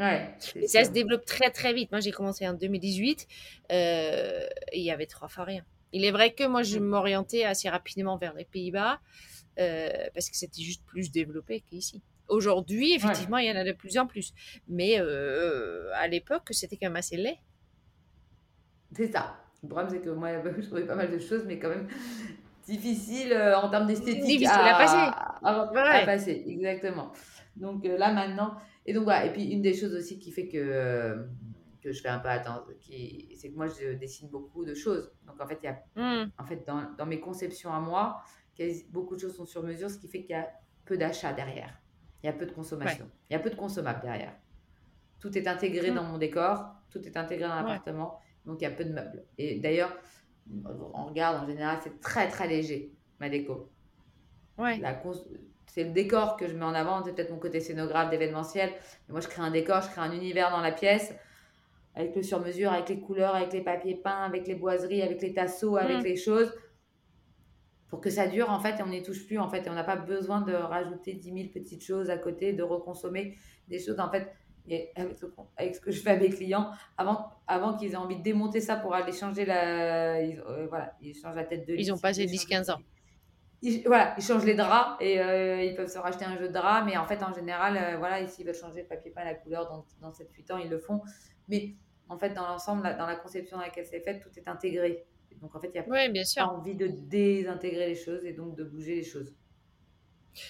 Ouais, 0.00 0.34
c'est 0.38 0.58
Et 0.60 0.66
ça 0.68 0.84
se 0.84 0.90
développe 0.90 1.24
très 1.24 1.50
très 1.50 1.72
vite. 1.72 1.90
Moi, 1.92 2.00
j'ai 2.00 2.10
commencé 2.10 2.46
en 2.48 2.54
2018 2.54 3.26
euh, 3.72 4.46
et 4.72 4.78
il 4.80 4.84
y 4.84 4.90
avait 4.90 5.06
trois 5.06 5.28
fois 5.28 5.44
rien. 5.44 5.64
Il 5.92 6.04
est 6.04 6.10
vrai 6.10 6.32
que 6.32 6.44
moi, 6.46 6.62
je 6.62 6.78
Mm. 6.78 6.84
m'orientais 6.84 7.44
assez 7.44 7.68
rapidement 7.68 8.16
vers 8.16 8.34
les 8.34 8.44
Pays-Bas 8.44 9.00
euh, 9.58 9.88
parce 10.14 10.30
que 10.30 10.36
c'était 10.36 10.62
juste 10.62 10.84
plus 10.86 11.10
développé 11.10 11.62
qu'ici. 11.68 12.02
Aujourd'hui, 12.28 12.90
Ouais, 12.90 12.96
effectivement, 12.96 13.38
il 13.38 13.46
y 13.48 13.52
en 13.52 13.56
a 13.56 13.64
de 13.64 13.72
plus 13.72 13.98
en 13.98 14.06
plus. 14.06 14.32
Mais 14.68 15.00
euh, 15.00 15.90
à 15.94 16.06
l'époque, 16.06 16.46
c'était 16.52 16.76
quand 16.76 16.86
même 16.86 16.96
assez 16.96 17.16
laid. 17.16 17.38
c'est 18.94 19.10
ça. 19.12 19.36
Le 19.62 19.68
problème, 19.68 19.90
c'est 19.90 20.00
que 20.00 20.10
moi, 20.10 20.30
je 20.58 20.66
trouvais 20.66 20.86
pas 20.86 20.94
mal 20.94 21.10
de 21.10 21.18
choses, 21.18 21.44
mais 21.46 21.58
quand 21.58 21.68
même 21.68 21.88
difficile 22.64 23.32
euh, 23.32 23.58
en 23.58 23.68
termes 23.68 23.86
d'esthétique 23.86 24.46
à 24.46 24.74
passer. 24.78 24.96
à, 25.42 25.60
à, 25.72 26.06
passer. 26.06 26.44
Exactement. 26.46 27.12
Donc 27.56 27.84
là, 27.84 28.12
maintenant. 28.12 28.54
Et 28.86 28.92
donc, 28.92 29.04
voilà. 29.04 29.26
Et 29.26 29.32
puis, 29.32 29.44
une 29.52 29.62
des 29.62 29.74
choses 29.74 29.94
aussi 29.94 30.18
qui 30.18 30.32
fait 30.32 30.48
que, 30.48 31.26
que 31.82 31.92
je 31.92 32.00
fais 32.00 32.08
un 32.08 32.18
peu 32.18 32.28
attendre, 32.28 32.66
c'est 32.80 33.50
que 33.50 33.56
moi, 33.56 33.68
je 33.68 33.94
dessine 33.94 34.28
beaucoup 34.30 34.64
de 34.64 34.74
choses. 34.74 35.12
Donc, 35.26 35.40
en 35.40 35.46
fait, 35.46 35.58
il 35.62 35.66
y 35.66 35.68
a 35.68 35.82
Hmm, 35.94 36.30
en 36.38 36.44
fait, 36.46 36.64
dans, 36.66 36.92
dans 36.98 37.06
mes 37.06 37.20
conceptions 37.20 37.72
à 37.72 37.80
moi, 37.80 38.22
beaucoup 38.90 39.16
de 39.16 39.20
choses 39.20 39.36
sont 39.36 39.46
sur 39.46 39.62
mesure, 39.62 39.90
ce 39.90 39.98
qui 39.98 40.08
fait 40.08 40.20
qu'il 40.22 40.30
y 40.30 40.34
a 40.38 40.50
peu 40.84 40.96
d'achats 40.98 41.32
derrière. 41.32 41.80
Il 42.22 42.26
y 42.26 42.28
a 42.28 42.32
peu 42.32 42.46
de 42.46 42.52
ouais. 42.84 43.00
consommation. 43.00 43.10
Il 43.30 43.34
y 43.34 43.36
a 43.36 43.38
peu 43.40 43.50
de 43.50 43.56
consommables 43.56 44.02
derrière. 44.02 44.36
Tout 45.20 45.36
est 45.38 45.46
intégré 45.48 45.90
Hmm, 45.90 45.92
dans 45.92 46.04
mon 46.04 46.18
décor, 46.18 46.74
tout 46.90 47.00
est 47.06 47.16
intégré 47.16 47.48
dans 47.48 47.56
ouais. 47.56 47.56
l'appartement, 47.56 48.20
donc 48.46 48.60
il 48.60 48.64
y 48.64 48.66
a 48.66 48.70
peu 48.70 48.84
de 48.84 48.92
meubles. 48.92 49.24
Et 49.38 49.60
d'ailleurs, 49.60 49.96
on 50.64 51.06
regarde 51.06 51.42
en 51.44 51.46
général, 51.46 51.78
c'est 51.82 52.00
très 52.00 52.28
très 52.28 52.48
léger, 52.48 52.94
ma 53.20 53.28
déco. 53.28 53.70
Ouais. 54.58 54.78
La 54.78 54.94
cons- 54.94 55.24
c'est 55.72 55.84
le 55.84 55.90
décor 55.90 56.36
que 56.36 56.48
je 56.48 56.54
mets 56.54 56.64
en 56.64 56.74
avant, 56.74 57.04
c'est 57.04 57.14
peut-être 57.14 57.30
mon 57.30 57.38
côté 57.38 57.60
scénographe 57.60 58.10
d'événementiel. 58.10 58.70
Mais 58.70 59.12
moi, 59.12 59.20
je 59.20 59.28
crée 59.28 59.42
un 59.42 59.50
décor, 59.50 59.82
je 59.82 59.88
crée 59.90 60.00
un 60.00 60.12
univers 60.12 60.50
dans 60.50 60.60
la 60.60 60.72
pièce, 60.72 61.14
avec 61.94 62.16
le 62.16 62.22
sur-mesure, 62.22 62.72
avec 62.72 62.88
les 62.88 63.00
couleurs, 63.00 63.34
avec 63.36 63.52
les 63.52 63.62
papiers 63.62 63.94
peints, 63.94 64.24
avec 64.24 64.46
les 64.48 64.56
boiseries, 64.56 65.02
avec 65.02 65.22
les 65.22 65.32
tasseaux, 65.32 65.76
avec 65.76 66.02
Hmm, 66.02 66.04
les 66.04 66.16
choses, 66.16 66.52
pour 67.88 68.00
que 68.00 68.10
ça 68.10 68.26
dure, 68.26 68.50
en 68.50 68.60
fait, 68.60 68.78
et 68.78 68.82
on 68.82 68.88
n'y 68.88 69.02
touche 69.02 69.26
plus, 69.26 69.38
en 69.38 69.48
fait, 69.48 69.66
et 69.66 69.70
on 69.70 69.74
n'a 69.74 69.84
pas 69.84 69.96
besoin 69.96 70.40
de 70.40 70.52
rajouter 70.52 71.14
10 71.14 71.32
000 71.32 71.48
petites 71.52 71.84
choses 71.84 72.10
à 72.10 72.18
côté, 72.18 72.52
de 72.52 72.62
reconsommer 72.62 73.36
des 73.68 73.78
choses, 73.78 74.00
en 74.00 74.10
fait, 74.10 74.32
et 74.68 74.90
avec, 74.96 75.18
ce, 75.18 75.26
avec 75.56 75.80
que 75.80 75.90
je 75.90 76.00
fais 76.00 76.10
à 76.10 76.16
mes 76.16 76.30
clients, 76.30 76.70
avant, 76.96 77.30
avant 77.46 77.76
qu'ils 77.76 77.92
aient 77.92 77.96
envie 77.96 78.16
de 78.16 78.22
démonter 78.22 78.60
ça 78.60 78.76
pour 78.76 78.94
aller 78.94 79.12
changer 79.12 79.44
la, 79.44 80.22
ils, 80.22 80.40
euh, 80.40 80.66
voilà, 80.68 80.96
ils 81.00 81.14
changent 81.14 81.36
la 81.36 81.44
tête 81.44 81.66
de 81.66 81.74
Ils 81.74 81.92
ont 81.92 81.98
passé 81.98 82.26
changent 82.26 82.28
10-15 82.28 82.70
ans. 82.72 82.80
Ils, 83.62 83.82
voilà, 83.86 84.14
ils 84.18 84.22
changent 84.24 84.44
les 84.44 84.54
draps 84.54 84.96
et 85.00 85.20
euh, 85.20 85.62
ils 85.62 85.74
peuvent 85.74 85.88
se 85.90 85.98
racheter 85.98 86.24
un 86.24 86.36
jeu 86.38 86.48
de 86.48 86.52
draps, 86.52 86.86
mais 86.86 86.96
en 86.96 87.04
fait, 87.06 87.22
en 87.22 87.32
général, 87.32 87.76
euh, 87.76 87.96
voilà, 87.98 88.26
s'ils 88.26 88.46
veulent 88.46 88.54
changer 88.54 88.82
le 88.82 88.88
papier 88.88 89.10
peint, 89.10 89.24
la 89.24 89.34
couleur 89.34 89.68
dans, 89.68 89.86
dans 90.00 90.12
7-8 90.12 90.52
ans, 90.52 90.58
ils 90.58 90.70
le 90.70 90.78
font. 90.78 91.02
Mais 91.48 91.76
en 92.08 92.18
fait, 92.18 92.30
dans 92.34 92.46
l'ensemble, 92.46 92.82
dans 92.98 93.06
la 93.06 93.16
conception 93.16 93.56
dans 93.58 93.62
laquelle 93.62 93.86
c'est 93.86 94.00
fait, 94.00 94.18
tout 94.20 94.30
est 94.36 94.48
intégré. 94.48 95.06
Donc 95.40 95.54
en 95.54 95.60
fait, 95.60 95.68
il 95.68 95.72
n'y 95.72 95.78
a 95.78 95.84
Oui, 95.86 96.08
bien 96.10 96.22
pas 96.22 96.26
sûr. 96.26 96.44
envie 96.44 96.74
de 96.74 96.86
désintégrer 96.86 97.86
les 97.88 97.94
choses 97.94 98.24
et 98.24 98.32
donc 98.32 98.56
de 98.56 98.64
bouger 98.64 98.94
les 98.96 99.04
choses. 99.04 99.34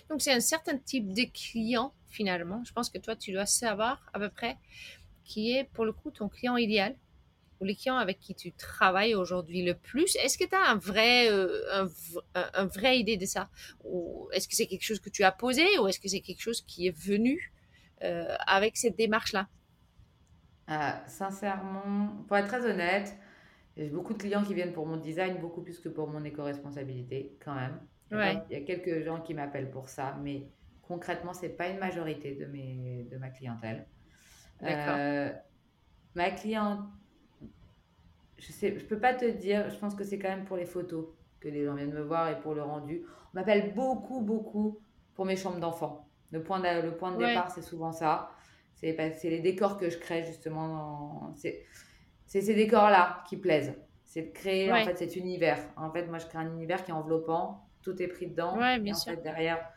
Donc, 0.08 0.20
c'est 0.20 0.32
un 0.32 0.40
certain 0.40 0.76
type 0.78 1.12
de 1.12 1.22
client, 1.32 1.94
finalement. 2.08 2.62
Je 2.64 2.72
pense 2.72 2.90
que 2.90 2.98
toi, 2.98 3.16
tu 3.16 3.32
dois 3.32 3.46
savoir 3.46 4.10
à 4.12 4.18
peu 4.18 4.28
près 4.28 4.56
qui 5.24 5.52
est, 5.52 5.64
pour 5.64 5.84
le 5.84 5.92
coup, 5.92 6.10
ton 6.10 6.28
client 6.28 6.56
idéal 6.56 6.96
ou 7.60 7.64
les 7.64 7.76
clients 7.76 7.96
avec 7.96 8.20
qui 8.20 8.34
tu 8.34 8.52
travailles 8.52 9.14
aujourd'hui 9.14 9.62
le 9.64 9.74
plus. 9.74 10.16
Est-ce 10.16 10.38
que 10.38 10.44
tu 10.44 10.54
as 10.54 10.70
un 10.70 10.76
vrai, 10.76 11.30
euh, 11.30 11.62
un, 12.34 12.50
un- 12.54 12.66
vrai 12.66 12.98
idée 12.98 13.16
de 13.16 13.26
ça? 13.26 13.50
Ou 13.84 14.28
est-ce 14.32 14.48
que 14.48 14.56
c'est 14.56 14.66
quelque 14.66 14.84
chose 14.84 15.00
que 15.00 15.10
tu 15.10 15.24
as 15.24 15.32
posé 15.32 15.66
ou 15.78 15.88
est-ce 15.88 16.00
que 16.00 16.08
c'est 16.08 16.20
quelque 16.20 16.42
chose 16.42 16.62
qui 16.62 16.86
est 16.86 16.96
venu 16.96 17.52
avec 18.46 18.76
cette 18.76 18.96
démarche-là? 18.96 19.48
Sincèrement, 21.06 22.24
pour 22.28 22.36
être 22.36 22.46
très 22.48 22.64
honnête, 22.64 23.14
j'ai 23.76 23.90
beaucoup 23.90 24.14
de 24.14 24.18
clients 24.18 24.44
qui 24.44 24.54
viennent 24.54 24.72
pour 24.72 24.86
mon 24.86 24.96
design, 24.98 25.38
beaucoup 25.40 25.62
plus 25.62 25.80
que 25.80 25.88
pour 25.88 26.08
mon 26.08 26.24
éco-responsabilité, 26.24 27.36
quand 27.44 27.54
même. 27.54 27.80
Il 28.12 28.18
y, 28.20 28.28
a, 28.28 28.32
il 28.50 28.58
y 28.58 28.62
a 28.62 28.64
quelques 28.64 29.04
gens 29.04 29.20
qui 29.20 29.34
m'appellent 29.34 29.70
pour 29.70 29.88
ça, 29.88 30.18
mais 30.22 30.48
concrètement, 30.82 31.32
c'est 31.34 31.50
pas 31.50 31.68
une 31.68 31.78
majorité 31.78 32.34
de, 32.36 32.46
mes, 32.46 33.04
de 33.10 33.18
ma 33.18 33.30
clientèle. 33.30 33.88
Euh, 34.66 35.32
ma 36.14 36.30
cliente, 36.30 36.80
je 38.40 38.52
sais, 38.52 38.78
je 38.78 38.84
peux 38.84 38.98
pas 38.98 39.14
te 39.14 39.26
dire, 39.26 39.68
je 39.70 39.76
pense 39.76 39.94
que 39.94 40.02
c'est 40.02 40.18
quand 40.18 40.30
même 40.30 40.44
pour 40.44 40.56
les 40.56 40.64
photos 40.64 41.06
que 41.40 41.48
les 41.48 41.64
gens 41.64 41.74
viennent 41.74 41.92
me 41.92 42.02
voir 42.02 42.30
et 42.30 42.40
pour 42.40 42.54
le 42.54 42.62
rendu. 42.62 43.04
On 43.32 43.38
m'appelle 43.38 43.74
beaucoup, 43.74 44.20
beaucoup 44.20 44.78
pour 45.14 45.26
mes 45.26 45.36
chambres 45.36 45.60
d'enfants. 45.60 46.08
Le 46.32 46.42
point 46.42 46.58
de, 46.60 46.82
le 46.82 46.96
point 46.96 47.12
de 47.12 47.18
départ, 47.18 47.50
c'est 47.50 47.62
souvent 47.62 47.92
ça. 47.92 48.32
C'est 48.74 48.94
les 49.24 49.40
décors 49.40 49.76
que 49.76 49.90
je 49.90 49.98
crée 49.98 50.24
justement. 50.24 51.34
C'est 51.34 51.66
ces 52.40 52.54
décors-là 52.54 53.22
qui 53.28 53.36
plaisent. 53.36 53.74
C'est 54.04 54.22
de 54.22 54.32
créer 54.32 54.72
en 54.72 54.84
fait 54.84 54.96
cet 54.96 55.16
univers. 55.16 55.58
En 55.76 55.92
fait, 55.92 56.06
moi, 56.06 56.18
je 56.18 56.26
crée 56.26 56.38
un 56.38 56.50
univers 56.50 56.82
qui 56.84 56.90
est 56.90 56.94
enveloppant. 56.94 57.66
Tout 57.82 58.00
est 58.02 58.08
pris 58.08 58.26
dedans. 58.26 58.56
bien 58.56 58.84
et 58.84 58.92
en 58.92 58.94
sûr. 58.94 59.12
fait, 59.12 59.22
derrière, 59.22 59.68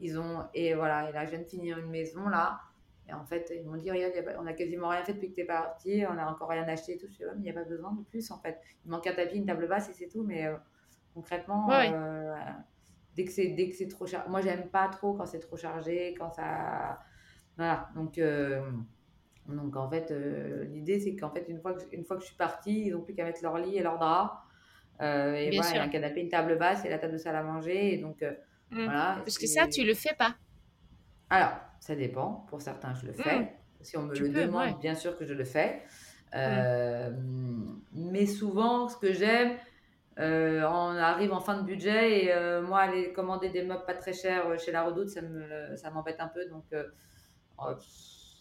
ils 0.00 0.18
ont. 0.18 0.44
Et 0.54 0.74
voilà, 0.74 1.08
et 1.08 1.12
là, 1.12 1.24
je 1.24 1.30
viens 1.30 1.40
de 1.40 1.44
finir 1.44 1.78
une 1.78 1.90
maison 1.90 2.28
là. 2.28 2.60
Et 3.08 3.12
en 3.12 3.24
fait, 3.24 3.52
ils 3.54 3.64
m'ont 3.64 3.76
dit, 3.76 3.90
regarde, 3.90 4.12
on 4.40 4.46
a 4.46 4.52
quasiment 4.52 4.88
rien 4.88 5.04
fait 5.04 5.14
depuis 5.14 5.30
que 5.30 5.34
tu 5.36 5.40
es 5.42 5.44
parti, 5.44 6.04
on 6.08 6.18
a 6.18 6.26
encore 6.26 6.48
rien 6.48 6.64
acheté 6.64 6.94
et 6.94 6.98
tout. 6.98 7.06
Je 7.08 7.16
dis, 7.16 7.24
ouais, 7.24 7.30
mais 7.34 7.40
il 7.40 7.44
n'y 7.44 7.50
a 7.50 7.52
pas 7.52 7.64
besoin 7.64 7.92
de 7.92 8.02
plus 8.02 8.30
en 8.30 8.38
fait. 8.38 8.60
Il 8.84 8.90
manque 8.90 9.06
un 9.06 9.14
tapis, 9.14 9.36
une 9.36 9.46
table 9.46 9.68
basse 9.68 9.88
et 9.90 9.92
c'est 9.92 10.08
tout. 10.08 10.24
Mais 10.24 10.46
euh, 10.46 10.56
concrètement, 11.14 11.70
euh, 11.70 12.34
dès 13.14 13.24
que 13.24 13.30
c'est 13.30 13.48
dès 13.48 13.68
que 13.68 13.76
c'est 13.76 13.86
trop 13.86 14.06
chargé, 14.06 14.28
moi 14.28 14.40
j'aime 14.40 14.68
pas 14.68 14.88
trop 14.88 15.14
quand 15.14 15.26
c'est 15.26 15.38
trop 15.38 15.56
chargé, 15.56 16.14
quand 16.18 16.30
ça, 16.30 16.98
voilà. 17.56 17.90
Donc 17.94 18.18
euh, 18.18 18.60
donc 19.46 19.76
en 19.76 19.88
fait, 19.88 20.10
l'idée 20.68 20.98
c'est 20.98 21.14
qu'en 21.14 21.30
fait 21.30 21.46
une 21.48 21.60
fois 21.60 21.74
que 21.74 21.82
une 21.92 22.04
fois 22.04 22.16
que 22.16 22.22
je 22.22 22.28
suis 22.28 22.36
partie, 22.36 22.86
ils 22.86 22.92
n'ont 22.92 23.02
plus 23.02 23.14
qu'à 23.14 23.24
mettre 23.24 23.40
leur 23.44 23.58
lit 23.58 23.76
et 23.76 23.82
leur 23.84 23.98
drap. 23.98 24.42
et 24.98 25.04
voilà, 25.04 25.70
il 25.70 25.76
y 25.76 25.78
a 25.78 25.82
un 25.82 25.88
canapé, 25.88 26.22
une 26.22 26.28
table 26.28 26.58
basse 26.58 26.84
et 26.84 26.88
la 26.88 26.98
table 26.98 27.12
de 27.12 27.18
salle 27.18 27.36
à 27.36 27.44
manger. 27.44 27.94
Et 27.94 27.98
donc 27.98 28.20
mmh. 28.22 28.84
voilà. 28.84 29.18
Parce 29.18 29.38
que 29.38 29.46
ça, 29.46 29.68
tu 29.68 29.84
le 29.84 29.94
fais 29.94 30.14
pas. 30.18 30.34
Alors, 31.30 31.52
ça 31.80 31.94
dépend. 31.94 32.46
Pour 32.48 32.62
certains, 32.62 32.94
je 32.94 33.06
le 33.06 33.12
fais. 33.12 33.40
Mmh. 33.40 33.48
Si 33.82 33.96
on 33.96 34.02
me 34.02 34.14
le 34.14 34.28
demande, 34.28 34.78
bien 34.80 34.94
sûr 34.94 35.16
que 35.16 35.24
je 35.24 35.34
le 35.34 35.44
fais. 35.44 35.82
Euh, 36.34 37.10
mmh. 37.10 37.80
Mais 37.92 38.26
souvent, 38.26 38.88
ce 38.88 38.96
que 38.96 39.12
j'aime, 39.12 39.56
euh, 40.18 40.62
on 40.62 40.96
arrive 40.96 41.32
en 41.32 41.40
fin 41.40 41.60
de 41.60 41.66
budget 41.66 42.24
et 42.24 42.32
euh, 42.32 42.62
moi, 42.62 42.80
aller 42.80 43.12
commander 43.12 43.50
des 43.50 43.62
meubles 43.62 43.84
pas 43.86 43.94
très 43.94 44.12
chers 44.12 44.58
chez 44.58 44.72
La 44.72 44.84
Redoute, 44.84 45.08
ça, 45.08 45.22
me, 45.22 45.76
ça 45.76 45.90
m'embête 45.90 46.20
un 46.20 46.28
peu. 46.28 46.46
Donc, 46.48 46.64
oh, 47.58 47.72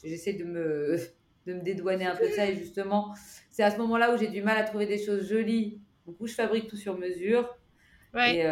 j'essaie 0.04 0.34
de 0.34 0.46
me, 0.46 0.98
de 1.48 1.54
me 1.54 1.62
dédouaner 1.62 2.06
un 2.06 2.16
peu 2.16 2.28
de 2.28 2.34
ça. 2.34 2.50
Et 2.50 2.56
justement, 2.56 3.14
c'est 3.52 3.64
à 3.64 3.72
ce 3.72 3.78
moment-là 3.78 4.14
où 4.14 4.18
j'ai 4.18 4.28
du 4.28 4.42
mal 4.42 4.58
à 4.58 4.64
trouver 4.64 4.88
des 4.88 5.04
choses 5.04 5.30
jolies. 5.30 5.82
Du 6.08 6.14
coup, 6.14 6.28
je 6.28 6.34
fabrique 6.34 6.68
tout 6.68 6.78
sur 6.78 6.98
mesure. 6.98 7.56
Et 8.18 8.44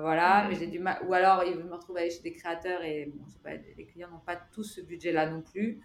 voilà, 0.00 0.46
mais 0.48 0.54
j'ai 0.54 0.66
du 0.66 0.78
mal. 0.78 0.98
Ou 1.06 1.14
alors, 1.14 1.44
ils 1.44 1.56
me 1.56 1.72
retrouvent 1.72 1.96
aller 1.96 2.10
chez 2.10 2.22
des 2.22 2.32
créateurs 2.32 2.82
et 2.82 3.12
bon, 3.14 3.24
pas, 3.42 3.50
les 3.76 3.86
clients 3.86 4.10
n'ont 4.10 4.24
pas 4.24 4.36
tous 4.52 4.64
ce 4.64 4.80
budget-là 4.80 5.30
non 5.30 5.42
plus. 5.42 5.80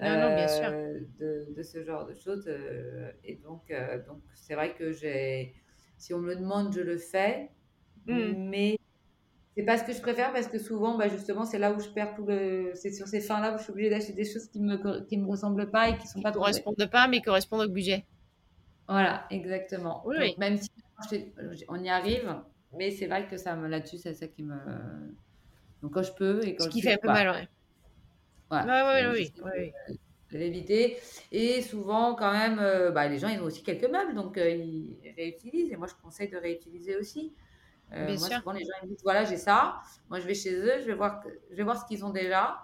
Non, 0.00 0.18
non, 0.18 0.34
bien 0.34 0.48
sûr. 0.48 0.70
De, 0.70 1.52
de, 1.54 1.62
ce 1.62 1.82
genre 1.82 2.06
de 2.06 2.14
choses. 2.14 2.50
et 3.24 3.36
donc, 3.36 3.72
donc 4.06 4.22
c'est 4.34 4.54
vrai 4.54 4.74
que 4.74 4.92
j'ai. 4.92 5.54
Si 5.98 6.14
on 6.14 6.18
me 6.18 6.28
le 6.28 6.36
demande, 6.36 6.72
je 6.74 6.80
le 6.80 6.96
fais. 6.96 7.50
Mmh. 8.06 8.48
Mais 8.48 8.78
c'est 9.56 9.64
pas 9.64 9.76
ce 9.76 9.84
que 9.84 9.92
je 9.92 10.00
préfère 10.00 10.32
parce 10.32 10.46
que 10.46 10.58
souvent, 10.58 10.96
bah, 10.96 11.08
justement, 11.08 11.44
c'est 11.44 11.58
là 11.58 11.72
où 11.72 11.80
je 11.80 11.88
perds 11.88 12.14
tout 12.14 12.24
le. 12.24 12.70
C'est 12.74 12.92
sur 12.92 13.06
ces 13.08 13.20
fins-là 13.20 13.54
où 13.54 13.58
je 13.58 13.64
suis 13.64 13.72
obligée 13.72 13.90
d'acheter 13.90 14.12
des 14.12 14.24
choses 14.24 14.48
qui 14.48 14.60
me, 14.60 15.04
qui 15.04 15.18
me 15.18 15.26
ressemblent 15.26 15.70
pas 15.70 15.90
et 15.90 15.98
qui 15.98 16.06
sont 16.06 16.20
qui 16.20 16.32
correspondent 16.32 16.88
pas, 16.90 17.08
mais 17.08 17.20
correspondent 17.20 17.62
au 17.62 17.68
budget. 17.68 18.06
Voilà, 18.88 19.26
exactement. 19.30 20.02
Oui, 20.06 20.18
donc, 20.18 20.38
même 20.38 20.56
si 20.56 20.70
on 21.68 21.82
y 21.82 21.88
arrive, 21.88 22.34
mais 22.72 22.90
c'est 22.90 23.06
vrai 23.06 23.26
que 23.28 23.36
ça 23.36 23.56
me 23.56 23.68
là-dessus, 23.68 23.98
c'est 23.98 24.14
ça 24.14 24.28
qui 24.28 24.42
me. 24.42 24.56
Donc 25.82 25.94
quand 25.94 26.02
je 26.02 26.12
peux 26.14 26.46
et 26.46 26.54
quand 26.56 26.64
Ce 26.64 26.68
qui 26.68 26.80
je 26.80 26.88
fait 26.88 26.94
un 26.94 26.98
peu 26.98 27.08
pas. 27.08 27.12
mal, 27.12 27.28
ouais. 27.30 27.48
Voilà. 28.50 28.64
Ouais, 28.64 28.82
ouais, 28.82 29.06
oui, 29.18 29.32
oui. 29.44 29.72
L'éviter. 30.32 30.98
Et 31.32 31.62
souvent, 31.62 32.14
quand 32.14 32.32
même, 32.32 32.58
euh, 32.60 32.90
bah, 32.92 33.08
les 33.08 33.18
gens, 33.18 33.28
ils 33.28 33.40
ont 33.40 33.44
aussi 33.46 33.62
quelques 33.64 33.90
meubles, 33.90 34.14
donc 34.14 34.38
euh, 34.38 34.48
ils 34.50 35.12
réutilisent. 35.16 35.72
Et 35.72 35.76
moi, 35.76 35.88
je 35.88 35.94
conseille 36.02 36.28
de 36.30 36.36
réutiliser 36.38 36.96
aussi. 36.96 37.34
Euh, 37.92 37.96
Bien 38.06 38.18
moi, 38.18 38.28
sûr. 38.28 38.36
souvent, 38.36 38.52
les 38.52 38.60
gens 38.60 38.72
ils 38.82 38.86
me 38.86 38.90
disent 38.94 39.02
voilà, 39.04 39.24
j'ai 39.24 39.38
ça. 39.38 39.80
Moi, 40.10 40.20
je 40.20 40.26
vais 40.26 40.34
chez 40.34 40.54
eux, 40.54 40.80
je 40.80 40.86
vais 40.86 40.94
voir, 40.94 41.22
je 41.50 41.56
vais 41.56 41.64
voir 41.64 41.80
ce 41.80 41.86
qu'ils 41.86 42.04
ont 42.04 42.10
déjà. 42.10 42.58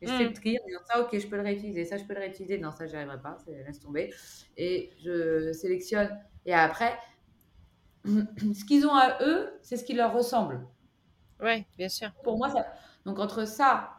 Et 0.00 0.08
je 0.08 0.14
fais 0.16 0.24
Mm. 0.24 0.28
le 0.28 0.32
tri 0.34 0.58
en 0.58 0.66
disant 0.66 0.80
ça, 0.86 1.00
ok, 1.02 1.18
je 1.18 1.26
peux 1.28 1.36
le 1.36 1.42
réutiliser. 1.42 1.84
Ça, 1.86 1.98
je 1.98 2.04
peux 2.04 2.14
le 2.14 2.20
réutiliser. 2.20 2.58
Non, 2.58 2.72
ça, 2.72 2.86
j'y 2.86 2.96
arriverai 2.96 3.20
pas. 3.22 3.38
Laisse 3.48 3.80
tomber. 3.80 4.12
Et 4.56 4.92
je 5.04 5.52
sélectionne. 5.52 6.10
Et 6.46 6.54
après, 6.54 6.98
ce 8.04 8.64
qu'ils 8.64 8.86
ont 8.86 8.94
à 8.94 9.18
eux, 9.22 9.58
c'est 9.62 9.76
ce 9.76 9.84
qui 9.84 9.94
leur 9.94 10.12
ressemble. 10.12 10.66
Ouais, 11.40 11.66
bien 11.76 11.88
sûr. 11.88 12.10
Pour 12.22 12.36
moi, 12.38 12.48
ça. 12.50 12.66
Donc, 13.04 13.18
entre 13.18 13.46
ça 13.46 13.90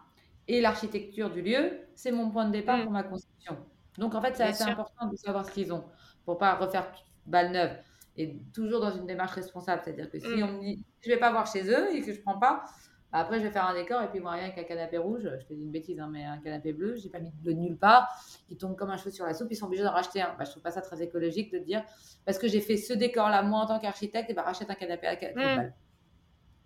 et 0.47 0.61
l'architecture 0.61 1.29
du 1.31 1.41
lieu, 1.41 1.79
c'est 1.95 2.11
mon 2.11 2.29
point 2.29 2.45
de 2.45 2.51
départ 2.51 2.77
Mm. 2.77 2.83
pour 2.83 2.91
ma 2.91 3.03
conception. 3.03 3.57
Donc, 3.97 4.15
en 4.15 4.21
fait, 4.21 4.35
c'est 4.35 4.43
assez 4.43 4.63
sûr. 4.63 4.71
important 4.73 5.07
de 5.07 5.15
savoir 5.15 5.45
ce 5.45 5.51
qu'ils 5.51 5.73
ont 5.73 5.85
pour 6.25 6.37
pas 6.37 6.55
refaire 6.55 6.91
balle 7.25 7.51
neuve. 7.51 7.77
Et 8.17 8.39
toujours 8.53 8.79
dans 8.79 8.91
une 8.95 9.05
démarche 9.05 9.33
responsable. 9.33 9.81
C'est-à-dire 9.83 10.09
que 10.09 10.19
si 10.19 10.27
Mm. 10.27 10.43
on 10.43 10.51
me 10.53 10.59
dit 10.61 10.83
je 11.01 11.09
vais 11.09 11.17
pas 11.17 11.31
voir 11.31 11.45
chez 11.51 11.69
eux 11.69 11.93
et 11.95 12.01
que 12.01 12.13
je 12.13 12.21
prends 12.21 12.39
pas, 12.39 12.65
après, 13.11 13.39
je 13.39 13.45
vais 13.45 13.51
faire 13.51 13.65
un 13.65 13.73
décor 13.73 14.01
et 14.01 14.09
puis 14.09 14.19
moi, 14.19 14.31
rien 14.33 14.49
qu'un 14.49 14.63
canapé 14.63 14.97
rouge, 14.97 15.21
je 15.23 15.45
te 15.45 15.53
dis 15.53 15.61
une 15.61 15.71
bêtise, 15.71 15.99
hein, 15.99 16.09
mais 16.11 16.23
un 16.25 16.37
canapé 16.39 16.73
bleu, 16.73 16.95
j'ai 16.95 17.09
pas 17.09 17.19
mis 17.19 17.29
de 17.31 17.35
bleu 17.37 17.53
de 17.53 17.59
nulle 17.59 17.77
part, 17.77 18.09
il 18.49 18.57
tombe 18.57 18.75
comme 18.75 18.89
un 18.89 18.97
cheveu 18.97 19.11
sur 19.11 19.25
la 19.25 19.33
soupe, 19.33 19.47
ils 19.51 19.55
sont 19.55 19.67
obligés 19.67 19.83
d'en 19.83 19.91
racheter 19.93 20.21
un. 20.21 20.35
Bah, 20.37 20.43
je 20.43 20.51
trouve 20.51 20.63
pas 20.63 20.71
ça 20.71 20.81
très 20.81 21.01
écologique 21.01 21.51
de 21.51 21.59
dire 21.59 21.83
parce 22.25 22.37
que 22.37 22.47
j'ai 22.47 22.59
fait 22.61 22.77
ce 22.77 22.93
décor-là, 22.93 23.41
moi 23.43 23.61
en 23.61 23.67
tant 23.67 23.79
qu'architecte, 23.79 24.29
et 24.29 24.33
bah, 24.33 24.41
rachète 24.41 24.69
un 24.69 24.75
canapé 24.75 25.07
à 25.07 25.15
4 25.15 25.35
Mm. 25.35 25.41
balles. 25.55 25.73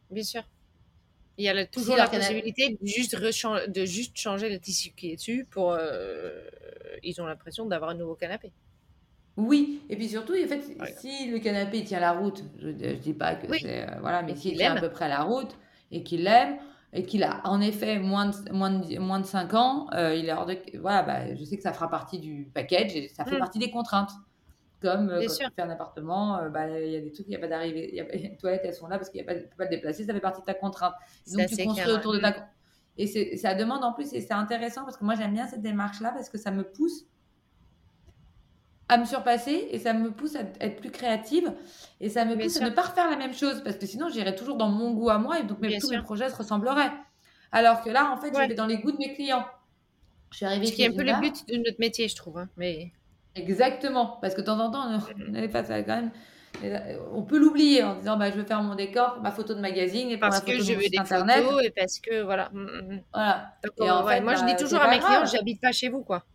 Bien 0.09 0.23
sûr. 0.23 0.43
Il 1.37 1.45
y 1.45 1.49
a 1.49 1.53
le- 1.53 1.67
toujours 1.67 1.95
la 1.95 2.07
possibilité 2.07 2.77
de 2.81 2.85
juste, 2.85 3.15
de 3.15 3.85
juste 3.85 4.17
changer 4.17 4.49
le 4.49 4.59
tissu 4.59 4.89
qui 4.91 5.11
est 5.11 5.15
dessus 5.15 5.45
pour. 5.49 5.71
euh, 5.71 6.41
ils 7.03 7.21
ont 7.21 7.25
l'impression 7.25 7.65
d'avoir 7.65 7.91
un 7.91 7.95
nouveau 7.95 8.15
canapé. 8.15 8.51
Oui, 9.37 9.81
et 9.87 9.95
puis 9.95 10.09
surtout, 10.09 10.33
en 10.33 10.47
fait, 10.47 10.61
Ouais. 10.79 10.93
si 10.97 11.29
le 11.29 11.39
canapé 11.39 11.83
tient 11.85 12.01
la 12.01 12.11
route, 12.11 12.43
je 12.59 12.67
ne 12.67 12.93
dis 12.95 13.13
pas 13.13 13.35
que 13.35 13.47
Oui. 13.47 13.59
c'est. 13.61 13.87
euh, 13.87 13.99
voilà, 14.01 14.21
mais 14.21 14.35
s'il 14.35 14.57
tient 14.57 14.75
à 14.75 14.81
peu 14.81 14.89
près 14.89 15.07
la 15.07 15.21
route 15.21 15.55
et 15.91 16.03
qu'il 16.03 16.23
l'aime 16.23 16.57
et 16.93 17.03
qu'il 17.05 17.23
a 17.23 17.41
en 17.47 17.61
effet 17.61 17.99
moins 17.99 18.27
de, 18.27 18.51
moins 18.51 18.71
de, 18.71 18.97
moins 18.99 19.19
de 19.19 19.25
5 19.25 19.53
ans, 19.53 19.87
euh, 19.93 20.15
il 20.15 20.27
est 20.27 20.33
hors 20.33 20.45
de. 20.47 20.57
Voilà, 20.79 21.03
bah, 21.03 21.35
je 21.35 21.43
sais 21.43 21.55
que 21.57 21.61
ça 21.63 21.73
fera 21.73 21.89
partie 21.89 22.19
du 22.19 22.49
package 22.53 22.95
et 22.95 23.07
ça 23.09 23.25
fait 23.25 23.35
Mm. 23.35 23.39
partie 23.39 23.59
des 23.59 23.69
contraintes. 23.71 24.11
Comme 24.81 25.09
euh, 25.09 25.21
quand 25.21 25.29
sûr. 25.33 25.47
tu 25.49 25.53
fais 25.55 25.61
un 25.61 25.69
appartement, 25.69 26.37
euh, 26.37 26.49
bah, 26.49 26.69
il 26.79 26.91
y 26.91 26.95
a 26.95 27.01
des 27.01 27.11
trucs, 27.11 27.27
il 27.27 27.31
n'y 27.31 27.35
a 27.35 27.39
pas 27.39 27.47
d'arrivée. 27.49 27.89
il 27.91 27.95
y 27.95 27.99
a- 27.99 28.05
Les 28.15 28.37
toilettes, 28.37 28.61
elles 28.63 28.73
sont 28.73 28.87
là 28.87 28.97
parce 28.97 29.09
qu'il 29.09 29.21
ne 29.21 29.27
peut 29.27 29.41
pas 29.57 29.65
le 29.65 29.69
déplacer, 29.69 30.05
ça 30.05 30.13
fait 30.13 30.19
partie 30.21 30.39
de 30.41 30.45
ta 30.45 30.53
contrainte. 30.53 30.93
Donc, 31.35 31.47
tu 31.47 31.57
construis 31.57 31.83
clair, 31.85 31.97
autour 31.99 32.13
de 32.13 32.19
ta. 32.19 32.47
Et 32.97 33.37
ça 33.37 33.53
demande 33.55 33.83
en 33.83 33.93
plus, 33.93 34.11
et 34.13 34.21
c'est 34.21 34.33
intéressant 34.33 34.83
parce 34.83 34.97
que 34.97 35.05
moi 35.05 35.15
j'aime 35.15 35.33
bien 35.33 35.47
cette 35.47 35.61
démarche-là 35.61 36.11
parce 36.11 36.29
que 36.29 36.37
ça 36.37 36.51
me 36.51 36.63
pousse 36.63 37.05
à 38.89 38.97
me 38.97 39.05
surpasser 39.05 39.67
et 39.71 39.79
ça 39.79 39.93
me 39.93 40.11
pousse 40.11 40.35
à 40.35 40.41
être 40.59 40.77
plus 40.81 40.91
créative 40.91 41.53
et 42.01 42.09
ça 42.09 42.25
me 42.25 42.35
Bien 42.35 42.45
pousse 42.45 42.53
sûr. 42.55 42.63
à 42.63 42.65
ne 42.65 42.69
pas 42.71 42.81
refaire 42.83 43.09
la 43.09 43.15
même 43.17 43.33
chose 43.33 43.61
parce 43.63 43.77
que 43.77 43.85
sinon 43.85 44.09
j'irais 44.09 44.35
toujours 44.35 44.57
dans 44.57 44.69
mon 44.69 44.91
goût 44.93 45.09
à 45.09 45.17
moi 45.19 45.39
et 45.39 45.43
donc 45.43 45.59
mes, 45.61 45.67
Bien 45.67 45.79
tous 45.79 45.89
mes 45.89 45.99
projets 45.99 46.29
se 46.29 46.35
ressembleraient. 46.35 46.91
Alors 47.51 47.81
que 47.83 47.89
là, 47.89 48.11
en 48.11 48.17
fait, 48.17 48.31
Ouais. 48.33 48.43
je 48.43 48.47
vais 48.49 48.55
dans 48.55 48.67
les 48.67 48.77
goûts 48.79 48.91
de 48.91 48.97
mes 48.97 49.13
clients. 49.13 49.45
Je 50.31 50.37
suis 50.37 50.45
arrivée 50.45 50.65
Ce 50.67 50.73
qui 50.73 50.83
est 50.83 50.87
un 50.87 50.93
peu 50.93 51.03
le 51.03 51.13
but 51.13 51.47
de 51.47 51.57
notre 51.57 51.79
métier, 51.79 52.07
je 52.07 52.15
trouve. 52.15 52.37
hein, 52.39 52.49
Mais 52.57 52.91
Exactement, 53.35 54.17
parce 54.21 54.33
que 54.33 54.41
de 54.41 54.45
temps 54.47 54.59
en 54.59 54.71
temps, 54.71 55.01
on 55.29 55.33
est 55.35 55.47
face 55.49 55.69
à 55.69 55.81
quand 55.83 55.95
même. 55.95 56.11
On 57.13 57.23
peut 57.23 57.37
l'oublier 57.39 57.83
en 57.83 57.95
disant 57.95 58.17
bah, 58.17 58.31
je 58.31 58.35
veux 58.37 58.43
faire 58.43 58.61
mon 58.63 58.75
décor 58.75 59.13
pour 59.13 59.21
ma 59.23 59.31
photo 59.31 59.53
de 59.53 59.61
magazine 59.61 60.09
et 60.09 60.17
pour 60.17 60.19
parce 60.19 60.39
ma 60.39 60.41
que 60.41 60.57
photo 60.57 60.63
de 60.63 60.63
je 60.63 60.73
veux 60.73 60.89
des 60.89 60.97
internet. 60.97 61.45
photos 61.45 61.63
et 61.63 61.71
parce 61.71 61.99
que 61.99 62.21
voilà. 62.23 62.49
Mm, 62.51 62.59
mm, 62.63 62.93
mm. 62.95 63.03
Voilà. 63.13 63.53
Donc, 63.63 63.73
Et 63.77 63.89
euh, 63.89 63.93
en 63.93 64.03
ouais, 64.03 64.15
fait, 64.15 64.21
moi, 64.21 64.35
je 64.35 64.43
bah, 64.43 64.45
dis 64.45 64.55
toujours 64.55 64.81
à 64.81 64.87
mes 64.89 64.99
clients, 64.99 65.25
j'habite 65.25 65.61
pas 65.61 65.71
chez 65.71 65.89
vous, 65.89 66.03
quoi. 66.03 66.25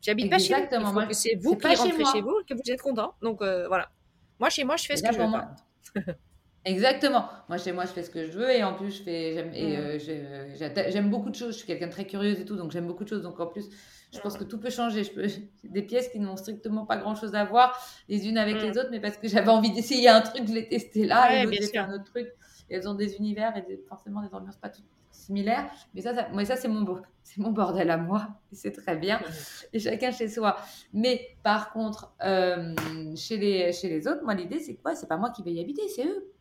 J'habite 0.00 0.30
pas 0.30 0.38
chez 0.38 0.54
vous. 0.54 0.60
Exactement, 0.60 0.92
moi, 0.92 1.06
que 1.06 1.14
c'est 1.14 1.34
vous 1.36 1.56
qui 1.56 1.68
chez 1.68 1.74
rentrez 1.74 1.98
moi. 2.02 2.12
chez 2.12 2.20
vous 2.20 2.38
et 2.40 2.44
que 2.44 2.54
vous 2.54 2.70
êtes 2.70 2.80
content. 2.82 3.14
Donc 3.22 3.42
euh, 3.42 3.66
voilà. 3.68 3.90
Moi, 4.38 4.48
chez 4.50 4.64
moi, 4.64 4.76
je 4.76 4.84
fais 4.86 4.96
ce 4.96 5.02
que 5.02 5.12
je 5.12 5.18
veux. 5.18 5.26
moi-. 5.26 5.48
Exactement. 6.64 7.28
Moi, 7.48 7.56
chez 7.58 7.72
moi, 7.72 7.84
je 7.86 7.92
fais 7.92 8.02
ce 8.02 8.10
que 8.10 8.26
je 8.26 8.32
veux 8.32 8.50
et 8.50 8.62
en 8.62 8.74
plus, 8.74 8.90
je 8.98 9.02
fais, 9.02 9.32
j'aime, 9.34 9.48
Mm. 9.50 9.54
euh, 9.54 10.54
j'atta- 10.56 10.90
j'aime 10.90 11.08
beaucoup 11.08 11.30
de 11.30 11.34
choses. 11.34 11.52
Je 11.54 11.58
suis 11.58 11.66
quelqu'un 11.66 11.86
de 11.86 11.92
très 11.92 12.04
curieuse 12.06 12.40
et 12.40 12.44
tout, 12.44 12.56
donc 12.56 12.72
j'aime 12.72 12.86
beaucoup 12.86 13.04
de 13.04 13.08
choses. 13.08 13.22
Donc 13.22 13.40
en 13.40 13.46
plus, 13.46 13.68
je 14.12 14.18
pense 14.20 14.36
que 14.36 14.44
tout 14.44 14.58
peut 14.58 14.68
changer. 14.70 15.02
Je 15.04 15.10
peux, 15.12 15.26
j'ai 15.28 15.50
des 15.64 15.82
pièces 15.82 16.08
qui 16.08 16.18
n'ont 16.20 16.36
strictement 16.36 16.84
pas 16.84 16.96
grand-chose 16.98 17.34
à 17.34 17.44
voir 17.44 17.78
les 18.08 18.28
unes 18.28 18.38
avec 18.38 18.56
Mm. 18.56 18.66
les 18.66 18.70
autres, 18.78 18.88
mais 18.90 19.00
parce 19.00 19.16
que 19.16 19.28
j'avais 19.28 19.48
envie 19.50 19.72
d'essayer 19.72 20.08
un 20.08 20.20
truc, 20.20 20.46
je 20.46 20.52
l'ai 20.52 20.68
testé 20.68 21.06
là, 21.06 21.28
Ouais, 21.28 21.44
et 21.44 21.52
j'ai 21.52 21.68
fait 21.68 21.78
un 21.78 21.92
autre 21.94 22.04
truc. 22.04 22.28
Et 22.70 22.74
elles 22.76 22.88
ont 22.88 22.94
des 22.94 23.16
univers 23.16 23.56
et 23.56 23.62
des- 23.62 23.82
forcément 23.88 24.20
des 24.20 24.34
ambiances 24.34 24.56
pas 24.58 24.68
toutes 24.68 24.84
similaires. 25.18 25.70
Mais 25.94 26.00
ça, 26.00 26.14
ça, 26.14 26.28
moi, 26.32 26.44
ça 26.44 26.56
c'est 26.56 26.68
mon, 26.68 26.84
c'est 27.22 27.38
mon 27.40 27.50
bordel 27.50 27.90
à 27.90 27.96
moi. 27.96 28.28
C'est 28.52 28.72
très 28.72 28.96
bien. 28.96 29.20
Et 29.72 29.78
chacun 29.78 30.10
chez 30.12 30.28
soi. 30.28 30.56
Mais 30.92 31.36
par 31.42 31.72
contre, 31.72 32.14
euh, 32.24 32.74
chez, 33.16 33.36
les, 33.36 33.72
chez 33.72 33.88
les 33.88 34.06
autres, 34.08 34.22
moi, 34.24 34.34
l'idée, 34.34 34.60
c'est 34.60 34.76
quoi? 34.76 34.94
C'est 34.94 35.06
pas 35.08 35.16
moi 35.16 35.30
qui 35.30 35.42
vais 35.42 35.52
y 35.52 35.60
habiter, 35.60 35.86
c'est 35.88 36.06
eux. 36.06 36.32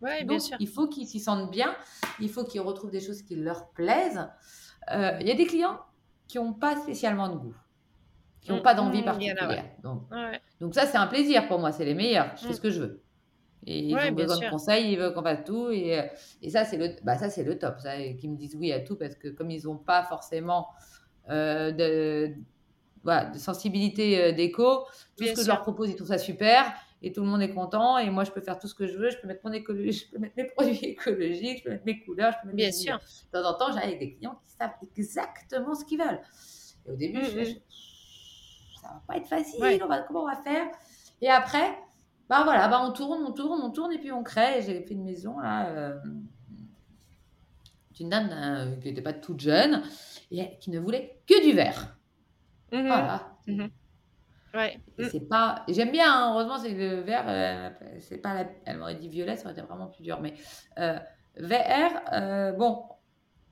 Ouais, 0.00 0.22
bien 0.24 0.38
sûr. 0.38 0.56
il 0.60 0.68
faut 0.68 0.86
qu'ils 0.86 1.08
s'y 1.08 1.18
sentent 1.18 1.50
bien, 1.50 1.74
il 2.20 2.28
faut 2.30 2.44
qu'ils 2.44 2.60
retrouvent 2.60 2.90
des 2.92 3.00
choses 3.00 3.20
qui 3.22 3.34
leur 3.34 3.68
plaisent. 3.70 4.28
Euh, 4.92 5.16
Il 5.20 5.26
y 5.26 5.30
a 5.32 5.34
des 5.34 5.46
clients 5.46 5.80
qui 6.28 6.38
n'ont 6.38 6.52
pas 6.52 6.76
spécialement 6.76 7.28
de 7.28 7.34
goût, 7.36 7.54
qui 8.40 8.52
n'ont 8.52 8.58
Mm, 8.60 8.62
pas 8.62 8.74
d'envie 8.74 9.00
mm, 9.02 9.04
particulière. 9.04 9.64
Donc, 9.82 10.02
Ouais. 10.12 10.40
donc 10.60 10.74
ça, 10.74 10.86
c'est 10.86 10.98
un 10.98 11.08
plaisir 11.08 11.48
pour 11.48 11.58
moi, 11.58 11.72
c'est 11.72 11.84
les 11.84 11.94
meilleurs. 11.94 12.30
Je 12.36 12.42
fais 12.42 12.50
Mm. 12.50 12.54
ce 12.54 12.60
que 12.60 12.70
je 12.70 12.80
veux. 12.80 13.02
Et 13.70 13.80
ils 13.80 13.94
Ouais, 13.94 14.08
ont 14.08 14.12
besoin 14.12 14.36
sûr. 14.36 14.46
de 14.46 14.48
conseils, 14.50 14.92
ils 14.92 14.98
veulent 14.98 15.12
qu'on 15.14 15.22
fasse 15.22 15.44
tout. 15.44 15.70
Et, 15.70 15.98
euh, 15.98 16.02
et 16.42 16.50
ça, 16.50 16.64
c'est 16.64 16.76
le, 16.78 16.96
bah, 17.04 17.18
ça, 17.18 17.28
c'est 17.30 17.44
le 17.44 17.58
top. 17.58 17.80
Ça, 17.80 17.96
qu'ils 18.14 18.30
me 18.30 18.36
disent 18.36 18.54
oui 18.56 18.72
à 18.72 18.80
tout 18.80 18.96
parce 18.96 19.14
que 19.16 19.28
comme 19.28 19.50
ils 19.50 19.64
n'ont 19.64 19.76
pas 19.78 20.04
forcément 20.04 20.68
euh, 21.30 21.72
de, 21.72 22.34
voilà, 23.04 23.26
de 23.26 23.38
sensibilité 23.38 24.22
euh, 24.22 24.32
d'éco, 24.32 24.86
tout 25.16 25.24
Bien 25.24 25.28
ce 25.28 25.34
que 25.34 25.42
je 25.42 25.48
leur 25.48 25.62
propose, 25.62 25.90
ils 25.90 25.96
trouvent 25.96 26.08
ça 26.08 26.18
super. 26.18 26.72
Et 27.02 27.12
tout 27.12 27.22
le 27.22 27.28
monde 27.28 27.42
est 27.42 27.54
content. 27.54 27.98
Et 27.98 28.10
moi, 28.10 28.24
je 28.24 28.30
peux 28.32 28.40
faire 28.40 28.58
tout 28.58 28.68
ce 28.68 28.74
que 28.74 28.86
je 28.86 28.96
veux. 28.98 29.10
Je 29.10 29.18
peux 29.18 29.28
mettre 29.28 29.42
mon 29.44 29.52
écologie, 29.52 29.92
je 29.92 30.10
peux 30.10 30.18
mettre 30.18 30.34
mes 30.36 30.44
produits 30.56 30.84
écologiques, 30.84 31.58
je 31.58 31.64
peux 31.64 31.70
mettre 31.70 31.84
mes 31.86 32.00
couleurs, 32.00 32.32
je 32.32 32.38
peux 32.42 32.48
mettre 32.48 32.56
Bien 32.56 32.70
mes 32.72 32.72
sûr. 32.72 32.98
De 33.32 33.40
temps 33.42 33.48
en 33.50 33.54
temps, 33.58 33.72
j'arrive 33.72 33.96
avec 33.96 34.00
des 34.00 34.14
clients 34.14 34.40
qui 34.44 34.50
savent 34.50 34.72
exactement 34.96 35.74
ce 35.74 35.84
qu'ils 35.84 35.98
veulent. 35.98 36.20
Et 36.86 36.90
au 36.90 36.96
début, 36.96 37.24
je 37.24 37.30
Mm, 37.30 37.44
fais, 37.44 37.62
ça 38.80 38.88
va 38.88 39.02
pas 39.06 39.16
être 39.16 39.26
facile, 39.28 39.60
Ouais. 39.60 39.80
on 39.82 39.88
va, 39.88 40.00
comment 40.02 40.22
on 40.22 40.26
va 40.28 40.36
faire? 40.42 40.66
Et 41.20 41.28
après, 41.28 41.76
bah 42.28 42.42
voilà, 42.44 42.68
bah 42.68 42.80
on 42.84 42.92
tourne, 42.92 43.22
on 43.26 43.32
tourne, 43.32 43.60
on 43.62 43.70
tourne, 43.70 43.92
et 43.92 43.98
puis 43.98 44.12
on 44.12 44.22
crée. 44.22 44.62
J'ai 44.62 44.82
fait 44.82 44.94
une 44.94 45.04
maison, 45.04 45.38
là, 45.38 45.66
euh, 45.68 45.98
d'une 47.94 48.08
dame 48.10 48.30
euh, 48.32 48.76
qui 48.76 48.88
n'était 48.88 49.02
pas 49.02 49.12
toute 49.12 49.40
jeune, 49.40 49.82
et 50.30 50.58
qui 50.58 50.70
ne 50.70 50.78
voulait 50.78 51.20
que 51.26 51.42
du 51.42 51.54
vert. 51.54 51.96
Mhm. 52.72 52.86
Voilà. 52.86 53.32
Ouais. 54.54 54.78
Et 54.98 55.04
Mm. 55.04 55.08
c'est 55.10 55.28
pas. 55.28 55.64
J'aime 55.68 55.90
bien, 55.92 56.10
hein, 56.12 56.32
heureusement, 56.32 56.58
c'est 56.58 56.72
le 56.74 57.00
vert. 57.00 57.24
euh, 57.28 57.70
c'est 58.00 58.18
pas 58.18 58.34
la- 58.34 58.50
Elle 58.64 58.78
m'aurait 58.78 58.94
dit 58.94 59.08
violet, 59.08 59.36
ça 59.36 59.44
aurait 59.44 59.52
été 59.52 59.62
vraiment 59.62 59.86
plus 59.88 60.02
dur. 60.02 60.20
Mais 60.20 60.34
vert, 61.36 62.54
bon. 62.58 62.82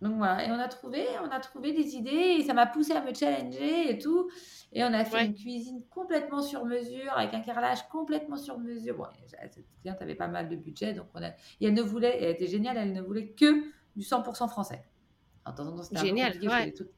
Donc 0.03 0.17
voilà. 0.17 0.45
Et 0.47 0.51
on 0.51 0.59
a 0.59 0.69
trouvé, 0.69 1.07
on 1.25 1.31
a 1.31 1.41
trouvé 1.41 1.73
des 1.73 1.97
idées 1.97 2.37
et 2.39 2.43
ça 2.43 2.53
m'a 2.53 2.67
poussé 2.67 2.93
à 2.93 3.01
me 3.03 3.15
challenger 3.15 3.91
et 3.91 3.99
tout. 3.99 4.29
Et 4.73 4.85
on 4.85 4.93
a 4.93 5.05
fait 5.05 5.17
Ouais. 5.17 5.25
une 5.27 5.35
cuisine 5.35 5.83
complètement 5.91 6.43
sur 6.43 6.67
mesure, 6.67 7.13
avec 7.17 7.33
un 7.33 7.41
carrelage 7.41 7.89
complètement 7.89 8.37
sur 8.37 8.59
mesure. 8.59 8.97
Bon, 8.99 9.07
cette 9.27 9.65
cliente 9.81 10.03
avait 10.03 10.15
pas 10.15 10.29
mal 10.29 10.49
de 10.49 10.57
budget, 10.57 10.93
donc 10.93 11.07
on 11.15 11.23
a. 11.23 11.29
Et 11.29 11.67
elle 11.67 11.75
ne 11.75 11.83
voulait, 11.83 12.19
elle 12.23 12.31
était 12.31 12.47
géniale, 12.47 12.77
elle 12.77 12.93
ne 12.93 13.01
voulait 13.01 13.29
que 13.29 13.63
du 13.97 14.03
100% 14.05 14.49
français. 14.49 14.85
De 15.47 15.53
temps 15.53 15.67
en 15.67 15.77
temps, 15.77 15.83
c'était 15.83 15.97
un 15.99 16.01
peu 16.03 16.07
Génial, 16.09 16.33
compliqué, 16.33 16.49
je 16.55 16.61
ouais. 16.65 16.73
tout- 16.73 16.89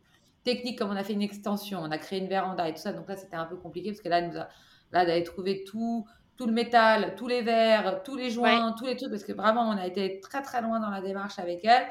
technique 0.45 0.79
comme 0.79 0.91
on 0.91 0.97
a 0.97 1.05
fait 1.05 1.13
une 1.13 1.21
extension, 1.23 1.81
on 1.81 1.91
a 1.91 1.99
créé 1.99 2.19
une 2.21 2.29
véranda 2.29 2.67
et 2.69 2.73
tout 2.73 2.81
ça. 2.81 2.93
Donc 2.93 3.07
là, 3.09 3.17
c'était 3.17 3.37
un 3.37 3.45
peu 3.45 3.57
compliqué 3.57 3.91
parce 3.91 4.01
que 4.01 4.09
là, 4.09 4.19
elle 4.19 4.31
nous 4.31 4.39
a, 4.39 4.49
là 4.93 5.05
d'aller 5.05 5.23
trouver 5.23 5.63
tout, 5.65 6.07
tout 6.39 6.47
le 6.47 6.53
métal, 6.53 7.15
tous 7.17 7.27
les 7.27 7.43
verres, 7.43 8.03
tous 8.03 8.17
les 8.17 8.31
joints, 8.31 8.73
tous 8.79 8.87
les 8.87 8.97
trucs, 8.97 9.11
parce 9.11 9.25
que 9.25 9.33
vraiment, 9.33 9.69
on 9.69 9.77
a 9.77 9.87
été 9.87 10.21
très 10.21 10.41
très 10.41 10.63
loin 10.63 10.81
dans 10.81 10.89
la 10.91 11.03
démarche 11.03 11.39
avec 11.39 11.65
elle. 11.65 11.87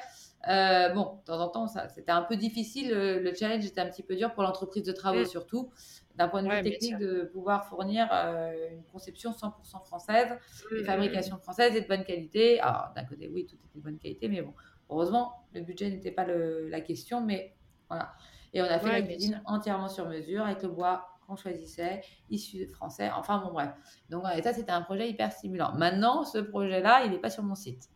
Euh, 0.48 0.90
bon, 0.94 1.16
de 1.20 1.24
temps 1.26 1.40
en 1.40 1.50
temps, 1.50 1.68
ça, 1.68 1.90
c'était 1.90 2.12
un 2.12 2.22
peu 2.22 2.36
difficile. 2.38 2.90
Le, 2.92 3.20
le 3.20 3.34
challenge 3.36 3.66
était 3.66 3.82
un 3.82 3.88
petit 3.90 4.04
peu 4.04 4.16
dur 4.16 4.34
pour 4.34 4.44
l'entreprise 4.44 4.84
de 4.84 4.92
travaux 4.94 5.24
Mm. 5.24 5.26
surtout, 5.26 5.72
d'un 6.16 6.28
point 6.30 6.42
de 6.44 6.48
vue 6.48 6.54
Ouais, 6.54 6.64
technique, 6.64 6.98
de 6.98 7.24
pouvoir 7.34 7.68
fournir 7.68 8.08
euh, 8.12 8.70
une 8.72 8.84
conception 8.86 9.34
100% 9.34 9.80
française, 9.86 10.38
une 10.72 10.84
Mm, 10.84 10.86
fabrication 10.86 11.38
française 11.38 11.76
et 11.76 11.82
de 11.82 11.88
bonne 11.88 12.04
qualité. 12.06 12.60
Alors, 12.62 12.92
d'un 12.96 13.04
côté, 13.06 13.28
oui, 13.30 13.46
tout 13.46 13.56
était 13.56 13.78
de 13.80 13.84
bonne 13.84 13.98
qualité, 14.00 14.30
mais 14.30 14.42
bon, 14.42 14.54
heureusement, 14.90 15.34
le 15.54 15.62
budget 15.62 15.90
n'était 15.90 16.12
pas 16.12 16.26
le- 16.26 16.70
la 16.70 16.82
question, 16.82 17.22
mais 17.22 17.56
voilà. 17.90 18.14
Et 18.54 18.62
on 18.62 18.66
a 18.66 18.80
fait 18.80 18.90
Ouais, 18.90 18.92
la 18.92 19.02
cuisine 19.02 19.42
entièrement 19.46 19.90
sur 19.90 20.08
mesure, 20.08 20.44
avec 20.46 20.64
le 20.64 20.70
bois 20.70 21.08
qu'on 21.26 21.36
choisissait, 21.36 22.02
issu 22.30 22.68
français, 22.68 23.10
enfin 23.14 23.40
bon, 23.40 23.52
bref. 23.52 23.72
Donc, 24.10 24.24
et 24.36 24.42
ça, 24.42 24.54
c'était 24.54 24.72
un 24.72 24.82
projet 24.82 25.10
hyper 25.10 25.32
stimulant. 25.34 25.74
Maintenant, 25.74 26.24
ce 26.24 26.38
projet-là, 26.38 27.04
il 27.06 27.12
n'est 27.12 27.20
pas 27.20 27.30
sur 27.30 27.44
mon 27.44 27.56
site. 27.56 27.90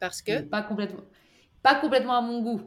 Parce 0.00 0.22
que. 0.22 0.40
pas 0.42 0.62
complètement, 0.62 1.02
pas 1.62 1.74
complètement 1.76 2.16
à 2.16 2.20
mon 2.20 2.40
goût. 2.42 2.62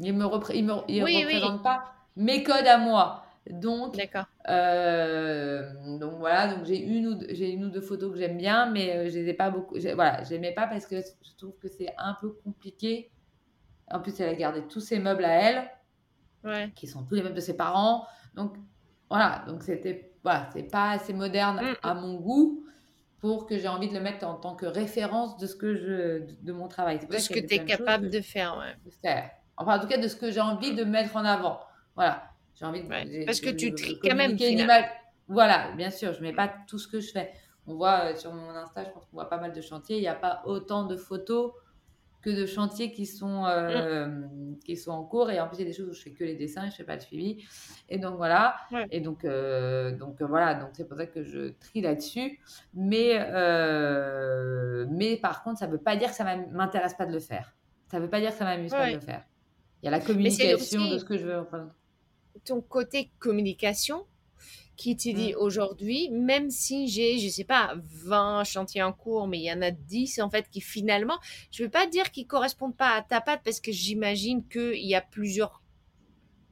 Il 0.00 0.14
me, 0.14 0.24
repré- 0.24 0.56
il 0.56 0.64
me 0.64 0.72
il 0.88 1.02
Oui, 1.04 1.24
oui. 1.26 1.34
représente 1.36 1.62
pas 1.62 1.84
mes 2.16 2.42
codes 2.42 2.66
à 2.66 2.78
moi. 2.78 3.24
Donc, 3.50 3.96
euh, 4.48 5.98
donc 5.98 6.14
voilà, 6.18 6.54
donc 6.54 6.64
j'ai 6.66 6.78
une 6.78 7.06
ou 7.08 7.14
deux, 7.14 7.26
j'ai 7.30 7.50
une 7.50 7.64
ou 7.64 7.70
deux 7.70 7.80
photos 7.80 8.12
que 8.12 8.18
j'aime 8.18 8.36
bien, 8.36 8.66
mais 8.70 8.96
euh, 8.96 9.08
je 9.10 9.14
les 9.18 9.28
ai 9.28 9.34
pas 9.34 9.50
beaucoup. 9.50 9.76
Voilà, 9.94 10.22
je 10.24 10.30
l'aimais 10.30 10.52
pas 10.52 10.66
parce 10.66 10.86
que 10.86 10.96
je 11.00 11.36
trouve 11.36 11.56
que 11.58 11.68
c'est 11.68 11.92
un 11.98 12.14
peu 12.20 12.30
compliqué. 12.44 13.10
En 13.90 14.00
plus, 14.00 14.18
elle 14.20 14.28
a 14.28 14.34
gardé 14.34 14.62
tous 14.68 14.80
ses 14.80 14.98
meubles 14.98 15.24
à 15.24 15.32
elle, 15.32 15.70
Ouais. 16.44 16.70
qui 16.74 16.86
sont 16.86 17.02
tous 17.04 17.14
les 17.16 17.22
meubles 17.22 17.34
de 17.34 17.40
ses 17.40 17.56
parents. 17.56 18.06
Donc 18.34 18.54
voilà, 19.08 19.44
donc 19.48 19.62
c'était 19.62 20.12
voilà, 20.22 20.48
c'est 20.52 20.70
pas 20.70 20.90
assez 20.92 21.12
moderne 21.12 21.60
Mm. 21.62 21.74
à 21.82 21.94
mon 21.94 22.14
goût 22.14 22.64
pour 23.20 23.46
que 23.46 23.58
j'ai 23.58 23.68
envie 23.68 23.88
de 23.88 23.94
le 23.94 24.00
mettre 24.00 24.26
en 24.26 24.34
tant 24.34 24.54
que 24.54 24.66
référence 24.66 25.36
de 25.36 25.46
ce 25.46 25.54
que 25.54 25.74
je 25.74 26.24
de, 26.42 26.52
mon 26.52 26.68
travail. 26.68 26.98
De 26.98 27.18
ce 27.18 27.28
que 27.28 27.38
tu 27.38 27.54
es 27.54 27.58
de 27.58 27.64
capable 27.64 28.10
que 28.10 28.16
de 28.16 28.20
faire, 28.22 28.56
ouais. 28.58 28.74
de 28.84 28.90
faire. 28.90 29.30
Enfin, 29.56 29.76
en 29.76 29.80
tout 29.80 29.86
cas, 29.86 29.98
de 29.98 30.08
ce 30.08 30.16
que 30.16 30.30
j'ai 30.30 30.40
envie 30.40 30.74
de 30.74 30.84
mettre 30.84 31.16
en 31.16 31.24
avant. 31.24 31.60
Voilà. 31.94 32.24
J'ai 32.54 32.64
envie 32.64 32.82
de. 32.82 32.88
Ouais, 32.88 33.24
parce 33.26 33.40
que 33.40 33.50
tu 33.50 33.74
tries 33.74 33.98
quand 34.00 34.14
même. 34.14 34.36
Voilà, 35.28 35.70
bien 35.76 35.90
sûr, 35.90 36.12
je 36.12 36.22
mets 36.22 36.32
pas 36.32 36.52
tout 36.66 36.78
ce 36.78 36.88
que 36.88 36.98
je 36.98 37.12
fais. 37.12 37.32
On 37.66 37.74
voit 37.74 38.06
euh, 38.06 38.16
sur 38.16 38.32
mon 38.32 38.50
Insta, 38.50 38.84
je 38.84 38.90
pense 38.90 39.06
qu'on 39.06 39.16
voit 39.16 39.28
pas 39.28 39.38
mal 39.38 39.52
de 39.52 39.60
chantiers. 39.60 39.96
Il 39.96 40.00
n'y 40.00 40.08
a 40.08 40.14
pas 40.14 40.42
autant 40.44 40.84
de 40.86 40.96
photos 40.96 41.52
que 42.22 42.28
de 42.30 42.44
chantiers 42.46 42.92
qui 42.92 43.06
sont, 43.06 43.46
euh, 43.46 44.06
Mm. 44.06 44.58
qui 44.64 44.76
sont 44.76 44.90
en 44.90 45.04
cours. 45.04 45.30
Et 45.30 45.40
en 45.40 45.48
plus, 45.48 45.56
il 45.56 45.60
y 45.60 45.62
a 45.64 45.66
des 45.66 45.72
choses 45.72 45.88
où 45.88 45.94
je 45.94 46.02
fais 46.02 46.10
que 46.12 46.22
les 46.24 46.34
dessins, 46.34 46.68
je 46.68 46.74
fais 46.76 46.84
pas 46.84 46.94
le 46.96 47.00
suivi. 47.00 47.42
Et 47.88 47.98
donc 47.98 48.16
voilà. 48.16 48.56
Ouais. 48.72 48.86
Et 48.90 49.00
donc, 49.00 49.24
euh, 49.24 49.90
donc 49.96 50.20
euh, 50.20 50.26
voilà. 50.26 50.54
Donc 50.54 50.70
c'est 50.74 50.86
pour 50.86 50.96
ça 50.98 51.06
que 51.06 51.22
je 51.24 51.48
trie 51.58 51.80
là-dessus. 51.80 52.38
Mais, 52.74 53.18
euh, 53.20 54.86
mais 54.90 55.16
par 55.16 55.42
contre, 55.42 55.58
ça 55.58 55.66
veut 55.66 55.78
pas 55.78 55.96
dire 55.96 56.10
que 56.10 56.14
ça 56.14 56.24
m'am- 56.24 56.50
m'intéresse 56.52 56.94
pas 56.94 57.06
de 57.06 57.12
le 57.12 57.20
faire. 57.20 57.52
Ça 57.90 57.98
veut 57.98 58.10
pas 58.10 58.20
dire 58.20 58.30
que 58.30 58.36
ça 58.36 58.44
m'amuse 58.44 58.70
pas 58.70 58.88
de 58.90 58.94
le 58.94 59.00
faire. 59.00 59.24
Il 59.82 59.86
y 59.86 59.88
a 59.88 59.90
la 59.90 60.00
communication 60.00 60.80
aussi- 60.82 60.92
de 60.92 60.98
ce 60.98 61.04
que 61.04 61.16
je 61.16 61.24
veux 61.26 61.38
représenter. 61.38 61.72
ton 62.44 62.60
côté 62.62 63.10
communication 63.18 64.06
qui 64.80 64.96
te 64.96 65.10
dit 65.10 65.34
Mm. 65.34 65.36
aujourd'hui, 65.36 66.08
même 66.08 66.48
si 66.50 66.88
j'ai, 66.88 67.18
je 67.18 67.28
sais 67.28 67.44
pas, 67.44 67.74
20 67.84 68.44
chantiers 68.44 68.82
en 68.82 68.94
cours, 68.94 69.28
mais 69.28 69.38
il 69.38 69.44
y 69.44 69.52
en 69.52 69.60
a 69.60 69.70
10 69.70 70.18
en 70.20 70.30
fait 70.30 70.48
qui 70.50 70.62
finalement, 70.62 71.18
je 71.50 71.62
veux 71.64 71.68
pas 71.68 71.86
dire 71.86 72.10
qu'ils 72.10 72.26
correspondent 72.26 72.76
pas 72.76 72.92
à 72.96 73.02
ta 73.02 73.20
patte 73.20 73.42
parce 73.44 73.60
que 73.60 73.72
j'imagine 73.72 74.46
qu'il 74.48 74.86
y 74.86 74.94
a 74.94 75.02
plusieurs 75.02 75.62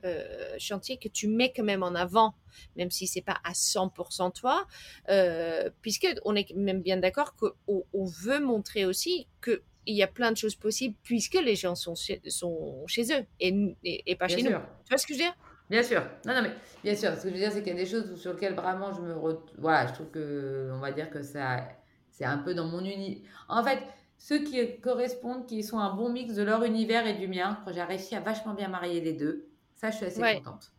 euh, 0.04 0.54
chantiers 0.58 0.98
que 0.98 1.08
tu 1.08 1.26
mets 1.26 1.52
quand 1.56 1.64
même 1.64 1.82
en 1.82 1.94
avant, 1.94 2.34
même 2.76 2.90
si 2.90 3.06
c'est 3.06 3.22
pas 3.22 3.38
à 3.44 3.54
100% 3.54 4.30
toi, 4.30 4.66
euh, 5.08 5.70
puisque 5.80 6.06
on 6.26 6.36
est 6.36 6.54
même 6.54 6.82
bien 6.82 6.98
d'accord 6.98 7.34
qu'on 7.34 7.84
on 7.94 8.04
veut 8.04 8.40
montrer 8.40 8.84
aussi 8.84 9.26
que 9.40 9.62
il 9.86 9.96
y 9.96 10.02
a 10.02 10.06
plein 10.06 10.30
de 10.32 10.36
choses 10.36 10.54
possibles 10.54 10.94
puisque 11.02 11.40
les 11.42 11.56
gens 11.56 11.74
sont 11.74 11.94
chez, 11.94 12.20
sont 12.28 12.84
chez 12.86 13.04
eux 13.14 13.24
et, 13.40 13.54
et, 13.84 14.02
et 14.10 14.16
pas 14.16 14.26
Bien 14.26 14.36
chez 14.36 14.42
sûr. 14.42 14.50
nous. 14.50 14.58
Tu 14.84 14.90
vois 14.90 14.98
ce 14.98 15.06
que 15.06 15.14
je 15.14 15.18
veux 15.18 15.24
dire? 15.24 15.34
Bien 15.70 15.82
sûr. 15.82 16.02
Non, 16.24 16.34
non, 16.34 16.42
mais 16.42 16.52
bien 16.82 16.94
sûr. 16.96 17.10
Ce 17.16 17.22
que 17.24 17.28
je 17.28 17.34
veux 17.34 17.40
dire, 17.40 17.52
c'est 17.52 17.62
qu'il 17.62 17.72
y 17.74 17.76
a 17.76 17.82
des 17.84 17.86
choses 17.86 18.16
sur 18.20 18.32
lesquelles 18.32 18.54
vraiment 18.54 18.92
je 18.92 19.00
me. 19.02 19.14
re- 19.14 19.40
Voilà, 19.58 19.86
je 19.86 19.92
trouve 19.94 20.10
que. 20.10 20.70
On 20.72 20.78
va 20.80 20.92
dire 20.92 21.10
que 21.10 21.22
ça. 21.22 21.68
C'est 22.10 22.24
un 22.24 22.38
peu 22.38 22.54
dans 22.54 22.66
mon 22.66 22.80
uni. 22.84 23.22
En 23.48 23.62
fait, 23.62 23.78
ceux 24.18 24.38
qui 24.40 24.80
correspondent, 24.80 25.46
qui 25.46 25.62
sont 25.62 25.78
un 25.78 25.94
bon 25.94 26.08
mix 26.10 26.34
de 26.34 26.42
leur 26.42 26.64
univers 26.64 27.06
et 27.06 27.14
du 27.14 27.28
mien, 27.28 27.60
quand 27.64 27.72
j'ai 27.72 27.82
réussi 27.82 28.16
à 28.16 28.20
vachement 28.20 28.54
bien 28.54 28.68
marier 28.68 29.00
les 29.00 29.12
deux, 29.12 29.46
ça, 29.76 29.90
je 29.90 29.96
suis 29.98 30.06
assez 30.06 30.20
Ouais. 30.20 30.36
contente. 30.38 30.72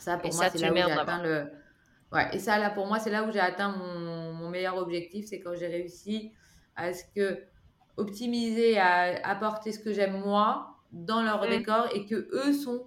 Ça, 0.00 0.16
pour 0.16 0.30
Et 0.30 0.34
moi, 0.34 0.48
c'est 0.48 0.58
là 0.58 0.72
où 0.72 0.76
j'ai 0.76 0.82
atteint 0.92 1.22
le. 1.22 1.46
Ouais, 2.12 2.28
et 2.34 2.38
ça, 2.38 2.58
là, 2.58 2.70
pour 2.70 2.86
moi, 2.86 2.98
c'est 2.98 3.10
là 3.10 3.24
où 3.24 3.30
j'ai 3.30 3.40
atteint 3.40 3.70
mon, 3.76 4.32
mon 4.32 4.50
meilleur 4.50 4.76
objectif. 4.78 5.26
C'est 5.26 5.40
quand 5.40 5.54
j'ai 5.54 5.68
réussi 5.68 6.32
à 6.76 6.92
ce 6.94 7.04
que. 7.14 7.42
Optimiser, 7.98 8.78
à 8.78 9.20
apporter 9.28 9.70
ce 9.70 9.78
que 9.78 9.92
j'aime 9.92 10.18
moi 10.18 10.78
dans 10.92 11.22
leur 11.22 11.44
Mm. 11.44 11.50
décor 11.50 11.88
et 11.94 12.06
que 12.06 12.14
eux 12.32 12.52
sont 12.54 12.86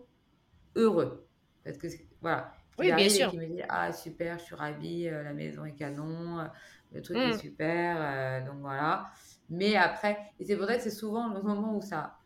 heureux. 0.76 1.28
Parce 1.64 1.78
que, 1.78 1.88
voilà. 2.22 2.54
Oui, 2.78 2.92
bien 2.94 3.10
sûr. 3.10 3.30
qu'ils 3.30 3.40
me 3.40 3.48
disent 3.48 3.66
Ah, 3.70 3.92
super, 3.94 4.38
je 4.38 4.44
suis 4.44 4.56
ravie, 4.56 5.08
euh, 5.08 5.24
la 5.24 5.34
maison 5.34 5.66
est 5.66 5.76
canon, 5.76 6.40
euh, 6.40 6.46
le 6.92 7.02
truc 7.02 7.18
est 7.18 7.40
super, 7.40 7.96
euh, 8.00 8.46
donc 8.46 8.60
voilà. 8.60 9.10
Mais 9.50 9.76
après, 9.76 10.18
et 10.40 10.46
c'est 10.46 10.58
pour 10.58 10.66
ça 10.68 10.76
que 10.76 10.82
c'est 10.84 10.92
souvent 10.92 11.30
le 11.34 11.42
moment 11.42 11.76
où 11.78 11.82
ça. 11.82 12.18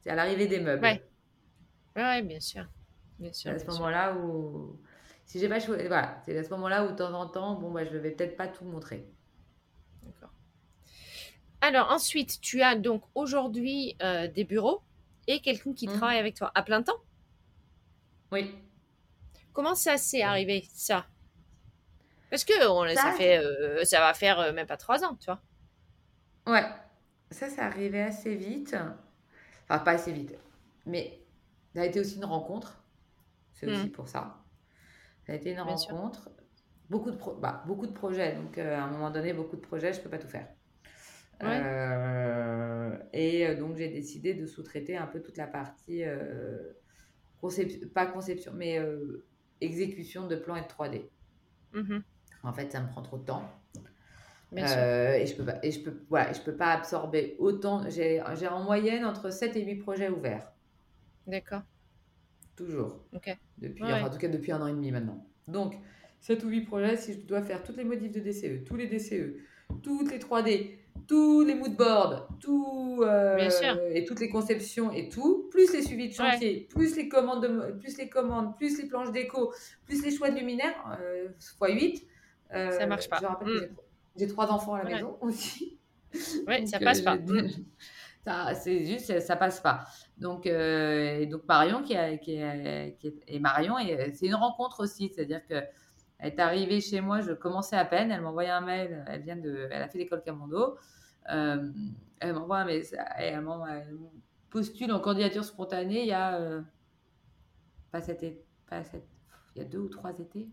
C'est 0.00 0.10
à 0.10 0.14
l'arrivée 0.14 0.46
des 0.46 0.60
meubles. 0.60 0.82
Ouais. 0.84 1.02
Ouais, 1.96 2.22
bien 2.22 2.40
sûr. 2.40 2.66
Bien 3.18 3.32
C'est 3.32 3.40
sûr. 3.40 3.50
à 3.50 3.58
ce 3.58 3.66
moment-là 3.66 4.14
où. 4.16 4.78
Si 5.26 5.40
j'ai 5.40 5.48
pas 5.48 5.60
choisi. 5.60 5.86
Voilà, 5.88 6.22
c'est 6.24 6.38
à 6.38 6.44
ce 6.44 6.50
moment-là 6.50 6.86
où 6.86 6.92
de 6.92 6.96
temps 6.96 7.12
en 7.12 7.26
temps, 7.26 7.54
bon, 7.56 7.70
bah, 7.72 7.84
je 7.84 7.96
vais 7.96 8.12
peut-être 8.12 8.36
pas 8.36 8.48
tout 8.48 8.64
montrer. 8.64 9.04
D'accord. 10.04 10.30
Alors 11.60 11.90
ensuite, 11.90 12.40
tu 12.40 12.62
as 12.62 12.76
donc 12.76 13.02
aujourd'hui 13.14 13.96
euh, 14.02 14.28
des 14.28 14.44
bureaux 14.44 14.82
et 15.26 15.40
quelqu'un 15.40 15.72
qui 15.74 15.86
Mm. 15.88 15.92
travaille 15.94 16.18
avec 16.18 16.34
toi 16.36 16.52
à 16.54 16.62
plein 16.62 16.82
temps. 16.82 16.96
Oui. 18.30 18.54
Comment 19.52 19.74
ça 19.74 19.98
s'est 19.98 20.22
arrivé 20.22 20.66
ça? 20.72 21.06
Parce 22.30 22.44
que 22.44 22.66
on, 22.68 22.94
ça, 22.96 23.12
Ça, 23.12 23.12
fait, 23.12 23.38
euh, 23.38 23.84
ça 23.84 24.00
va 24.00 24.14
faire 24.14 24.38
euh, 24.40 24.52
même 24.52 24.66
pas 24.66 24.76
trois 24.76 25.04
ans, 25.04 25.16
tu 25.16 25.26
vois. 25.26 25.40
Ouais, 26.46 26.64
ça, 27.30 27.48
c'est 27.50 27.60
arrivé 27.60 28.02
assez 28.02 28.34
vite. 28.34 28.74
Enfin, 29.64 29.78
pas 29.80 29.92
assez 29.92 30.12
vite, 30.12 30.34
mais 30.86 31.20
ça 31.74 31.82
a 31.82 31.86
été 31.86 32.00
aussi 32.00 32.16
une 32.16 32.24
rencontre. 32.24 32.84
C'est 33.54 33.68
aussi 33.68 33.90
pour 33.90 34.08
ça. 34.08 34.44
Ça 35.26 35.32
a 35.34 35.36
été 35.36 35.52
une 35.52 35.60
Bien 35.62 35.76
sûr. 35.76 35.94
rencontre. 35.96 36.30
Beaucoup 36.90 37.10
de, 37.12 37.16
pro- 37.16 37.36
bah, 37.36 37.64
beaucoup 37.66 37.86
de 37.86 37.92
projets. 37.92 38.34
Donc, 38.36 38.58
euh, 38.58 38.76
à 38.78 38.82
un 38.84 38.90
moment 38.90 39.10
donné, 39.10 39.32
beaucoup 39.34 39.56
de 39.56 39.62
projets, 39.62 39.92
je 39.94 40.00
peux 40.00 40.10
pas 40.10 40.18
tout 40.18 40.28
faire. 40.28 40.48
Euh, 41.44 42.98
et 43.12 43.54
donc, 43.56 43.76
j'ai 43.76 43.88
décidé 43.88 44.34
de 44.34 44.46
sous-traiter 44.46 44.96
un 44.96 45.06
peu 45.06 45.22
toute 45.22 45.36
la 45.38 45.46
partie, 45.46 46.04
euh, 46.04 46.72
pas 47.94 48.06
conception, 48.06 48.52
mais 48.54 48.80
exécution 49.60 50.26
de 50.26 50.36
plans 50.36 50.56
et 50.56 50.62
de 50.62 50.66
3D. 50.66 51.02
Mhm. 51.72 52.02
En 52.42 52.52
fait, 52.52 52.70
ça 52.70 52.80
me 52.80 52.88
prend 52.88 53.02
trop 53.02 53.18
de 53.18 53.24
temps. 53.24 53.50
et 54.52 55.26
je 55.26 55.36
peux 55.36 55.44
pas, 55.44 55.58
et 55.62 55.70
je 55.70 55.80
peux, 55.80 56.02
voilà, 56.08 56.32
je 56.32 56.40
peux 56.40 56.56
pas 56.56 56.72
absorber 56.72 57.36
autant. 57.38 57.88
J'ai 57.90 58.20
en 58.22 58.62
moyenne 58.62 59.04
entre 59.04 59.30
7 59.30 59.56
et 59.56 59.64
8 59.64 59.76
projets 59.76 60.08
ouverts. 60.08 60.52
D'accord. 61.26 61.62
Toujours. 62.56 63.04
Ok. 63.14 63.36
Depuis, 63.58 63.84
en 63.84 64.08
tout 64.08 64.18
cas, 64.18 64.28
depuis 64.28 64.52
un 64.52 64.60
an 64.62 64.66
et 64.66 64.72
demi 64.72 64.90
maintenant. 64.90 65.26
Donc, 65.46 65.76
7 66.20 66.42
ou 66.44 66.48
8 66.48 66.62
projets, 66.62 66.96
si 66.96 67.12
je 67.14 67.20
dois 67.20 67.42
faire 67.42 67.62
toutes 67.62 67.76
les 67.76 67.84
modifs 67.84 68.12
de 68.12 68.20
DCE, 68.20 68.64
tous 68.64 68.76
les 68.76 68.86
DCE, 68.86 69.36
toutes 69.82 70.10
les 70.10 70.18
3D, 70.18 70.78
tous 71.06 71.44
les 71.44 71.54
moodboards, 71.54 72.28
tout, 72.40 73.00
euh, 73.02 73.38
et 73.92 74.04
toutes 74.04 74.20
les 74.20 74.28
conceptions 74.28 74.92
et 74.92 75.08
tout, 75.08 75.48
plus 75.50 75.72
les 75.72 75.82
suivis 75.82 76.08
de 76.08 76.14
chantier, 76.14 76.68
plus, 76.70 76.96
les 76.96 77.08
commandes 77.08 77.76
plus 77.78 77.96
les 77.98 78.08
commandes, 78.08 78.56
plus 78.56 78.78
les 78.78 78.88
planches 78.88 79.12
déco, 79.12 79.52
plus 79.84 80.04
les 80.04 80.10
choix 80.10 80.30
de 80.30 80.38
luminaires, 80.38 80.98
euh, 81.00 81.28
x8. 81.40 82.04
Euh, 82.54 82.70
ça 82.70 82.86
marche 82.86 83.08
pas. 83.08 83.18
Je 83.20 83.26
rappelle 83.26 83.48
que 83.48 83.64
mm. 83.66 83.76
j'ai 84.16 84.26
trois 84.26 84.50
enfants 84.50 84.74
à 84.74 84.82
la 84.82 84.90
maison 84.90 85.18
aussi. 85.20 85.78
Oui, 86.46 86.66
ça 86.66 86.78
passe 86.78 87.02
pas. 87.02 87.16
Ça, 88.24 88.52
c'est 88.52 88.84
juste, 88.84 89.20
ça 89.20 89.36
passe 89.36 89.60
pas. 89.60 89.86
Donc, 90.18 90.44
et 90.44 91.26
donc 91.30 91.42
Marion 91.48 91.82
qui, 91.82 91.96
a, 91.96 92.18
qui, 92.18 92.38
qui 92.98 93.14
et 93.26 93.38
Marion, 93.38 93.76
c'est 94.12 94.26
une 94.26 94.34
rencontre 94.34 94.80
aussi, 94.80 95.10
c'est-à-dire 95.14 95.40
que 95.46 95.54
elle 96.18 96.32
est 96.32 96.40
arrivée 96.40 96.80
chez 96.80 97.00
moi, 97.00 97.20
je 97.20 97.32
commençais 97.32 97.76
à 97.76 97.84
peine. 97.84 98.10
Elle 98.10 98.22
m'a 98.22 98.30
envoyé 98.30 98.50
un 98.50 98.60
mail. 98.60 99.04
Elle 99.06 99.22
vient 99.22 99.36
de, 99.36 99.68
elle 99.70 99.82
a 99.82 99.88
fait 99.88 99.98
l'école 99.98 100.22
Camondo. 100.22 100.76
Euh, 101.30 101.70
elle 102.18 102.34
m'envoie 102.34 102.58
un 102.58 102.64
mail. 102.64 102.84
Elle, 103.16 103.44
postule 104.50 104.92
en 104.92 105.00
candidature 105.00 105.44
spontanée 105.44 106.02
il 106.02 106.08
y 106.08 106.12
a 106.12 106.36
euh, 106.36 106.62
pas 107.92 108.00
cet 108.00 108.24
pas 108.66 108.82
cette, 108.82 109.06
il 109.54 109.62
y 109.62 109.64
a 109.64 109.68
deux 109.68 109.78
ou 109.78 109.88
trois 109.88 110.18
étés, 110.18 110.48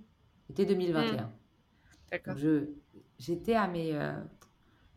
été 0.49 0.65
2021. 0.65 1.23
Mmh. 1.23 1.29
D'accord. 2.11 2.37
Je, 2.37 2.69
j'étais 3.17 3.55
à 3.55 3.67
mes, 3.67 3.95
euh, 3.95 4.11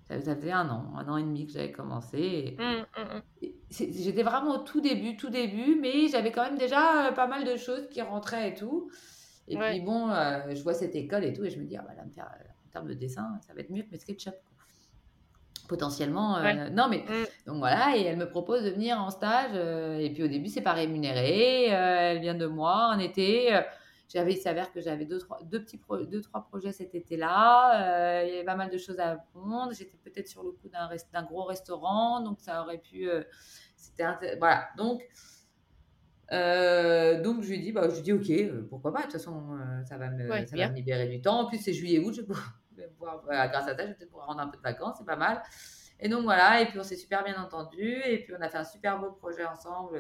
ça, 0.09 0.37
faisait 0.37 0.53
un 0.53 0.69
an, 0.69 0.95
un 0.97 1.09
an 1.09 1.17
et 1.17 1.23
demi 1.23 1.47
que 1.47 1.53
j'avais 1.53 1.73
commencé. 1.73 2.57
Mmh, 2.59 3.01
mmh, 3.01 3.49
j'étais 3.71 4.23
vraiment 4.23 4.57
au 4.57 4.59
tout 4.59 4.81
début, 4.81 5.17
tout 5.17 5.31
début, 5.31 5.79
mais 5.81 6.09
j'avais 6.09 6.33
quand 6.33 6.43
même 6.43 6.59
déjà 6.59 7.13
pas 7.15 7.27
mal 7.27 7.45
de 7.45 7.57
choses 7.57 7.89
qui 7.89 8.03
rentraient 8.03 8.51
et 8.51 8.55
tout. 8.55 8.91
Et 9.49 9.57
puis 9.57 9.81
bon, 9.81 10.11
euh, 10.11 10.55
je 10.55 10.63
vois 10.63 10.75
cette 10.75 10.95
école 10.95 11.25
et 11.25 11.33
tout, 11.33 11.45
et 11.45 11.51
je 11.51 11.59
me 11.59 11.65
dis, 11.65 11.77
ah, 11.77 11.85
bah, 11.87 11.95
là, 11.97 12.03
en 12.05 12.71
termes 12.71 12.89
de 12.89 12.95
dessin, 12.95 13.39
ça 13.47 13.55
va 13.55 13.61
être 13.61 13.71
mieux 13.71 13.83
que 13.83 13.91
mes 13.91 13.99
SketchUp. 13.99 14.35
Potentiellement. 15.69 16.39
Euh, 16.39 16.71
non, 16.71 16.89
mais 16.89 16.99
mm. 16.99 17.47
donc 17.47 17.59
voilà, 17.59 17.97
et 17.97 18.03
elle 18.03 18.17
me 18.17 18.29
propose 18.29 18.65
de 18.65 18.71
venir 18.71 18.99
en 18.99 19.11
stage. 19.11 19.51
Euh, 19.55 19.99
et 19.99 20.11
puis 20.11 20.23
au 20.23 20.29
début, 20.29 20.49
c'est 20.49 20.63
pas 20.63 20.73
rémunéré. 20.73 21.65
elle 21.65 22.21
vient 22.21 22.35
de 22.35 22.47
moi 22.47 22.91
en 22.95 22.99
été. 22.99 23.59
j'avais, 24.09 24.33
il 24.33 24.39
s'avère 24.39 24.73
que 24.73 24.81
j'avais 24.81 25.05
deux, 25.05 25.19
trois, 25.19 25.41
deux, 25.45 25.63
petits 25.63 25.81
deux, 26.11 26.23
trois 26.23 26.47
projets 26.47 26.73
cet 26.73 26.95
été-là. 26.95 28.25
il 28.25 28.31
y 28.31 28.37
avait 28.37 28.45
pas 28.45 28.57
mal 28.57 28.71
de 28.71 28.79
choses 28.79 28.99
à 28.99 29.13
répondre. 29.13 29.73
J'étais 29.73 29.99
peut-être 29.99 30.29
sur 30.29 30.43
le 30.43 30.53
coup 30.53 30.69
d'un, 30.69 30.89
d'un 31.13 31.23
gros 31.25 31.45
restaurant, 31.45 32.21
donc 32.21 32.41
ça 32.41 32.63
aurait 32.63 32.79
pu. 32.79 33.09
c'était 33.77 34.37
voilà. 34.39 34.69
Donc. 34.77 35.03
Euh, 36.33 37.23
donc 37.23 37.43
je 37.43 37.49
lui 37.49 37.59
dis, 37.59 37.73
bah, 37.73 37.89
je 37.89 37.95
lui 37.95 38.03
dis 38.03 38.13
ok, 38.13 38.31
euh, 38.31 38.67
pourquoi 38.69 38.93
pas, 38.93 38.99
de 39.01 39.05
toute 39.05 39.13
façon 39.13 39.55
euh, 39.55 39.83
ça, 39.85 39.97
va 39.97 40.11
me, 40.11 40.29
ça 40.47 40.57
va 40.57 40.69
me 40.69 40.75
libérer 40.75 41.09
du 41.09 41.21
temps. 41.23 41.41
En 41.41 41.47
plus 41.47 41.59
c'est 41.59 41.73
juillet-août, 41.73 42.13
je 42.15 42.21
vais 42.21 42.89
pouvoir, 42.89 43.25
grâce 43.25 43.67
à 43.67 43.77
ça, 43.77 43.83
je 43.83 43.89
vais 43.89 43.95
peut-être 43.95 44.11
pouvoir 44.11 44.27
rendre 44.27 44.41
un 44.41 44.49
peu 44.49 44.59
de 44.59 44.63
vacances, 44.63 44.97
c'est 44.99 45.07
pas 45.07 45.17
mal. 45.17 45.43
Et 46.01 46.09
donc 46.09 46.25
voilà, 46.25 46.61
et 46.61 46.67
puis 46.67 46.79
on 46.79 46.83
s'est 46.83 46.97
super 46.97 47.25
bien 47.25 47.43
entendu, 47.43 48.01
et 48.05 48.23
puis 48.23 48.35
on 48.39 48.43
a 48.43 48.49
fait 48.49 48.59
un 48.59 48.65
super 48.65 49.01
beau 49.01 49.11
projet 49.13 49.45
ensemble. 49.47 49.99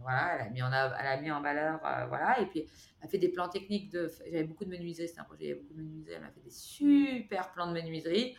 voilà, 0.00 0.36
elle 0.36 0.46
a 0.46 0.50
mis 0.50 0.62
en, 0.62 0.68
elle 0.72 1.06
a 1.06 1.20
mis 1.20 1.30
en 1.30 1.42
valeur, 1.42 1.80
voilà, 2.08 2.40
et 2.40 2.46
puis 2.46 2.60
elle 3.00 3.06
a 3.06 3.10
fait 3.10 3.18
des 3.18 3.28
plans 3.28 3.48
techniques 3.48 3.90
de, 3.90 4.10
j'avais 4.24 4.44
beaucoup 4.44 4.64
de 4.64 4.70
menuiserie, 4.70 5.08
c'était 5.08 5.20
un 5.20 5.24
projet, 5.24 5.44
il 5.44 5.48
y 5.48 5.50
avait 5.50 5.60
beaucoup 5.60 5.74
de 5.74 5.82
menuiserie, 5.82 6.14
elle 6.14 6.22
m'a 6.22 6.30
fait 6.30 6.40
des 6.40 6.50
super 6.50 7.52
plans 7.52 7.66
de 7.66 7.72
menuiserie. 7.72 8.36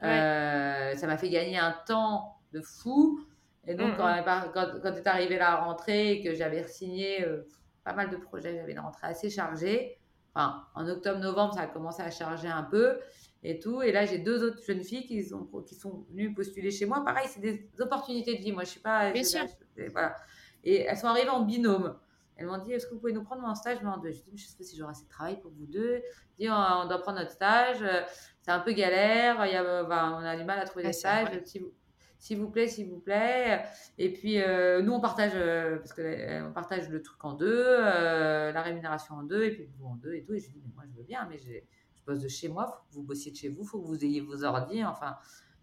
ça 0.00 1.06
m'a 1.06 1.16
fait 1.16 1.30
gagner 1.30 1.58
un 1.58 1.74
temps 1.86 2.40
de 2.52 2.60
fou. 2.60 3.24
Et 3.66 3.74
donc, 3.74 3.98
mmh, 3.98 4.02
mmh. 4.02 4.52
quand, 4.52 4.80
quand, 4.82 4.94
est 4.94 5.06
arrivée 5.06 5.38
la 5.38 5.56
rentrée 5.56 6.12
et 6.12 6.22
que 6.22 6.34
j'avais 6.34 6.66
signé 6.68 7.24
euh, 7.24 7.42
pas 7.82 7.94
mal 7.94 8.10
de 8.10 8.16
projets, 8.16 8.56
j'avais 8.56 8.72
une 8.72 8.80
rentrée 8.80 9.06
assez 9.06 9.30
chargée. 9.30 9.98
Enfin, 10.34 10.64
en 10.74 10.88
octobre-novembre, 10.88 11.54
ça 11.54 11.60
a 11.62 11.66
commencé 11.66 12.02
à 12.02 12.10
charger 12.10 12.48
un 12.48 12.64
peu 12.64 12.98
et 13.42 13.58
tout. 13.60 13.82
Et 13.82 13.92
là, 13.92 14.04
j'ai 14.04 14.18
deux 14.18 14.42
autres 14.42 14.62
jeunes 14.66 14.82
filles 14.82 15.06
qui 15.06 15.22
sont, 15.22 15.46
qui 15.66 15.74
sont 15.74 16.04
venues 16.10 16.34
postuler 16.34 16.70
chez 16.70 16.86
moi. 16.86 17.04
Pareil, 17.04 17.26
c'est 17.28 17.40
des 17.40 17.70
opportunités 17.78 18.36
de 18.36 18.42
vie. 18.42 18.52
Moi, 18.52 18.64
je 18.64 18.70
suis 18.70 18.80
pas. 18.80 19.12
Bien 19.12 19.22
sûr. 19.22 19.44
voilà. 19.92 20.16
Et 20.64 20.80
elles 20.82 20.96
sont 20.96 21.06
arrivées 21.06 21.28
en 21.28 21.42
binôme. 21.42 21.96
Elles 22.36 22.46
m'ont 22.46 22.58
dit 22.58 22.72
Est-ce 22.72 22.86
que 22.86 22.94
vous 22.94 23.00
pouvez 23.00 23.12
nous 23.12 23.22
prendre 23.22 23.44
en 23.44 23.54
stage? 23.54 23.78
En 23.84 23.98
deux 23.98 24.10
Je 24.10 24.22
dis 24.22 24.32
Je 24.36 24.46
sais 24.46 24.56
pas 24.56 24.64
si 24.64 24.76
j'aurai 24.76 24.90
assez 24.90 25.04
de 25.04 25.08
travail 25.08 25.40
pour 25.40 25.52
vous 25.52 25.66
deux. 25.66 26.02
Je 26.32 26.44
dis 26.44 26.50
On, 26.50 26.86
doit 26.88 26.98
prendre 27.00 27.18
notre 27.18 27.30
stage. 27.30 27.84
C'est 28.42 28.50
un 28.50 28.60
peu 28.60 28.72
galère. 28.72 29.46
Il 29.46 29.52
y 29.52 29.56
a, 29.56 29.84
on 29.84 30.24
a 30.24 30.36
du 30.36 30.44
mal 30.44 30.58
à 30.58 30.64
trouver 30.64 30.84
des 30.84 30.92
stages 30.92 31.28
s'il 32.24 32.38
vous 32.38 32.48
plaît, 32.48 32.68
s'il 32.68 32.88
vous 32.88 33.00
plaît. 33.00 33.62
Et 33.98 34.10
puis, 34.10 34.40
euh, 34.40 34.80
nous, 34.80 34.94
on 34.94 35.00
partage, 35.00 35.32
euh, 35.34 35.76
parce 35.76 35.92
que, 35.92 36.00
euh, 36.00 36.48
on 36.48 36.52
partage 36.54 36.88
le 36.88 37.02
truc 37.02 37.22
en 37.22 37.34
deux, 37.34 37.78
la 37.82 38.62
rémunération 38.62 39.16
en 39.16 39.22
deux, 39.24 39.44
et 39.44 39.50
puis 39.50 39.68
vous 39.76 39.84
en 39.84 39.96
deux 39.96 40.14
et 40.14 40.24
tout. 40.24 40.32
Et 40.32 40.38
je 40.38 40.48
dis, 40.48 40.62
mais 40.64 40.72
moi, 40.74 40.84
je 40.90 40.96
veux 40.96 41.02
bien, 41.02 41.28
mais 41.28 41.36
je 41.36 41.50
bosse 42.06 42.20
de 42.20 42.28
chez 42.28 42.48
moi, 42.48 42.64
il 42.64 42.72
faut 42.72 42.88
que 42.88 42.94
vous 42.94 43.02
bossiez 43.02 43.30
de 43.30 43.36
chez 43.36 43.50
vous, 43.50 43.62
il 43.64 43.68
faut 43.68 43.78
que 43.78 43.86
vous 43.86 44.02
ayez 44.02 44.22
vos 44.22 44.42
ordi, 44.42 44.82
enfin, 44.86 45.18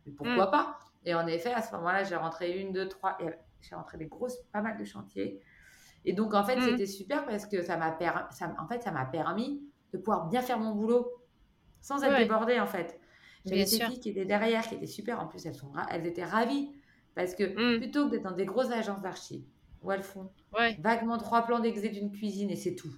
mais 0.06 0.12
pourquoi 0.12 0.46
mm. 0.46 0.52
pas? 0.52 0.78
Et 1.04 1.16
en 1.16 1.26
effet, 1.26 1.52
à 1.52 1.64
ce 1.64 1.72
moment-là, 1.78 2.04
j'ai 2.04 2.16
rentré 2.16 2.60
une, 2.60 2.72
deux, 2.72 2.88
trois, 2.88 3.18
et 3.20 3.26
j'ai 3.62 3.74
rentré 3.74 3.98
des 3.98 4.06
grosses, 4.06 4.38
pas 4.54 4.62
mal 4.62 4.78
de 4.78 4.84
chantiers. 4.84 5.42
Et 6.06 6.14
donc, 6.14 6.36
en 6.36 6.44
fait, 6.44 6.58
mm. 6.58 6.62
c'était 6.62 6.86
super 6.86 7.26
parce 7.26 7.48
que 7.48 7.64
ça 7.64 7.76
m'a 7.76 7.98
en 8.60 8.68
fait, 8.68 8.84
ça 8.84 8.92
m'a 8.92 9.06
permis 9.06 9.64
de 9.94 9.98
pouvoir 9.98 10.30
bien 10.30 10.44
faire 10.44 10.60
mon 10.60 10.76
boulot 10.76 11.12
sans 11.80 12.04
être 12.04 12.20
débordée, 12.20 12.60
en 12.60 12.68
fait. 12.68 13.01
J'avais 13.46 13.66
des 13.66 13.86
filles 13.86 14.00
qui 14.00 14.10
étaient 14.10 14.26
derrière, 14.26 14.68
qui 14.68 14.76
étaient 14.76 14.86
super. 14.86 15.20
En 15.20 15.28
plus, 15.28 15.46
elles, 15.46 15.56
sont, 15.56 15.72
elles 15.90 16.06
étaient 16.06 16.26
ravies. 16.26 16.70
Parce 17.16 17.36
que 17.36 17.44
mm. 17.44 17.80
plutôt 17.80 18.06
que 18.06 18.12
d'être 18.12 18.24
dans 18.24 18.32
des 18.32 18.46
grosses 18.46 18.72
agences 18.72 19.02
d'archi, 19.02 19.46
où 19.82 19.92
elles 19.92 20.04
font 20.04 20.32
vaguement 20.80 21.18
trois 21.18 21.46
plans 21.46 21.60
d'exé 21.60 21.90
d'une 21.90 22.12
cuisine 22.12 22.50
et 22.50 22.56
c'est 22.56 22.76
tout. 22.76 22.94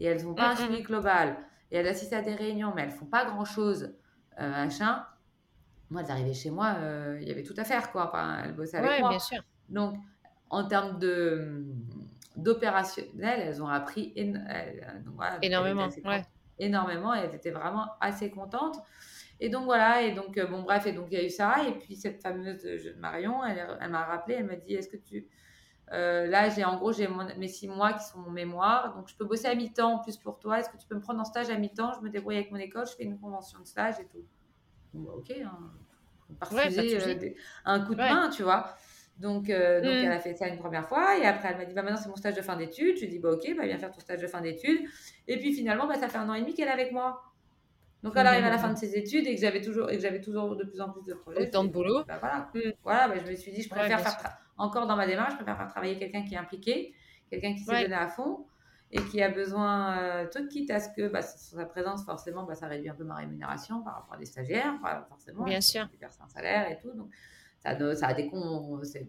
Et 0.00 0.06
elles 0.06 0.24
n'ont 0.24 0.34
pas 0.34 0.50
un 0.50 0.54
mm, 0.54 0.56
suivi 0.56 0.80
mm. 0.80 0.84
global. 0.84 1.36
Et 1.70 1.76
elles 1.76 1.88
assistent 1.88 2.14
à 2.14 2.22
des 2.22 2.34
réunions, 2.34 2.72
mais 2.74 2.82
elles 2.82 2.90
font 2.90 3.06
pas 3.06 3.24
grand-chose, 3.24 3.94
euh, 4.40 4.50
machin. 4.50 5.04
Moi, 5.90 6.02
elles 6.02 6.10
arrivaient 6.10 6.34
chez 6.34 6.50
moi, 6.50 6.74
euh, 6.78 7.18
il 7.20 7.28
y 7.28 7.30
avait 7.30 7.42
tout 7.42 7.54
à 7.56 7.64
faire, 7.64 7.92
quoi. 7.92 8.08
Enfin, 8.08 8.42
elles 8.44 8.54
bossaient 8.54 8.78
avec 8.78 9.00
moi. 9.00 9.10
Bien 9.10 9.18
sûr. 9.18 9.42
Donc, 9.68 9.96
en 10.50 10.64
termes 10.66 10.98
de 10.98 11.64
d'opérationnel, 12.36 13.40
elles 13.40 13.62
ont 13.62 13.68
appris 13.68 14.12
énormément. 14.16 15.88
Énormément, 16.58 17.14
et 17.14 17.18
elles 17.18 17.34
étaient 17.34 17.50
vraiment 17.50 17.88
assez 18.00 18.30
contentes. 18.30 18.78
Et 19.44 19.48
donc 19.48 19.64
voilà, 19.64 20.02
et 20.02 20.12
donc 20.12 20.38
euh, 20.38 20.46
bon 20.46 20.62
bref, 20.62 20.86
et 20.86 20.92
donc 20.92 21.08
il 21.10 21.18
y 21.18 21.20
a 21.20 21.24
eu 21.24 21.28
ça, 21.28 21.56
et 21.66 21.72
puis 21.72 21.96
cette 21.96 22.22
fameuse 22.22 22.64
jeune 22.76 22.96
Marion, 23.00 23.44
elle, 23.44 23.76
elle 23.80 23.90
m'a 23.90 24.04
rappelé, 24.04 24.36
elle 24.36 24.46
m'a 24.46 24.54
dit, 24.54 24.74
est-ce 24.74 24.88
que 24.88 24.96
tu... 24.96 25.26
Euh, 25.90 26.28
là, 26.28 26.48
j'ai 26.48 26.64
en 26.64 26.76
gros, 26.76 26.92
j'ai 26.92 27.08
mes 27.36 27.48
six 27.48 27.66
mois 27.66 27.92
qui 27.92 28.04
sont 28.04 28.20
mon 28.20 28.30
mémoire, 28.30 28.94
donc 28.94 29.08
je 29.08 29.16
peux 29.16 29.24
bosser 29.24 29.48
à 29.48 29.56
mi-temps 29.56 29.94
en 29.94 29.98
plus 29.98 30.16
pour 30.16 30.38
toi, 30.38 30.60
est-ce 30.60 30.70
que 30.70 30.76
tu 30.76 30.86
peux 30.86 30.94
me 30.94 31.00
prendre 31.00 31.18
en 31.18 31.24
stage 31.24 31.50
à 31.50 31.58
mi-temps, 31.58 31.92
je 31.94 32.02
me 32.02 32.08
débrouille 32.08 32.36
avec 32.36 32.52
mon 32.52 32.58
école, 32.58 32.86
je 32.86 32.92
fais 32.92 33.02
une 33.02 33.18
convention 33.18 33.58
de 33.58 33.66
stage 33.66 33.96
et 33.98 34.06
tout. 34.06 34.24
Bon, 34.94 35.02
bah, 35.02 35.12
ok, 35.16 35.32
hein. 35.44 35.58
Euh, 37.10 37.34
un 37.64 37.80
coup 37.84 37.96
de 37.96 38.00
main, 38.00 38.30
tu 38.30 38.44
vois. 38.44 38.76
Donc, 39.18 39.48
donc 39.48 39.48
mm. 39.48 39.86
elle 39.86 40.12
a 40.12 40.20
fait 40.20 40.34
ça 40.34 40.46
une 40.46 40.58
première 40.58 40.88
fois 40.88 41.18
et 41.18 41.26
après 41.26 41.48
elle 41.50 41.58
m'a 41.58 41.64
dit 41.64 41.74
bah 41.74 41.82
maintenant 41.82 41.98
c'est 42.00 42.08
mon 42.08 42.16
stage 42.16 42.34
de 42.34 42.42
fin 42.42 42.56
d'études. 42.56 42.96
Je 42.96 43.00
lui 43.00 43.08
ai 43.08 43.10
dit 43.10 43.18
bah 43.18 43.30
ok 43.32 43.56
bah 43.56 43.66
viens 43.66 43.76
faire 43.76 43.90
ton 43.92 44.00
stage 44.00 44.22
de 44.22 44.26
fin 44.26 44.40
d'études 44.40 44.88
et 45.28 45.38
puis 45.38 45.52
finalement 45.52 45.86
bah 45.86 45.96
ça 45.96 46.08
fait 46.08 46.16
un 46.16 46.28
an 46.30 46.34
et 46.34 46.40
demi 46.40 46.54
qu'elle 46.54 46.68
est 46.68 46.72
avec 46.72 46.92
moi. 46.92 47.31
Donc, 48.02 48.14
elle 48.16 48.26
arrive 48.26 48.44
à 48.44 48.50
la 48.50 48.58
fin 48.58 48.72
de 48.72 48.78
ses 48.78 48.96
études 48.96 49.26
et 49.26 49.34
que 49.34 49.40
j'avais 49.40 49.60
toujours, 49.60 49.90
et 49.90 49.96
que 49.96 50.02
j'avais 50.02 50.20
toujours 50.20 50.56
de 50.56 50.64
plus 50.64 50.80
en 50.80 50.90
plus 50.90 51.04
de 51.04 51.14
projets. 51.14 51.48
Autant 51.48 51.64
de 51.64 51.70
boulot. 51.70 52.04
Bah, 52.06 52.18
voilà. 52.20 52.50
Mm. 52.54 52.72
voilà 52.82 53.08
bah, 53.08 53.14
je 53.24 53.30
me 53.30 53.36
suis 53.36 53.52
dit, 53.52 53.62
je 53.62 53.68
préfère 53.68 54.00
faire, 54.00 54.38
encore 54.58 54.86
dans 54.86 54.96
ma 54.96 55.06
démarche, 55.06 55.32
je 55.32 55.36
préfère 55.36 55.56
faire 55.56 55.68
travailler 55.68 55.98
quelqu'un 55.98 56.24
qui 56.24 56.34
est 56.34 56.38
impliqué, 56.38 56.94
quelqu'un 57.30 57.54
qui 57.54 57.60
s'est 57.60 57.82
donné 57.82 57.94
à 57.94 58.08
fond 58.08 58.46
et 58.90 59.00
qui 59.04 59.22
a 59.22 59.30
besoin, 59.30 59.98
euh, 59.98 60.26
tout 60.30 60.46
quitte 60.48 60.70
à 60.70 60.78
ce 60.78 60.90
que 60.94 61.08
bah, 61.08 61.22
sa 61.22 61.64
présence, 61.64 62.04
forcément, 62.04 62.44
bah, 62.44 62.54
ça 62.54 62.66
réduit 62.66 62.90
un 62.90 62.94
peu 62.94 63.04
ma 63.04 63.14
rémunération 63.14 63.82
par 63.82 63.94
rapport 63.94 64.14
à 64.14 64.18
des 64.18 64.26
stagiaires, 64.26 64.74
forcément. 65.08 65.44
Bien 65.44 65.62
sûr. 65.62 65.88
un 66.02 66.28
salaire 66.28 66.70
et 66.70 66.78
tout. 66.78 66.92
Donc, 66.92 67.08
ça, 67.58 67.78
ça 67.94 68.08
a 68.08 68.14
des 68.14 68.30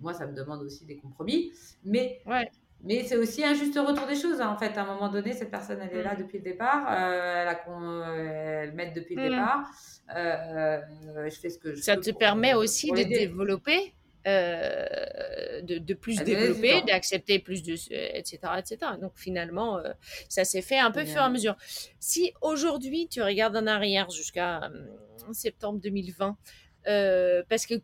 moi, 0.01 0.13
ça 0.13 0.25
me 0.25 0.33
demande 0.33 0.61
aussi 0.61 0.85
des 0.85 0.97
compromis. 0.97 1.51
Mais 1.83 2.21
ouais. 2.25 2.49
Mais 2.83 3.03
c'est 3.05 3.15
aussi 3.15 3.43
un 3.43 3.53
juste 3.53 3.77
retour 3.79 4.05
des 4.07 4.15
choses. 4.15 4.41
Hein, 4.41 4.49
en 4.49 4.57
fait, 4.57 4.77
à 4.77 4.83
un 4.83 4.85
moment 4.85 5.09
donné, 5.09 5.33
cette 5.33 5.49
personne, 5.49 5.79
elle 5.81 5.97
est 5.97 6.03
là 6.03 6.15
mm. 6.15 6.17
depuis 6.17 6.37
le 6.39 6.43
départ. 6.43 6.85
Euh, 6.89 7.41
elle, 7.41 7.47
a, 7.47 8.63
elle 8.63 8.73
m'aide 8.73 8.93
depuis 8.93 9.15
le 9.15 9.21
mm. 9.21 9.29
départ. 9.29 9.71
Euh, 10.15 10.81
je 11.29 11.39
fais 11.39 11.49
ce 11.49 11.57
que 11.57 11.73
je 11.73 11.81
Ça 11.81 11.95
te 11.95 12.11
permet 12.11 12.53
aussi 12.53 12.91
de 12.91 13.03
développer, 13.03 13.93
euh, 14.27 15.61
de, 15.61 15.77
de, 15.77 15.93
plus 15.93 16.17
développer, 16.23 16.81
d'accepter 16.81 17.39
plus 17.39 17.63
de, 17.63 17.73
etc., 17.73 18.39
etc. 18.57 18.77
Donc 19.01 19.13
finalement, 19.15 19.79
ça 20.27 20.43
s'est 20.43 20.61
fait 20.61 20.79
un 20.79 20.91
peu 20.91 21.05
fur 21.05 21.21
et 21.21 21.25
à 21.25 21.29
mesure. 21.29 21.55
Si 21.99 22.33
aujourd'hui 22.41 23.07
tu 23.07 23.21
regardes 23.21 23.55
en 23.55 23.65
arrière 23.65 24.09
jusqu'à 24.09 24.69
septembre 25.31 25.79
2020, 25.79 26.37
Euh, 26.87 27.43
parce 27.49 27.65
que 27.65 27.75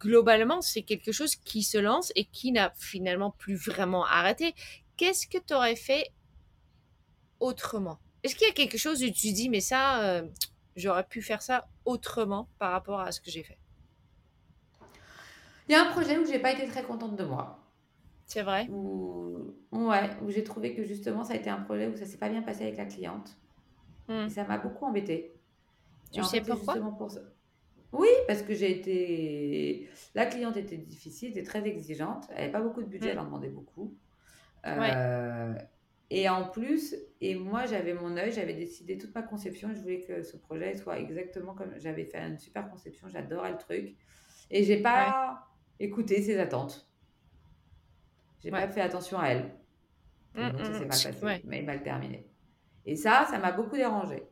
globalement, 0.00 0.60
c'est 0.62 0.82
quelque 0.82 1.12
chose 1.12 1.36
qui 1.36 1.62
se 1.62 1.78
lance 1.78 2.12
et 2.16 2.26
qui 2.26 2.52
n'a 2.52 2.72
finalement 2.78 3.30
plus 3.32 3.56
vraiment 3.56 4.04
arrêté. 4.06 4.54
Qu'est-ce 4.96 5.26
que 5.26 5.38
tu 5.38 5.54
aurais 5.54 5.76
fait 5.76 6.12
autrement? 7.40 7.98
Est-ce 8.22 8.34
qu'il 8.36 8.46
y 8.46 8.50
a 8.50 8.54
quelque 8.54 8.78
chose 8.78 9.02
où 9.02 9.10
tu 9.10 9.32
dis, 9.32 9.48
mais 9.48 9.60
ça, 9.60 10.02
euh, 10.02 10.28
j'aurais 10.76 11.04
pu 11.04 11.22
faire 11.22 11.42
ça 11.42 11.68
autrement 11.84 12.48
par 12.58 12.72
rapport 12.72 13.00
à 13.00 13.12
ce 13.12 13.20
que 13.20 13.30
j'ai 13.30 13.42
fait? 13.44 13.58
Il 15.68 15.72
y 15.72 15.74
a 15.74 15.82
un 15.86 15.90
projet 15.92 16.18
où 16.18 16.24
j'ai 16.24 16.38
pas 16.38 16.52
été 16.52 16.66
très 16.66 16.82
contente 16.84 17.16
de 17.16 17.24
moi. 17.24 17.58
C'est 18.26 18.42
vrai? 18.42 18.68
Où, 18.68 19.54
ouais, 19.72 20.10
où 20.22 20.30
j'ai 20.30 20.44
trouvé 20.44 20.74
que 20.74 20.84
justement, 20.84 21.24
ça 21.24 21.34
a 21.34 21.36
été 21.36 21.50
un 21.50 21.60
projet 21.62 21.86
où 21.88 21.96
ça 21.96 22.06
s'est 22.06 22.18
pas 22.18 22.28
bien 22.28 22.42
passé 22.42 22.62
avec 22.64 22.76
la 22.76 22.86
cliente. 22.86 23.36
Hmm. 24.08 24.26
Et 24.26 24.30
ça 24.30 24.44
m'a 24.44 24.58
beaucoup 24.58 24.86
embêtée. 24.86 25.34
Tu 26.12 26.18
Et 26.18 26.22
en 26.22 26.24
sais 26.24 26.40
fait, 26.40 26.44
pourquoi? 26.46 26.74
justement 26.74 26.92
pour 26.92 27.10
ça. 27.10 27.20
Oui, 27.94 28.08
parce 28.26 28.42
que 28.42 28.54
j'ai 28.54 28.70
été. 28.72 29.88
La 30.14 30.26
cliente 30.26 30.56
était 30.58 30.76
difficile, 30.78 31.30
était 31.30 31.44
très 31.44 31.66
exigeante. 31.66 32.26
Elle 32.30 32.36
n'avait 32.40 32.52
pas 32.52 32.60
beaucoup 32.62 32.82
de 32.82 32.88
budget, 32.88 33.10
Mm. 33.10 33.12
elle 33.12 33.18
en 33.20 33.24
demandait 33.26 33.50
beaucoup. 33.50 33.96
Euh, 34.66 35.54
Et 36.10 36.28
en 36.28 36.48
plus, 36.48 36.94
et 37.20 37.34
moi 37.36 37.66
j'avais 37.66 37.94
mon 37.94 38.16
œil, 38.16 38.32
j'avais 38.32 38.54
décidé 38.54 38.98
toute 38.98 39.14
ma 39.14 39.22
conception. 39.22 39.72
Je 39.74 39.80
voulais 39.80 40.00
que 40.00 40.22
ce 40.22 40.36
projet 40.36 40.76
soit 40.76 40.98
exactement 41.00 41.54
comme 41.54 41.72
j'avais 41.78 42.04
fait 42.04 42.18
une 42.20 42.38
super 42.38 42.68
conception. 42.70 43.08
J'adorais 43.08 43.52
le 43.52 43.58
truc. 43.58 43.96
Et 44.50 44.64
j'ai 44.64 44.82
pas 44.82 45.48
écouté 45.80 46.22
ses 46.22 46.38
attentes. 46.38 46.90
J'ai 48.40 48.50
Ouais. 48.50 48.66
pas 48.66 48.68
fait 48.68 48.80
attention 48.80 49.18
à 49.18 49.28
elle. 49.28 49.54
Et 50.36 50.48
Mm, 50.48 50.50
donc 50.50 50.64
ça 50.66 50.72
mm, 50.72 50.74
s'est 50.74 50.86
mal 50.86 51.02
passé, 51.02 51.32
mais 51.44 51.62
mal 51.62 51.82
terminé. 51.82 52.26
Et 52.86 52.96
ça, 52.96 53.26
ça 53.30 53.38
m'a 53.38 53.52
beaucoup 53.52 53.76
dérangé. 53.76 54.24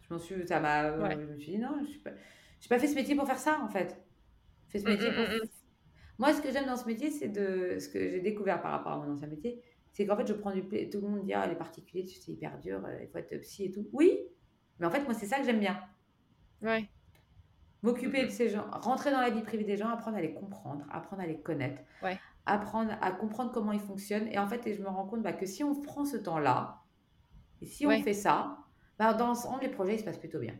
Je 0.00 0.14
m'en 0.14 0.18
suis, 0.20 0.46
ça 0.48 0.60
m'a, 0.60 0.92
je 1.10 1.16
me 1.26 1.38
suis 1.38 1.52
dit 1.52 1.58
non, 1.58 1.78
je 1.82 1.86
suis 1.90 2.00
pas, 2.00 2.12
j'ai 2.60 2.68
pas 2.68 2.78
fait 2.78 2.88
ce 2.88 2.94
métier 2.94 3.14
pour 3.16 3.26
faire 3.26 3.38
ça 3.38 3.60
en 3.62 3.68
fait. 3.68 4.02
Fait 4.68 4.78
ce 4.78 4.84
Mm, 4.84 4.88
métier 4.88 5.10
mm, 5.10 5.14
pour. 5.14 5.24
mm. 5.24 5.48
Moi, 6.18 6.32
ce 6.34 6.42
que 6.42 6.50
j'aime 6.50 6.66
dans 6.66 6.76
ce 6.76 6.86
métier, 6.86 7.10
c'est 7.10 7.28
de, 7.28 7.78
ce 7.78 7.88
que 7.88 7.98
j'ai 8.10 8.20
découvert 8.20 8.60
par 8.62 8.72
rapport 8.72 8.92
à 8.92 8.96
mon 8.98 9.12
ancien 9.12 9.28
métier, 9.28 9.62
c'est 9.92 10.06
qu'en 10.06 10.16
fait, 10.16 10.26
je 10.26 10.32
prends 10.34 10.52
du 10.52 10.62
plaisir. 10.64 10.90
Tout 10.90 11.00
le 11.00 11.08
monde 11.08 11.24
dit 11.24 11.32
ah 11.34 11.46
les 11.46 11.54
particuliers, 11.56 12.04
tu 12.04 12.14
sais, 12.16 12.20
c'est 12.26 12.32
hyper 12.32 12.58
dur, 12.58 12.84
euh, 12.84 12.98
il 13.02 13.08
faut 13.08 13.18
être 13.18 13.36
psy 13.40 13.66
et 13.66 13.70
tout. 13.72 13.88
Oui, 13.92 14.18
mais 14.78 14.86
en 14.86 14.90
fait, 14.90 15.04
moi, 15.04 15.14
c'est 15.14 15.26
ça 15.26 15.38
que 15.38 15.44
j'aime 15.44 15.60
bien. 15.60 15.80
Ouais. 16.62 16.88
M'occuper 17.82 18.24
de 18.24 18.30
ces 18.30 18.48
gens, 18.50 18.68
rentrer 18.72 19.10
dans 19.12 19.20
la 19.20 19.30
vie 19.30 19.42
privée 19.42 19.64
des 19.64 19.76
gens, 19.76 19.88
apprendre 19.88 20.16
à 20.16 20.20
les 20.20 20.34
comprendre, 20.34 20.84
apprendre 20.90 21.22
à 21.22 21.26
les 21.26 21.40
connaître, 21.40 21.80
Ouais. 22.02 22.20
apprendre 22.46 22.92
à 23.00 23.12
comprendre 23.12 23.52
comment 23.52 23.72
ils 23.72 23.80
fonctionnent. 23.80 24.26
Et 24.28 24.38
en 24.38 24.48
fait, 24.48 24.66
et 24.66 24.74
je 24.74 24.82
me 24.82 24.88
rends 24.88 25.06
compte 25.06 25.22
bah, 25.22 25.32
que 25.32 25.46
si 25.46 25.62
on 25.62 25.80
prend 25.80 26.04
ce 26.04 26.16
temps-là, 26.16 26.82
et 27.60 27.66
si 27.66 27.86
on 27.86 27.96
fait 27.98 28.14
ça, 28.14 28.58
bah, 28.98 29.14
dans 29.14 29.28
l'ensemble, 29.28 29.62
les 29.62 29.68
projets 29.70 29.94
ils 29.96 30.00
se 30.00 30.04
passent 30.04 30.18
plutôt 30.18 30.40
bien. 30.40 30.56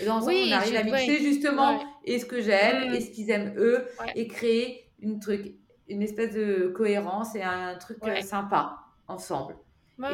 Et 0.00 0.04
dans 0.06 0.24
Oui, 0.26 0.48
on 0.48 0.52
arrive 0.56 0.76
à 0.76 0.82
mixer 0.84 1.18
justement 1.20 1.78
Ouais. 1.78 1.84
et 2.04 2.18
ce 2.18 2.24
que 2.26 2.40
j'aime 2.40 2.90
Mm. 2.90 2.94
et 2.94 3.00
ce 3.00 3.10
qu'ils 3.10 3.30
aiment 3.30 3.54
eux 3.58 3.86
Ouais. 4.00 4.12
et 4.16 4.26
créer 4.26 4.90
une 5.00 5.18
truc, 5.20 5.54
une 5.88 6.02
espèce 6.02 6.34
de 6.34 6.68
cohérence 6.74 7.34
et 7.34 7.42
un 7.42 7.74
truc 7.76 7.98
euh, 8.04 8.06
Ouais. 8.08 8.22
sympa 8.22 8.78
ensemble. 9.08 9.56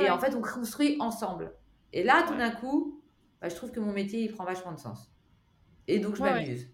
Et 0.02 0.10
en 0.10 0.18
fait, 0.18 0.34
on 0.34 0.42
construit 0.42 0.96
ensemble. 1.00 1.52
Et 1.92 2.02
là, 2.02 2.24
tout 2.26 2.34
d'un 2.34 2.50
coup, 2.50 3.00
bah, 3.40 3.48
je 3.48 3.54
trouve 3.54 3.70
que 3.70 3.80
mon 3.80 3.92
métier, 3.92 4.20
il 4.24 4.32
prend 4.32 4.44
vachement 4.44 4.72
de 4.72 4.78
sens. 4.78 5.10
Et 5.86 5.98
donc, 6.00 6.16
je 6.16 6.22
m'amuse. 6.22 6.68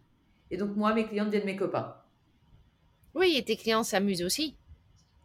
Et 0.51 0.57
donc, 0.57 0.75
moi, 0.75 0.95
mes 0.95 1.05
clients 1.07 1.27
deviennent 1.27 1.45
mes 1.45 1.55
copains. 1.57 1.95
Oui, 3.15 3.37
et 3.37 3.45
tes 3.45 3.57
clients 3.57 3.85
s'amusent 3.85 4.23
aussi. 4.23 4.57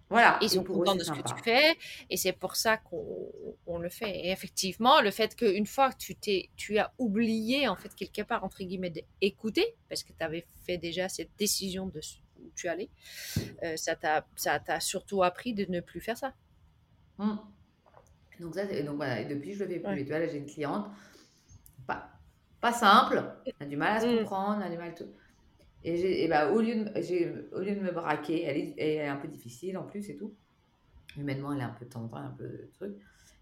Voilà. 0.09 0.39
Ils 0.41 0.49
sont 0.49 0.63
contents 0.63 0.95
de 0.95 1.03
ce 1.03 1.11
que 1.11 1.21
tu 1.21 1.43
fais 1.43 1.77
et 2.09 2.17
c'est 2.17 2.33
pour 2.33 2.55
ça 2.55 2.77
qu'on 2.77 3.31
on 3.67 3.77
le 3.77 3.89
fait. 3.89 4.09
Et 4.09 4.31
effectivement, 4.31 5.01
le 5.01 5.11
fait 5.11 5.35
qu'une 5.35 5.67
fois 5.67 5.91
que 5.91 5.97
tu, 5.97 6.15
t'es, 6.15 6.49
tu 6.55 6.79
as 6.79 6.91
oublié, 6.97 7.67
en 7.67 7.75
fait, 7.75 7.93
quelque 7.93 8.23
part, 8.23 8.43
entre 8.43 8.63
guillemets, 8.63 8.91
d'écouter, 9.21 9.75
parce 9.87 10.03
que 10.03 10.11
tu 10.11 10.23
avais 10.23 10.47
fait 10.65 10.77
déjà 10.79 11.09
cette 11.09 11.29
décision 11.37 11.85
de 11.87 11.99
où 12.41 12.49
tu 12.55 12.67
allais, 12.69 12.89
euh, 13.63 13.75
ça, 13.77 13.95
t'a, 13.95 14.25
ça 14.35 14.59
t'a 14.59 14.79
surtout 14.79 15.21
appris 15.23 15.53
de 15.53 15.65
ne 15.69 15.79
plus 15.81 15.99
faire 16.01 16.17
ça. 16.17 16.33
Mm. 17.19 17.35
Donc, 18.39 18.55
ça, 18.55 18.65
c'est- 18.67 18.81
donc 18.83 18.95
voilà. 18.95 19.19
Et 19.21 19.25
depuis, 19.25 19.53
je 19.53 19.63
le 19.63 19.69
fais 19.69 19.79
plus. 19.79 19.87
Ouais. 19.89 20.01
Et 20.01 20.05
tu 20.05 20.09
vois, 20.09 20.19
là, 20.19 20.27
j'ai 20.27 20.37
une 20.37 20.45
cliente, 20.47 20.87
pas, 21.85 22.09
pas 22.61 22.71
simple, 22.73 23.23
elle 23.45 23.53
a 23.59 23.65
du 23.65 23.75
mal 23.77 23.97
à 23.97 23.99
se 24.01 24.07
Mm. 24.07 24.17
comprendre, 24.19 24.61
elle 24.61 24.67
a 24.71 24.75
du 24.75 24.77
mal 24.77 24.95
tout. 24.95 25.11
Et, 25.83 26.23
et 26.23 26.27
bah, 26.27 26.51
au, 26.51 26.59
lieu 26.61 26.75
de, 26.75 27.55
au 27.55 27.59
lieu 27.59 27.75
de 27.75 27.79
me 27.79 27.91
braquer, 27.91 28.43
elle 28.43 28.57
est, 28.57 28.75
elle 28.77 28.87
est 28.89 29.07
un 29.07 29.17
peu 29.17 29.27
difficile 29.27 29.77
en 29.77 29.83
plus 29.83 30.09
et 30.09 30.15
tout. 30.15 30.35
Humainement, 31.17 31.53
elle 31.53 31.59
est 31.59 31.63
un 31.63 31.75
peu 31.77 31.85
tendre, 31.85 32.15
un 32.17 32.31
peu 32.31 32.47
de 32.47 32.69
truc. 32.73 32.95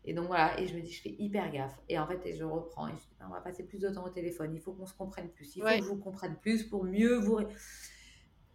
Et 0.05 0.13
donc 0.13 0.27
voilà, 0.27 0.59
et 0.59 0.67
je 0.67 0.75
me 0.75 0.81
dis, 0.81 0.91
je 0.91 1.01
fais 1.01 1.15
hyper 1.19 1.51
gaffe. 1.51 1.77
Et 1.89 1.99
en 1.99 2.07
fait, 2.07 2.25
et 2.25 2.33
je 2.33 2.43
reprends, 2.43 2.87
et 2.87 2.91
je 2.91 2.95
dis, 2.95 3.09
on 3.25 3.29
va 3.33 3.41
passer 3.41 3.63
plus 3.65 3.79
de 3.79 3.89
temps 3.89 4.05
au 4.05 4.09
téléphone, 4.09 4.53
il 4.53 4.61
faut 4.61 4.71
qu'on 4.71 4.85
se 4.85 4.93
comprenne 4.93 5.29
plus, 5.29 5.55
il 5.55 5.59
faut 5.59 5.65
Ouais. 5.65 5.79
que 5.79 5.83
je 5.83 5.89
vous 5.89 5.97
comprenne 5.97 6.37
plus 6.41 6.63
pour 6.63 6.85
mieux 6.85 7.15
vous. 7.17 7.39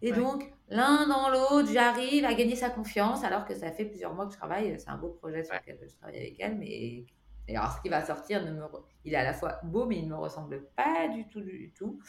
Et 0.01 0.11
Ouais. 0.11 0.17
donc, 0.17 0.51
l'un 0.69 1.07
dans 1.07 1.29
l'autre, 1.29 1.71
j'arrive 1.71 2.25
à 2.25 2.35
gagner 2.35 2.57
sa 2.57 2.71
confiance, 2.71 3.23
alors 3.23 3.45
que 3.45 3.55
ça 3.55 3.71
fait 3.71 3.85
plusieurs 3.85 4.15
mois 4.15 4.27
que 4.27 4.33
je 4.33 4.39
travaille. 4.39 4.75
C'est 4.81 4.89
un 4.89 4.97
beau 4.97 5.11
projet 5.11 5.45
sur 5.45 5.55
lequel 5.55 5.79
je 5.87 5.95
travaille 5.97 6.19
avec 6.19 6.41
elle, 6.41 6.57
mais. 6.57 7.05
Et 7.53 7.57
alors, 7.57 7.73
ce 7.77 7.83
qui 7.83 7.91
va 7.91 8.05
sortir, 8.05 8.45
ne 8.45 8.53
me 8.53 8.63
re- 8.65 8.85
il 9.05 9.15
est 9.15 9.17
à 9.17 9.25
la 9.25 9.35
fois 9.35 9.61
beau, 9.65 9.87
mais 9.87 9.99
il 9.99 10.05
ne 10.07 10.11
me 10.11 10.17
ressemble 10.17 10.65
pas 10.77 11.09
du 11.09 11.29
tout, 11.29 11.43
du 11.43 11.73
tout, 11.77 12.01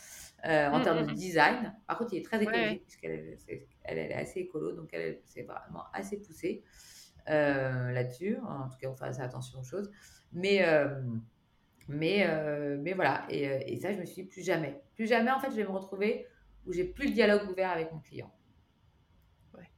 euh, 0.46 0.70
en 0.70 0.80
Mm, 0.80 0.82
termes 0.82 1.02
mm, 1.02 1.06
de 1.06 1.12
mm. 1.12 1.16
design. 1.16 1.76
Par 1.88 1.98
contre, 1.98 2.14
il 2.14 2.20
est 2.20 2.26
très 2.26 2.42
écologique, 2.44 2.82
ouais. 2.82 2.84
puisqu'elle 2.84 3.12
est, 3.12 3.38
c'est- 3.38 3.68
elle, 3.84 3.98
elle 4.00 4.12
est 4.12 4.16
assez 4.16 4.42
écolo, 4.42 4.74
donc 4.74 4.90
elle, 4.94 5.22
c'est 5.26 5.44
vraiment 5.44 5.86
assez 5.94 6.18
poussé 6.22 6.64
euh, 7.30 7.92
là-dessus. 7.92 8.38
En 8.48 8.70
tout 8.70 8.78
cas, 8.80 8.90
on 8.90 8.96
fait 8.96 9.06
assez 9.06 9.22
attention 9.22 9.60
aux 9.60 9.64
choses. 9.64 9.92
Mais, 10.34 10.66
euh, 10.68 11.02
mais, 11.90 12.28
mais 12.80 12.94
voilà, 12.94 13.26
et, 13.30 13.74
et 13.74 13.80
ça, 13.80 13.94
je 13.94 14.00
me 14.00 14.06
suis 14.06 14.24
dit, 14.24 14.30
plus 14.30 14.44
jamais. 14.44 14.82
Plus 14.96 15.08
jamais, 15.08 15.32
en 15.32 15.40
fait, 15.40 15.52
je 15.52 15.56
vais 15.58 15.64
me 15.66 15.70
retrouver 15.72 16.28
où 16.66 16.74
j'ai 16.74 16.86
plus 16.86 17.08
le 17.08 17.14
dialogue 17.14 17.50
ouvert 17.50 17.72
avec 17.72 17.92
mon 17.92 18.00
client. 18.00 18.32
Ouais, 19.54 19.70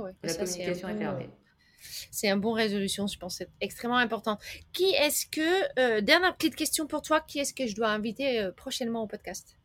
ouais. 0.00 0.12
La 0.22 0.28
Ça, 0.28 0.44
communication 0.44 0.88
est 0.88 0.96
fermée. 0.98 1.30
C'est 2.10 2.28
un 2.28 2.36
bon 2.36 2.52
résolution, 2.52 3.06
je 3.06 3.18
pense, 3.18 3.36
c'est 3.38 3.50
extrêmement 3.60 3.96
important. 3.98 4.38
Qui 4.72 4.84
est-ce 4.94 5.26
que, 5.26 5.78
euh, 5.80 6.00
dernière 6.00 6.36
petite 6.36 6.56
question 6.56 6.86
pour 6.86 7.02
toi, 7.02 7.20
qui 7.20 7.38
est-ce 7.40 7.54
que 7.54 7.66
je 7.66 7.74
dois 7.74 7.88
inviter 7.90 8.40
euh, 8.40 8.52
prochainement 8.52 9.02
au 9.02 9.06
podcast? 9.06 9.56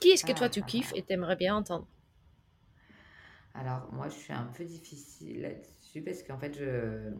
Qui 0.00 0.08
est-ce 0.08 0.24
que 0.24 0.32
toi 0.32 0.48
tu 0.48 0.64
kiffes 0.64 0.92
et 0.94 1.02
t'aimerais 1.02 1.36
bien 1.36 1.54
entendre? 1.54 1.86
Alors, 3.54 3.88
moi, 3.92 4.08
je 4.08 4.14
suis 4.14 4.32
un 4.32 4.44
peu 4.56 4.64
difficile 4.64 5.40
là-dessus 5.42 6.02
parce 6.02 6.22
qu'en 6.22 6.38
fait, 6.38 6.54
je, 6.54 7.12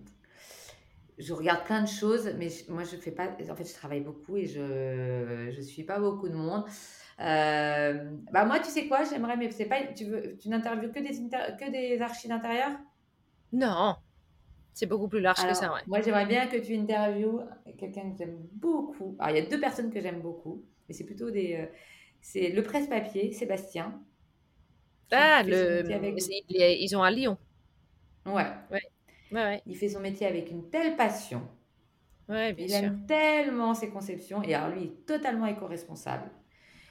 je 1.18 1.32
regarde 1.32 1.64
plein 1.64 1.82
de 1.82 1.88
choses, 1.88 2.30
mais 2.36 2.48
je- 2.50 2.70
moi, 2.70 2.84
je 2.84 2.96
fais 2.96 3.10
pas. 3.10 3.28
En 3.50 3.56
fait, 3.56 3.64
je 3.64 3.72
travaille 3.74 4.02
beaucoup 4.02 4.36
et 4.36 4.46
je 4.46 5.50
je 5.50 5.60
suis 5.62 5.84
pas 5.84 5.98
beaucoup 5.98 6.28
de 6.28 6.34
monde. 6.34 6.64
Euh, 7.20 8.10
bah 8.32 8.44
moi, 8.44 8.60
tu 8.60 8.68
sais 8.70 8.86
quoi, 8.88 9.04
j'aimerais, 9.04 9.36
mais 9.38 9.50
c'est 9.50 9.64
pas. 9.66 9.82
Tu 9.94 10.04
veux, 10.04 10.36
tu 10.38 10.48
n'interviews 10.50 10.92
que 10.92 11.00
des 11.00 11.18
inter- 11.20 11.56
que 11.58 11.70
des 11.70 12.00
archives 12.02 12.28
d'intérieur 12.30 12.72
Non, 13.52 13.96
c'est 14.74 14.86
beaucoup 14.86 15.08
plus 15.08 15.20
large 15.20 15.46
que 15.46 15.54
Alors, 15.54 15.54
ça, 15.54 15.72
ouais. 15.74 15.82
moi, 15.86 16.00
j'aimerais 16.02 16.26
bien 16.26 16.46
que 16.48 16.56
tu 16.58 16.74
interviewes 16.76 17.40
quelqu'un 17.78 18.10
que 18.10 18.18
j'aime 18.18 18.38
beaucoup. 18.52 19.16
Alors, 19.18 19.36
il 19.36 19.42
y 19.42 19.46
a 19.46 19.48
deux 19.50 19.60
personnes 19.60 19.90
que 19.92 20.00
j'aime 20.00 20.20
beaucoup, 20.20 20.64
mais 20.88 20.94
c'est 20.94 21.04
plutôt 21.06 21.30
des. 21.30 21.54
euh, 21.56 21.66
c'est 22.20 22.50
le 22.50 22.62
presse-papier, 22.62 23.32
Sébastien. 23.32 24.02
qui 25.08 25.16
Ah, 25.16 25.42
fait 25.42 25.52
son 25.54 25.68
le... 25.68 25.72
métier 25.72 25.94
avec- 25.94 26.20
c'est- 26.20 26.44
il 26.48 26.62
est- 26.62 26.80
ils 26.82 26.96
ont 26.96 27.02
à 27.02 27.10
Lyon. 27.10 27.38
Ouais, 28.26 28.52
Ouais, 28.70 28.80
ouais, 29.30 29.62
il 29.66 29.76
fait 29.76 29.90
son 29.90 30.00
métier 30.00 30.26
avec 30.26 30.50
une 30.50 30.70
telle 30.70 30.96
passion. 30.96 31.42
ouais, 32.28 32.52
bien 32.52 32.66
Il 32.66 32.68
sûr. 32.68 32.90
aime 32.90 33.06
tellement 33.06 33.74
ses 33.74 33.90
conceptions 33.90 34.42
et 34.42 34.54
alors 34.54 34.70
lui 34.74 34.82
il 34.82 34.86
est 34.88 35.06
totalement 35.06 35.46
éco-responsable. 35.46 36.30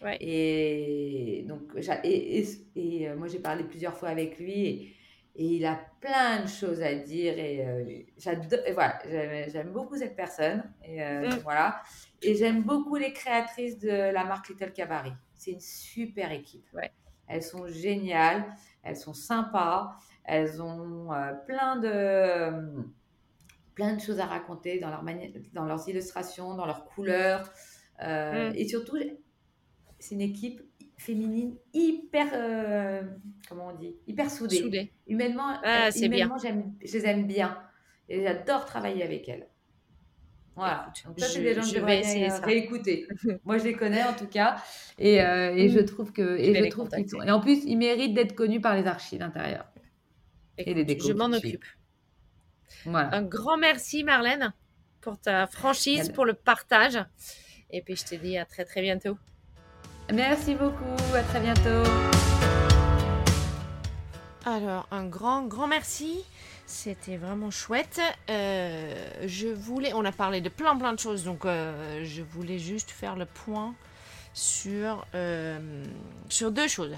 Ouais. 0.01 0.22
Et 0.22 1.45
donc 1.47 1.64
j'a- 1.80 2.01
et, 2.06 2.39
et- 2.41 2.47
et, 2.76 3.10
euh, 3.10 3.18
moi 3.18 3.28
j'ai 3.28 3.39
parlé 3.39 3.64
plusieurs 3.66 3.97
fois 3.97 4.10
avec 4.10 4.39
lui 4.39 4.95
et, 5.36 5.45
il 5.45 5.65
a 5.65 5.79
plein 5.99 6.41
de 6.41 6.47
choses 6.47 6.81
à 6.81 6.95
dire 6.95 7.38
et 7.38 7.65
euh, 7.65 8.03
j'adore 8.17 8.59
voilà 8.73 8.99
j'aime 9.47 9.71
beaucoup 9.71 9.97
cette 9.97 10.15
personne 10.15 10.63
et 10.83 11.03
euh, 11.03 11.29
Mm. 11.29 11.39
voilà 11.43 11.81
et 12.21 12.36
j'aime 12.36 12.63
beaucoup 12.63 12.95
les 12.95 13.13
créatrices 13.13 13.77
de 13.79 13.89
la 13.89 14.23
marque 14.23 14.49
Little 14.49 14.71
Cabaret. 14.71 15.13
C'est 15.36 15.51
une 15.51 15.59
super 15.59 16.31
équipe. 16.31 16.65
Ouais. 16.73 16.91
Elles 17.27 17.43
sont 17.43 17.67
géniales, 17.67 18.45
elles 18.83 18.97
sont 18.97 19.13
sympas, 19.13 19.95
elles 20.23 20.61
ont 20.61 21.11
euh, 21.11 21.33
plein 21.45 21.75
de 21.77 22.83
plein 23.73 23.93
de 23.93 23.99
choses 23.99 24.19
à 24.19 24.25
raconter 24.25 24.79
dans, 24.79 24.89
leur 24.89 25.03
dans 25.53 25.65
leurs 25.65 25.89
illustrations, 25.89 26.55
dans 26.55 26.65
leurs 26.65 26.86
couleurs. 26.86 27.51
Mm. 28.01 28.51
Et 28.55 28.67
surtout, 28.67 28.97
c'est 29.99 30.15
une 30.15 30.21
équipe 30.21 30.61
féminine 30.97 31.55
hyper, 31.73 32.27
euh, 32.33 33.01
comment 33.49 33.67
on 33.67 33.75
dit, 33.75 33.95
hyper 34.07 34.29
soudée. 34.31 34.57
Soudé. 34.57 34.91
Humainement, 35.07 35.59
Ah, 35.63 35.87
euh, 35.87 35.91
humainement 36.01 36.37
j'aime- 36.37 36.73
je 36.83 36.93
les 36.93 37.05
aime 37.05 37.27
bien. 37.27 37.57
Et 38.09 38.23
j'adore 38.23 38.65
travailler 38.65 39.03
avec 39.03 39.27
elles. 39.27 39.47
Voilà. 40.55 40.89
Écoute, 40.95 41.05
Donc 41.07 41.19
ça, 41.19 41.27
c'est 41.27 41.39
je- 41.39 41.43
des 41.43 41.53
gens 41.53 41.61
que 41.61 41.67
je 41.67 41.73
vais 41.73 41.85
bien 41.85 41.99
essayer 41.99 42.25
euh, 42.27 42.29
ça. 42.29 42.45
réécouter. 42.45 43.07
Moi, 43.43 43.57
je 43.57 43.65
les 43.65 43.73
connais 43.73 44.03
en 44.03 44.13
tout 44.13 44.27
cas. 44.27 44.55
Et, 44.97 45.21
euh, 45.21 45.53
et 45.53 45.67
je 45.69 45.79
Mm. 45.79 45.85
trouve 45.85 46.13
que... 46.13 46.37
Je 46.37 46.43
Et, 46.43 46.55
je 46.63 46.69
trouve 46.69 46.87
qu'ils 46.89 47.09
sont- 47.09 47.21
et 47.21 47.29
en 47.31 47.41
plus, 47.41 47.63
ils 47.65 47.75
méritent 47.77 48.13
d'être 48.13 48.35
connus 48.35 48.61
par 48.61 48.75
les 48.75 48.87
archives 48.87 49.19
d'intérieur. 49.19 49.65
Et 50.57 50.73
les 50.73 50.97
je 50.99 51.11
m'en 51.11 51.25
occupe. 51.25 51.65
Voilà. 52.85 53.13
Un 53.13 53.23
grand 53.23 53.57
merci, 53.57 54.03
Marlène, 54.05 54.53
pour 55.01 55.19
ta 55.19 55.47
franchise, 55.47 56.09
pour 56.13 56.23
le 56.25 56.33
partage. 56.33 56.99
Et 57.71 57.81
puis, 57.81 57.95
je 57.97 58.05
te 58.05 58.15
dis 58.15 58.37
à 58.37 58.45
très, 58.45 58.63
très 58.63 58.81
bientôt. 58.81 59.17
Merci 60.14 60.56
beaucoup, 60.56 61.16
à 61.16 61.24
très 61.24 61.39
bientôt. 61.39 61.89
Alors, 64.45 64.88
un 64.91 65.06
grand, 65.06 65.43
grand 65.43 65.68
merci. 65.68 66.24
C'était 66.68 67.18
vraiment 67.18 67.49
chouette. 67.51 67.99
Euh, 68.30 68.93
je 69.26 69.47
voulais, 69.47 69.93
on 69.93 70.06
a 70.06 70.12
parlé 70.12 70.41
de 70.41 70.49
plein, 70.49 70.76
plein 70.78 70.93
de 70.93 70.99
choses, 70.99 71.24
donc 71.24 71.45
euh, 71.45 72.03
je 72.03 72.22
voulais 72.22 72.60
juste 72.60 72.91
faire 72.91 73.16
le 73.16 73.26
point 73.26 73.74
sur, 74.34 75.06
euh, 75.16 75.84
sur 76.30 76.51
deux 76.51 76.68
choses. 76.68 76.95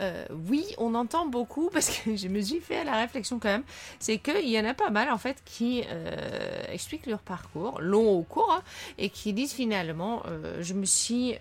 Euh, 0.00 0.24
oui, 0.48 0.64
on 0.78 0.94
entend 0.94 1.26
beaucoup 1.26 1.70
parce 1.70 1.90
que 1.90 2.16
je 2.16 2.28
me 2.28 2.40
suis 2.40 2.60
fait 2.60 2.84
la 2.84 2.96
réflexion 2.96 3.38
quand 3.38 3.48
même, 3.48 3.64
c'est 3.98 4.18
qu'il 4.18 4.48
y 4.48 4.58
en 4.58 4.64
a 4.64 4.74
pas 4.74 4.90
mal 4.90 5.10
en 5.10 5.18
fait 5.18 5.36
qui 5.44 5.84
euh, 5.90 6.62
expliquent 6.72 7.06
leur 7.06 7.20
parcours, 7.20 7.80
long 7.80 8.16
ou 8.16 8.22
court, 8.22 8.52
hein, 8.52 8.62
et 8.98 9.10
qui 9.10 9.32
disent 9.32 9.52
finalement, 9.52 10.22
euh, 10.26 10.58
je 10.62 10.74
me 10.74 10.84
suis, 10.84 11.36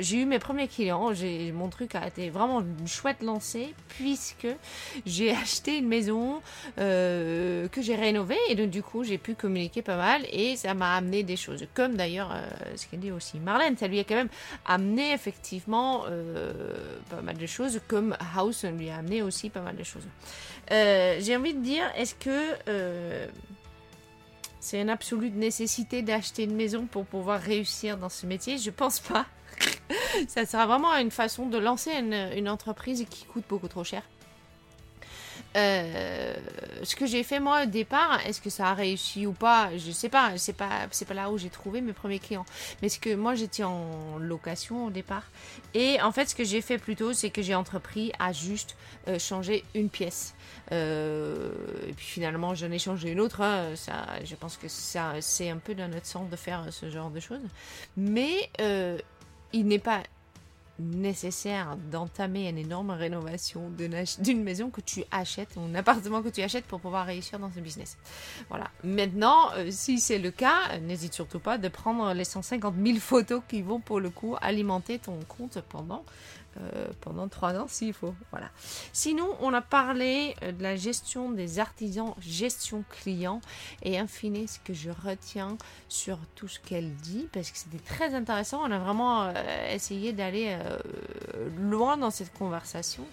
j'ai 0.00 0.16
eu 0.16 0.24
mes 0.24 0.38
premiers 0.38 0.68
clients, 0.68 1.12
j'ai 1.12 1.52
mon 1.52 1.68
truc 1.68 1.94
a 1.94 2.06
été 2.06 2.30
vraiment 2.30 2.60
une 2.60 2.88
chouette 2.88 3.22
lancée 3.22 3.74
puisque 3.88 4.48
j'ai 5.06 5.30
acheté 5.42 5.78
une 5.78 5.88
maison 5.88 6.40
que 6.76 7.80
j'ai 7.80 7.94
rénovée 7.94 8.38
et 8.48 8.54
donc 8.54 8.70
du 8.70 8.82
coup 8.82 9.04
j'ai 9.04 9.18
pu 9.18 9.34
communiquer 9.34 9.82
pas 9.82 9.96
mal 9.96 10.22
et 10.30 10.56
ça 10.56 10.74
m'a 10.74 10.94
amené 10.94 11.22
des 11.22 11.36
choses, 11.36 11.66
comme 11.74 11.96
d'ailleurs 11.96 12.34
ce 12.76 12.86
qu'elle 12.86 13.00
dit 13.00 13.10
aussi 13.10 13.38
Marlène, 13.38 13.76
ça 13.76 13.86
lui 13.86 13.98
a 14.00 14.04
quand 14.04 14.14
même 14.14 14.28
amené 14.64 15.12
effectivement 15.12 16.04
pas 17.10 17.22
mal 17.22 17.36
de 17.36 17.46
choses 17.46 17.81
comme 17.88 18.16
House 18.36 18.64
lui 18.64 18.90
a 18.90 18.96
amené 18.96 19.22
aussi 19.22 19.50
pas 19.50 19.60
mal 19.60 19.76
de 19.76 19.82
choses. 19.82 20.06
Euh, 20.70 21.18
j'ai 21.20 21.36
envie 21.36 21.54
de 21.54 21.60
dire, 21.60 21.84
est-ce 21.96 22.14
que 22.14 22.56
euh, 22.68 23.26
c'est 24.60 24.80
une 24.80 24.90
absolue 24.90 25.30
nécessité 25.30 26.02
d'acheter 26.02 26.44
une 26.44 26.54
maison 26.54 26.86
pour 26.86 27.04
pouvoir 27.04 27.40
réussir 27.40 27.98
dans 27.98 28.08
ce 28.08 28.26
métier? 28.26 28.58
Je 28.58 28.70
pense 28.70 29.00
pas. 29.00 29.26
Ça 30.28 30.46
sera 30.46 30.66
vraiment 30.66 30.94
une 30.94 31.10
façon 31.10 31.46
de 31.46 31.58
lancer 31.58 31.92
une, 31.92 32.30
une 32.36 32.48
entreprise 32.48 33.04
qui 33.10 33.24
coûte 33.24 33.44
beaucoup 33.48 33.68
trop 33.68 33.84
cher. 33.84 34.02
Euh, 35.56 36.34
ce 36.82 36.96
que 36.96 37.06
j'ai 37.06 37.22
fait 37.22 37.40
moi 37.40 37.64
au 37.64 37.66
départ, 37.66 38.20
est-ce 38.26 38.40
que 38.40 38.50
ça 38.50 38.68
a 38.68 38.74
réussi 38.74 39.26
ou 39.26 39.32
pas? 39.32 39.70
Je 39.76 39.90
sais 39.90 40.08
pas. 40.08 40.36
C'est 40.36 40.52
pas 40.54 40.86
c'est 40.90 41.04
pas 41.04 41.14
là 41.14 41.30
où 41.30 41.38
j'ai 41.38 41.50
trouvé 41.50 41.80
mes 41.80 41.92
premiers 41.92 42.18
clients. 42.18 42.46
Mais 42.80 42.88
ce 42.88 42.98
que 42.98 43.14
moi 43.14 43.34
j'étais 43.34 43.64
en 43.64 44.18
location 44.18 44.86
au 44.86 44.90
départ 44.90 45.24
et 45.74 46.00
en 46.00 46.12
fait 46.12 46.28
ce 46.28 46.34
que 46.34 46.44
j'ai 46.44 46.60
fait 46.60 46.78
plutôt 46.78 47.12
c'est 47.12 47.30
que 47.30 47.42
j'ai 47.42 47.54
entrepris 47.54 48.12
à 48.18 48.32
juste 48.32 48.76
euh, 49.08 49.18
changer 49.18 49.64
une 49.74 49.90
pièce. 49.90 50.34
Euh, 50.70 51.52
et 51.88 51.92
puis 51.92 52.06
finalement 52.06 52.54
j'en 52.54 52.70
ai 52.70 52.78
changé 52.78 53.10
une 53.10 53.20
autre. 53.20 53.42
Hein. 53.42 53.76
Ça, 53.76 54.06
je 54.24 54.34
pense 54.34 54.56
que 54.56 54.68
ça 54.68 55.14
c'est 55.20 55.50
un 55.50 55.58
peu 55.58 55.74
dans 55.74 55.88
notre 55.88 56.06
sens 56.06 56.30
de 56.30 56.36
faire 56.36 56.66
ce 56.70 56.90
genre 56.90 57.10
de 57.10 57.20
choses. 57.20 57.42
Mais 57.96 58.50
il 59.52 59.66
n'est 59.66 59.78
pas 59.78 60.02
nécessaire 60.78 61.76
d'entamer 61.90 62.48
une 62.48 62.58
énorme 62.58 62.90
rénovation 62.90 63.70
d'une 63.70 64.42
maison 64.42 64.70
que 64.70 64.80
tu 64.80 65.04
achètes, 65.10 65.56
un 65.58 65.74
appartement 65.74 66.22
que 66.22 66.28
tu 66.28 66.42
achètes 66.42 66.64
pour 66.64 66.80
pouvoir 66.80 67.06
réussir 67.06 67.38
dans 67.38 67.50
ce 67.52 67.60
business. 67.60 67.98
Voilà. 68.48 68.70
Maintenant, 68.82 69.52
euh, 69.56 69.68
si 69.70 70.00
c'est 70.00 70.18
le 70.18 70.30
cas, 70.30 70.78
n'hésite 70.80 71.14
surtout 71.14 71.40
pas 71.40 71.58
de 71.58 71.68
prendre 71.68 72.12
les 72.14 72.24
150 72.24 72.74
000 72.84 72.98
photos 72.98 73.42
qui 73.48 73.62
vont 73.62 73.80
pour 73.80 74.00
le 74.00 74.10
coup 74.10 74.36
alimenter 74.40 74.98
ton 74.98 75.18
compte 75.28 75.60
pendant 75.68 76.04
euh, 76.60 76.86
pendant 77.00 77.28
trois 77.28 77.54
ans 77.54 77.66
s'il 77.66 77.94
faut. 77.94 78.14
Voilà. 78.30 78.50
Sinon, 78.92 79.26
on 79.40 79.54
a 79.54 79.62
parlé 79.62 80.34
euh, 80.42 80.52
de 80.52 80.62
la 80.62 80.76
gestion 80.76 81.30
des 81.30 81.58
artisans, 81.58 82.14
gestion 82.20 82.84
client 82.90 83.40
et 83.82 83.98
in 83.98 84.06
ce 84.06 84.58
que 84.58 84.74
je 84.74 84.90
retiens 84.90 85.56
sur 85.88 86.18
tout 86.34 86.48
ce 86.48 86.60
qu'elle 86.60 86.94
dit 86.96 87.26
parce 87.32 87.50
que 87.50 87.56
c'était 87.56 87.82
très 87.82 88.14
intéressant. 88.14 88.60
On 88.62 88.70
a 88.70 88.78
vraiment 88.78 89.22
euh, 89.22 89.32
essayé 89.72 90.12
d'aller 90.12 90.58
loin 91.58 91.96
dans 91.96 92.10
cette 92.10 92.32
conversation. 92.34 93.04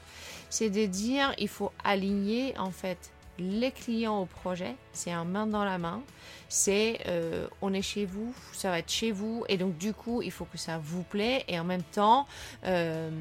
C'est 0.50 0.70
de 0.70 0.86
dire 0.86 1.34
il 1.38 1.48
faut 1.48 1.72
aligner 1.84 2.58
en 2.58 2.72
fait 2.72 3.12
les 3.40 3.72
clients 3.72 4.20
au 4.20 4.26
projet, 4.26 4.76
c'est 4.94 5.12
un 5.12 5.26
main 5.26 5.48
dans 5.48 5.64
la 5.64 5.78
main. 5.78 6.02
C'est 6.50 7.00
euh, 7.08 7.48
on 7.62 7.74
est 7.74 7.84
chez 7.84 8.06
vous, 8.06 8.34
ça 8.54 8.72
va 8.72 8.80
être 8.80 8.92
chez 8.92 9.12
vous, 9.12 9.46
et 9.48 9.58
donc 9.58 9.78
du 9.78 9.94
coup 9.94 10.22
il 10.24 10.32
faut 10.32 10.46
que 10.46 10.58
ça 10.58 10.80
vous 10.84 11.04
plaît, 11.04 11.46
et 11.48 11.60
en 11.60 11.64
même 11.64 11.84
temps 11.84 12.26
euh, 12.66 13.12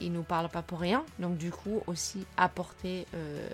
il 0.00 0.12
nous 0.12 0.24
parle 0.24 0.48
pas 0.48 0.62
pour 0.62 0.80
rien, 0.80 1.04
donc 1.20 1.36
du 1.36 1.52
coup 1.52 1.80
aussi 1.86 2.26
apporter 2.36 3.06
euh, 3.14 3.46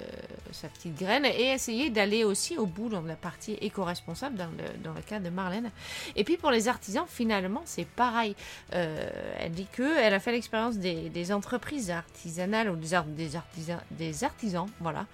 sa 0.51 0.69
petite 0.69 0.99
graine 0.99 1.27
et 1.27 1.53
essayer 1.53 1.91
d'aller 1.91 2.25
aussi 2.25 2.57
au 2.57 2.65
bout 2.65 2.89
dans 2.89 3.03
la 3.03 3.17
partie 3.17 3.53
éco-responsable 3.61 4.37
dans 4.83 4.95
le, 4.95 5.03
cas 5.03 5.19
de 5.21 5.29
Marlène. 5.29 5.71
Et 6.17 6.25
puis 6.25 6.39
pour 6.39 6.51
les 6.51 6.67
artisans, 6.67 7.05
finalement 7.07 7.61
c'est 7.67 7.87
pareil. 7.87 8.35
elle 8.71 9.53
dit 9.53 9.67
que 9.71 9.99
elle 9.99 10.15
a 10.15 10.21
fait 10.21 10.33
l'expérience 10.33 10.79
des, 10.79 11.11
des, 11.11 11.33
entreprises 11.33 11.91
artisanales 11.91 12.71
ou 12.71 12.77
des, 12.77 12.97
des 13.09 13.37
artisans, 13.37 13.81
des 13.91 14.25
artisans, 14.25 14.67
voilà 14.81 15.05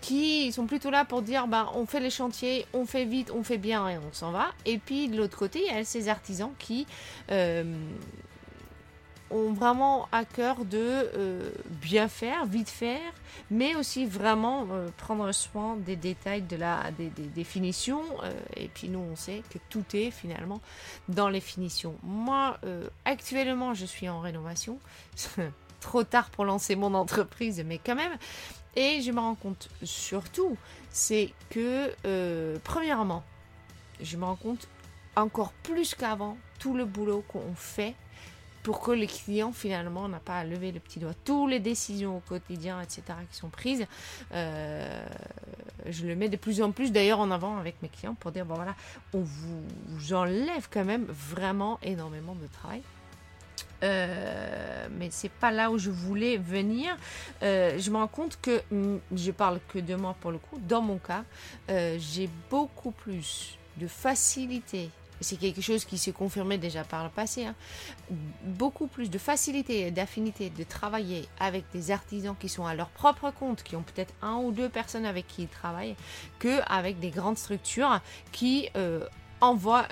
qui 0.00 0.52
sont 0.52 0.66
plutôt 0.66 0.90
là 0.90 1.04
pour 1.04 1.22
dire 1.22 1.46
bah, 1.46 1.70
on 1.74 1.86
fait 1.86 2.00
les 2.00 2.10
chantiers, 2.10 2.66
on 2.72 2.86
fait 2.86 3.04
vite, 3.04 3.30
on 3.34 3.42
fait 3.42 3.58
bien 3.58 3.88
et 3.88 3.98
on 3.98 4.12
s'en 4.12 4.32
va. 4.32 4.48
Et 4.66 4.78
puis 4.78 5.08
de 5.08 5.16
l'autre 5.16 5.36
côté, 5.36 5.60
il 5.66 5.74
y 5.74 5.78
a 5.78 5.84
ces 5.84 6.08
artisans 6.08 6.52
qui 6.58 6.86
euh, 7.30 7.64
ont 9.30 9.52
vraiment 9.52 10.08
à 10.10 10.24
cœur 10.24 10.64
de 10.64 10.78
euh, 10.78 11.50
bien 11.66 12.08
faire, 12.08 12.46
vite 12.46 12.68
faire, 12.68 13.12
mais 13.50 13.76
aussi 13.76 14.06
vraiment 14.06 14.66
euh, 14.70 14.88
prendre 14.96 15.30
soin 15.32 15.76
des 15.76 15.96
détails 15.96 16.42
de 16.42 16.56
la, 16.56 16.90
des, 16.90 17.10
des, 17.10 17.44
finitions. 17.44 18.02
et 18.56 18.68
puis 18.68 18.88
nous, 18.88 19.00
on 19.00 19.16
sait 19.16 19.42
que 19.50 19.58
tout 19.68 19.84
est 19.94 20.10
finalement 20.10 20.60
dans 21.08 21.28
les 21.28 21.40
finitions. 21.40 21.94
Moi, 22.02 22.58
actuellement, 23.04 23.74
je 23.74 23.86
suis 23.86 24.08
en 24.08 24.20
rénovation. 24.20 24.78
Trop 25.80 26.04
tard 26.04 26.28
pour 26.28 26.44
lancer 26.44 26.76
mon 26.76 26.92
entreprise, 26.92 27.64
mais 27.66 27.80
quand 27.82 27.94
même, 27.94 28.12
et 28.76 29.00
je 29.00 29.10
me 29.10 29.20
rends 29.20 29.34
compte 29.34 29.68
surtout, 29.82 30.56
c'est 30.90 31.32
que, 31.50 31.92
euh, 32.06 32.58
premièrement, 32.64 33.24
je 34.00 34.16
me 34.16 34.24
rends 34.24 34.36
compte 34.36 34.68
encore 35.16 35.52
plus 35.62 35.94
qu'avant 35.94 36.36
tout 36.58 36.74
le 36.74 36.84
boulot 36.84 37.24
qu'on 37.28 37.54
fait 37.54 37.94
pour 38.62 38.80
que 38.80 38.90
les 38.90 39.06
clients 39.06 39.52
finalement 39.52 40.08
n'ont 40.08 40.18
pas 40.18 40.38
à 40.38 40.44
lever 40.44 40.70
le 40.70 40.80
petit 40.80 40.98
doigt. 40.98 41.14
Toutes 41.24 41.50
les 41.50 41.60
décisions 41.60 42.18
au 42.18 42.20
quotidien, 42.20 42.80
etc., 42.80 43.02
qui 43.30 43.36
sont 43.36 43.48
prises, 43.48 43.86
euh, 44.32 45.06
je 45.86 46.06
le 46.06 46.14
mets 46.14 46.28
de 46.28 46.36
plus 46.36 46.60
en 46.60 46.70
plus 46.70 46.92
d'ailleurs 46.92 47.20
en 47.20 47.30
avant 47.30 47.56
avec 47.56 47.80
mes 47.82 47.88
clients 47.88 48.14
pour 48.14 48.32
dire, 48.32 48.44
bon 48.44 48.54
voilà, 48.54 48.74
on 49.14 49.20
vous 49.20 50.12
enlève 50.12 50.68
quand 50.70 50.84
même 50.84 51.06
vraiment 51.06 51.78
énormément 51.82 52.34
de 52.34 52.46
travail. 52.48 52.82
Euh, 53.82 54.88
mais 54.98 55.08
c'est 55.10 55.30
pas 55.30 55.50
là 55.50 55.70
où 55.70 55.78
je 55.78 55.90
voulais 55.90 56.36
venir. 56.36 56.96
Euh, 57.42 57.78
je 57.78 57.90
me 57.90 57.96
rends 57.96 58.08
compte 58.08 58.38
que 58.40 58.62
mm, 58.70 58.98
je 59.16 59.30
parle 59.30 59.60
que 59.68 59.78
de 59.78 59.94
moi 59.94 60.16
pour 60.20 60.30
le 60.30 60.38
coup. 60.38 60.58
Dans 60.68 60.82
mon 60.82 60.98
cas, 60.98 61.24
euh, 61.70 61.96
j'ai 61.98 62.28
beaucoup 62.50 62.90
plus 62.90 63.58
de 63.76 63.86
facilité. 63.86 64.90
C'est 65.22 65.36
quelque 65.36 65.60
chose 65.60 65.84
qui 65.84 65.98
s'est 65.98 66.12
confirmé 66.12 66.56
déjà 66.56 66.82
par 66.82 67.04
le 67.04 67.10
passé. 67.10 67.44
Hein, 67.44 67.54
beaucoup 68.42 68.86
plus 68.86 69.10
de 69.10 69.18
facilité 69.18 69.86
et 69.86 69.90
d'affinité 69.90 70.48
de 70.48 70.64
travailler 70.64 71.28
avec 71.38 71.64
des 71.74 71.90
artisans 71.90 72.34
qui 72.38 72.48
sont 72.48 72.64
à 72.64 72.74
leur 72.74 72.88
propre 72.88 73.30
compte, 73.30 73.62
qui 73.62 73.76
ont 73.76 73.82
peut-être 73.82 74.14
un 74.22 74.36
ou 74.36 74.50
deux 74.50 74.70
personnes 74.70 75.04
avec 75.04 75.26
qui 75.26 75.42
ils 75.42 75.48
travaillent, 75.48 75.94
que 76.38 76.60
avec 76.66 77.00
des 77.00 77.10
grandes 77.10 77.36
structures 77.36 78.00
qui 78.32 78.70
envoient, 79.42 79.86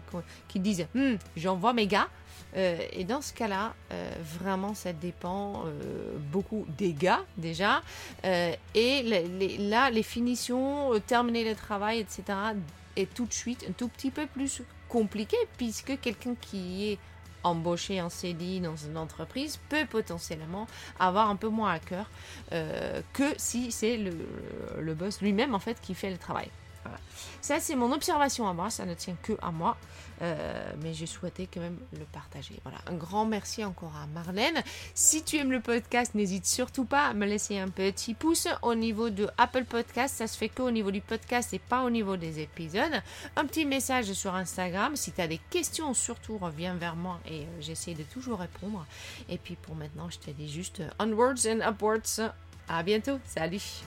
qui, 0.48 0.60
disent, 0.60 0.86
hmm, 0.94 1.14
j'envoie 1.36 1.72
mes 1.72 1.86
gars 1.86 2.08
euh, 2.56 2.78
et 2.92 3.04
dans 3.04 3.20
ce 3.20 3.32
cas-là, 3.32 3.74
euh, 3.92 4.10
vraiment, 4.38 4.74
ça 4.74 4.92
dépend 4.92 5.64
euh, 5.66 6.16
beaucoup 6.32 6.66
des 6.78 6.92
gars 6.92 7.20
déjà. 7.36 7.82
et 8.74 9.02
là, 9.58 9.90
les 9.90 10.02
finitions, 10.02 10.98
terminer 11.06 11.44
le 11.48 11.54
travail, 11.54 12.00
etc., 12.00 12.22
est 12.96 13.12
tout 13.12 13.26
de 13.26 13.32
suite 13.32 13.64
un 13.68 13.72
tout 13.72 13.88
petit 13.88 14.10
peu 14.10 14.26
plus 14.26 14.62
compliqué 14.88 15.36
puisque 15.58 16.00
quelqu'un 16.00 16.34
qui 16.40 16.92
est 16.92 16.98
embauché 17.42 18.00
en 18.00 18.08
CDI 18.08 18.60
dans 18.60 18.76
une 18.76 18.96
entreprise 18.96 19.58
peut 19.68 19.84
potentiellement 19.84 20.66
avoir 20.98 21.28
un 21.28 21.36
peu 21.36 21.48
moins 21.48 21.72
à 21.72 21.78
cœur 21.78 22.08
que 23.12 23.34
si 23.36 23.70
c'est 23.70 23.98
le, 23.98 24.94
boss 24.94 25.20
lui-même 25.20 25.54
en 25.54 25.58
fait 25.58 25.78
qui 25.80 25.94
fait 25.94 26.10
le 26.10 26.18
travail. 26.18 26.48
Ça, 27.40 27.60
c'est 27.60 27.76
mon 27.76 27.92
observation 27.92 28.48
à 28.48 28.52
moi, 28.52 28.70
ça 28.70 28.86
ne 28.86 28.94
tient 28.94 29.16
que 29.22 29.32
à 29.42 29.50
moi, 29.50 29.76
euh, 30.22 30.72
mais 30.82 30.94
j'ai 30.94 31.06
souhaité 31.06 31.48
quand 31.52 31.60
même 31.60 31.78
le 31.92 32.04
partager. 32.04 32.54
Voilà, 32.62 32.78
un 32.86 32.94
grand 32.94 33.26
merci 33.26 33.64
encore 33.64 33.92
à 33.96 34.06
Marlène. 34.06 34.62
Si 34.94 35.22
tu 35.22 35.36
aimes 35.36 35.52
le 35.52 35.60
podcast, 35.60 36.14
n'hésite 36.14 36.46
surtout 36.46 36.84
pas 36.84 37.06
à 37.06 37.14
me 37.14 37.26
laisser 37.26 37.58
un 37.58 37.68
petit 37.68 38.14
pouce. 38.14 38.48
Au 38.62 38.74
niveau 38.74 39.10
de 39.10 39.28
Apple 39.38 39.64
Podcast, 39.64 40.16
ça 40.16 40.26
se 40.26 40.36
fait 40.36 40.48
qu'au 40.48 40.70
niveau 40.70 40.90
du 40.90 41.00
podcast 41.00 41.52
et 41.54 41.58
pas 41.58 41.82
au 41.84 41.90
niveau 41.90 42.16
des 42.16 42.40
épisodes. 42.40 43.02
Un 43.36 43.44
petit 43.44 43.64
message 43.64 44.12
sur 44.12 44.34
Instagram. 44.34 44.96
Si 44.96 45.12
tu 45.12 45.20
as 45.20 45.28
des 45.28 45.40
questions, 45.50 45.94
surtout 45.94 46.38
reviens 46.38 46.74
vers 46.74 46.96
moi 46.96 47.20
et 47.26 47.42
euh, 47.42 47.60
j'essaie 47.60 47.94
de 47.94 48.02
toujours 48.02 48.38
répondre. 48.38 48.86
Et 49.28 49.38
puis 49.38 49.56
pour 49.56 49.74
maintenant, 49.74 50.08
je 50.10 50.18
te 50.18 50.30
dis 50.30 50.48
juste 50.48 50.82
onwards 50.98 51.46
and 51.46 51.60
upwards. 51.68 52.32
À 52.68 52.82
bientôt. 52.82 53.18
Salut. 53.24 53.82